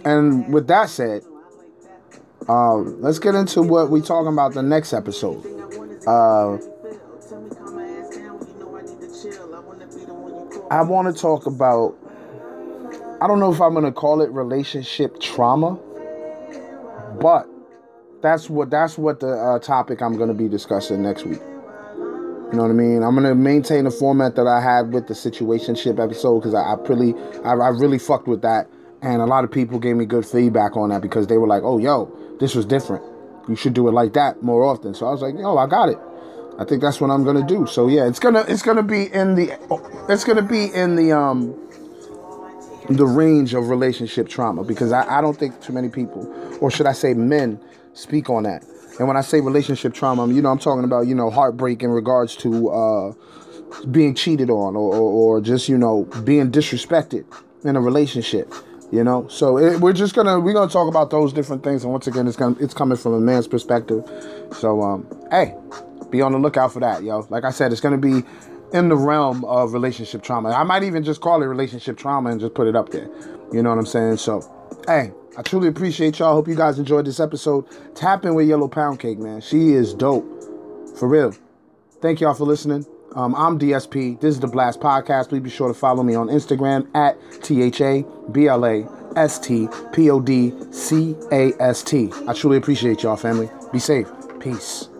and 0.06 0.54
with 0.54 0.68
that 0.68 0.90
said, 0.90 1.24
uh, 2.48 2.76
let's 2.76 3.20
get 3.20 3.36
into 3.36 3.62
what 3.62 3.90
we 3.90 4.02
talking 4.02 4.32
about 4.32 4.54
the 4.54 4.64
next 4.64 4.94
episode. 4.94 5.46
Uh, 6.08 6.58
I 10.72 10.82
want 10.82 11.14
to 11.14 11.22
talk 11.22 11.46
about. 11.46 11.98
I 13.22 13.28
don't 13.28 13.40
know 13.40 13.54
if 13.54 13.62
I'm 13.62 13.74
gonna 13.74 13.92
call 13.92 14.22
it 14.22 14.32
relationship 14.32 15.20
trauma, 15.20 15.76
but 17.20 17.48
that's 18.22 18.50
what 18.50 18.70
that's 18.70 18.98
what 18.98 19.20
the 19.20 19.32
uh, 19.32 19.60
topic 19.60 20.02
I'm 20.02 20.18
gonna 20.18 20.34
be 20.34 20.48
discussing 20.48 21.04
next 21.04 21.26
week. 21.26 21.42
You 22.52 22.58
know 22.58 22.64
what 22.64 22.72
I 22.72 22.74
mean? 22.74 23.04
I'm 23.04 23.16
gonna 23.16 23.36
maintain 23.36 23.84
the 23.84 23.92
format 23.92 24.36
that 24.36 24.48
I 24.48 24.60
had 24.60 24.92
with 24.94 25.08
the 25.08 25.14
situationship 25.14 26.04
episode 26.04 26.40
because 26.40 26.54
I, 26.54 26.62
I 26.62 26.74
really, 26.88 27.14
I, 27.46 27.52
I 27.52 27.70
really 27.70 28.00
fucked 28.00 28.28
with 28.28 28.42
that, 28.42 28.68
and 29.02 29.22
a 29.22 29.26
lot 29.26 29.44
of 29.44 29.52
people 29.52 29.80
gave 29.80 29.96
me 29.96 30.06
good 30.06 30.26
feedback 30.26 30.76
on 30.78 30.90
that 30.90 31.02
because 31.02 31.28
they 31.28 31.38
were 31.38 31.48
like, 31.48 31.64
"Oh, 31.64 31.78
yo, 31.78 32.12
this 32.40 32.56
was 32.56 32.66
different. 32.66 33.04
You 33.48 33.56
should 33.56 33.74
do 33.74 33.88
it 33.88 33.92
like 33.92 34.14
that 34.14 34.44
more 34.44 34.64
often." 34.64 34.94
So 34.94 35.08
I 35.08 35.12
was 35.12 35.22
like, 35.22 35.36
"Yo, 35.38 35.58
I 35.58 35.68
got 35.68 35.90
it. 35.90 36.00
I 36.60 36.66
think 36.66 36.82
that's 36.82 37.02
what 37.02 37.10
I'm 37.10 37.24
gonna 37.24 37.46
do." 37.46 37.66
So 37.66 37.88
yeah, 37.88 38.08
it's 38.08 38.20
gonna 38.20 38.46
it's 38.48 38.62
gonna 38.62 38.84
be 38.84 39.12
in 39.14 39.36
the 39.36 39.58
it's 40.10 40.24
gonna 40.24 40.42
be 40.42 40.66
in 40.66 40.96
the 40.96 41.12
um 41.12 41.56
the 42.90 43.06
range 43.06 43.54
of 43.54 43.70
relationship 43.70 44.28
trauma 44.28 44.64
because 44.64 44.92
I, 44.92 45.20
I 45.20 45.22
don't 45.22 45.38
think 45.38 45.62
too 45.62 45.74
many 45.74 45.90
people, 45.90 46.32
or 46.60 46.72
should 46.72 46.88
I 46.88 46.94
say 46.94 47.14
men, 47.14 47.60
speak 47.94 48.30
on 48.30 48.44
that. 48.44 48.66
And 49.00 49.08
when 49.08 49.18
I 49.18 49.22
say 49.22 49.40
relationship 49.40 49.94
trauma, 49.94 50.28
you 50.28 50.42
know, 50.42 50.50
I'm 50.50 50.60
talking 50.60 50.84
about, 50.84 51.08
you 51.08 51.16
know, 51.16 51.30
heartbreak 51.30 51.82
in 51.82 51.90
regards 51.90 52.36
to 52.38 52.70
uh, 52.70 53.14
being 53.90 54.14
cheated 54.14 54.50
on 54.50 54.76
or, 54.76 54.94
or, 54.94 55.38
or 55.38 55.42
just, 55.42 55.70
you 55.70 55.78
know, 55.78 56.04
being 56.24 56.52
disrespected 56.52 57.26
in 57.64 57.76
a 57.76 57.82
relationship, 57.82 58.54
you 58.92 59.04
know? 59.04 59.28
So 59.28 59.58
it, 59.58 59.80
we're 59.80 59.94
just 59.94 60.14
to, 60.28 60.40
we're 60.40 60.54
to 60.68 60.72
talk 60.72 60.88
about 60.88 61.10
those 61.10 61.34
different 61.34 61.64
things. 61.64 61.84
And 61.84 61.92
once 61.92 62.08
again, 62.08 62.28
it's 62.28 62.38
gonna, 62.38 62.56
it's 62.60 62.74
coming 62.74 62.98
from 62.98 63.14
a 63.14 63.20
man's 63.20 63.48
perspective. 63.48 64.04
So, 64.54 64.82
um, 64.82 65.08
hey, 65.32 65.56
be 66.10 66.22
on 66.22 66.34
the 66.34 66.40
lookout 66.40 66.74
for 66.74 66.80
that, 66.82 67.04
yo. 67.04 67.26
Like 67.30 67.44
I 67.44 67.52
said, 67.52 67.72
it's 67.72 67.82
to 67.82 67.98
be 67.98 68.28
in 68.74 68.90
the 68.90 68.96
realm 68.96 69.44
of 69.46 69.74
relationship 69.74 70.24
trauma. 70.24 70.50
I 70.50 70.64
might 70.64 70.84
even 70.84 71.04
just 71.04 71.22
call 71.22 71.42
it 71.42 71.46
relationship 71.46 71.98
trauma 71.98 72.30
and 72.32 72.40
just 72.40 72.54
put 72.54 72.68
it 72.68 72.76
up 72.76 72.90
there. 72.90 73.10
You 73.52 73.64
know 73.64 73.70
what 73.70 73.80
I'm 73.80 73.86
saying? 73.86 74.18
So, 74.18 74.42
hey, 74.88 75.12
I 75.38 75.42
truly 75.42 75.68
appreciate 75.68 76.20
y'all. 76.20 76.34
Hope 76.34 76.48
you 76.48 76.56
guys 76.56 76.80
enjoyed 76.80 77.06
this 77.06 77.20
episode. 77.20 77.66
Tap 77.96 78.26
in 78.26 78.36
with 78.36 78.48
Yellow 78.48 78.68
Pound 78.68 79.00
Cake, 79.00 79.20
man. 79.20 79.42
She 79.42 79.72
is 79.74 79.94
dope. 79.94 80.26
For 80.98 81.08
real. 81.08 81.34
Thank 82.02 82.20
y'all 82.22 82.34
for 82.34 82.46
listening. 82.46 82.86
Um, 83.16 83.36
I'm 83.36 83.60
DSP. 83.60 84.20
This 84.22 84.36
is 84.36 84.40
the 84.40 84.48
Blast 84.48 84.80
Podcast. 84.80 85.30
Please 85.30 85.42
be 85.42 85.50
sure 85.50 85.68
to 85.68 85.74
follow 85.74 86.02
me 86.02 86.16
on 86.16 86.28
Instagram 86.28 86.88
at 86.96 87.18
T 87.44 87.62
H 87.62 87.82
A 87.82 88.06
B 88.32 88.48
L 88.48 88.66
A 88.66 88.88
S 89.18 89.38
T 89.40 89.68
P 89.92 90.10
O 90.10 90.22
D 90.22 90.54
C 90.72 91.16
A 91.32 91.52
S 91.62 91.84
T. 91.84 92.10
I 92.28 92.34
truly 92.34 92.58
appreciate 92.58 93.04
y'all, 93.04 93.18
family. 93.18 93.50
Be 93.74 93.80
safe. 93.80 94.08
Peace. 94.40 94.91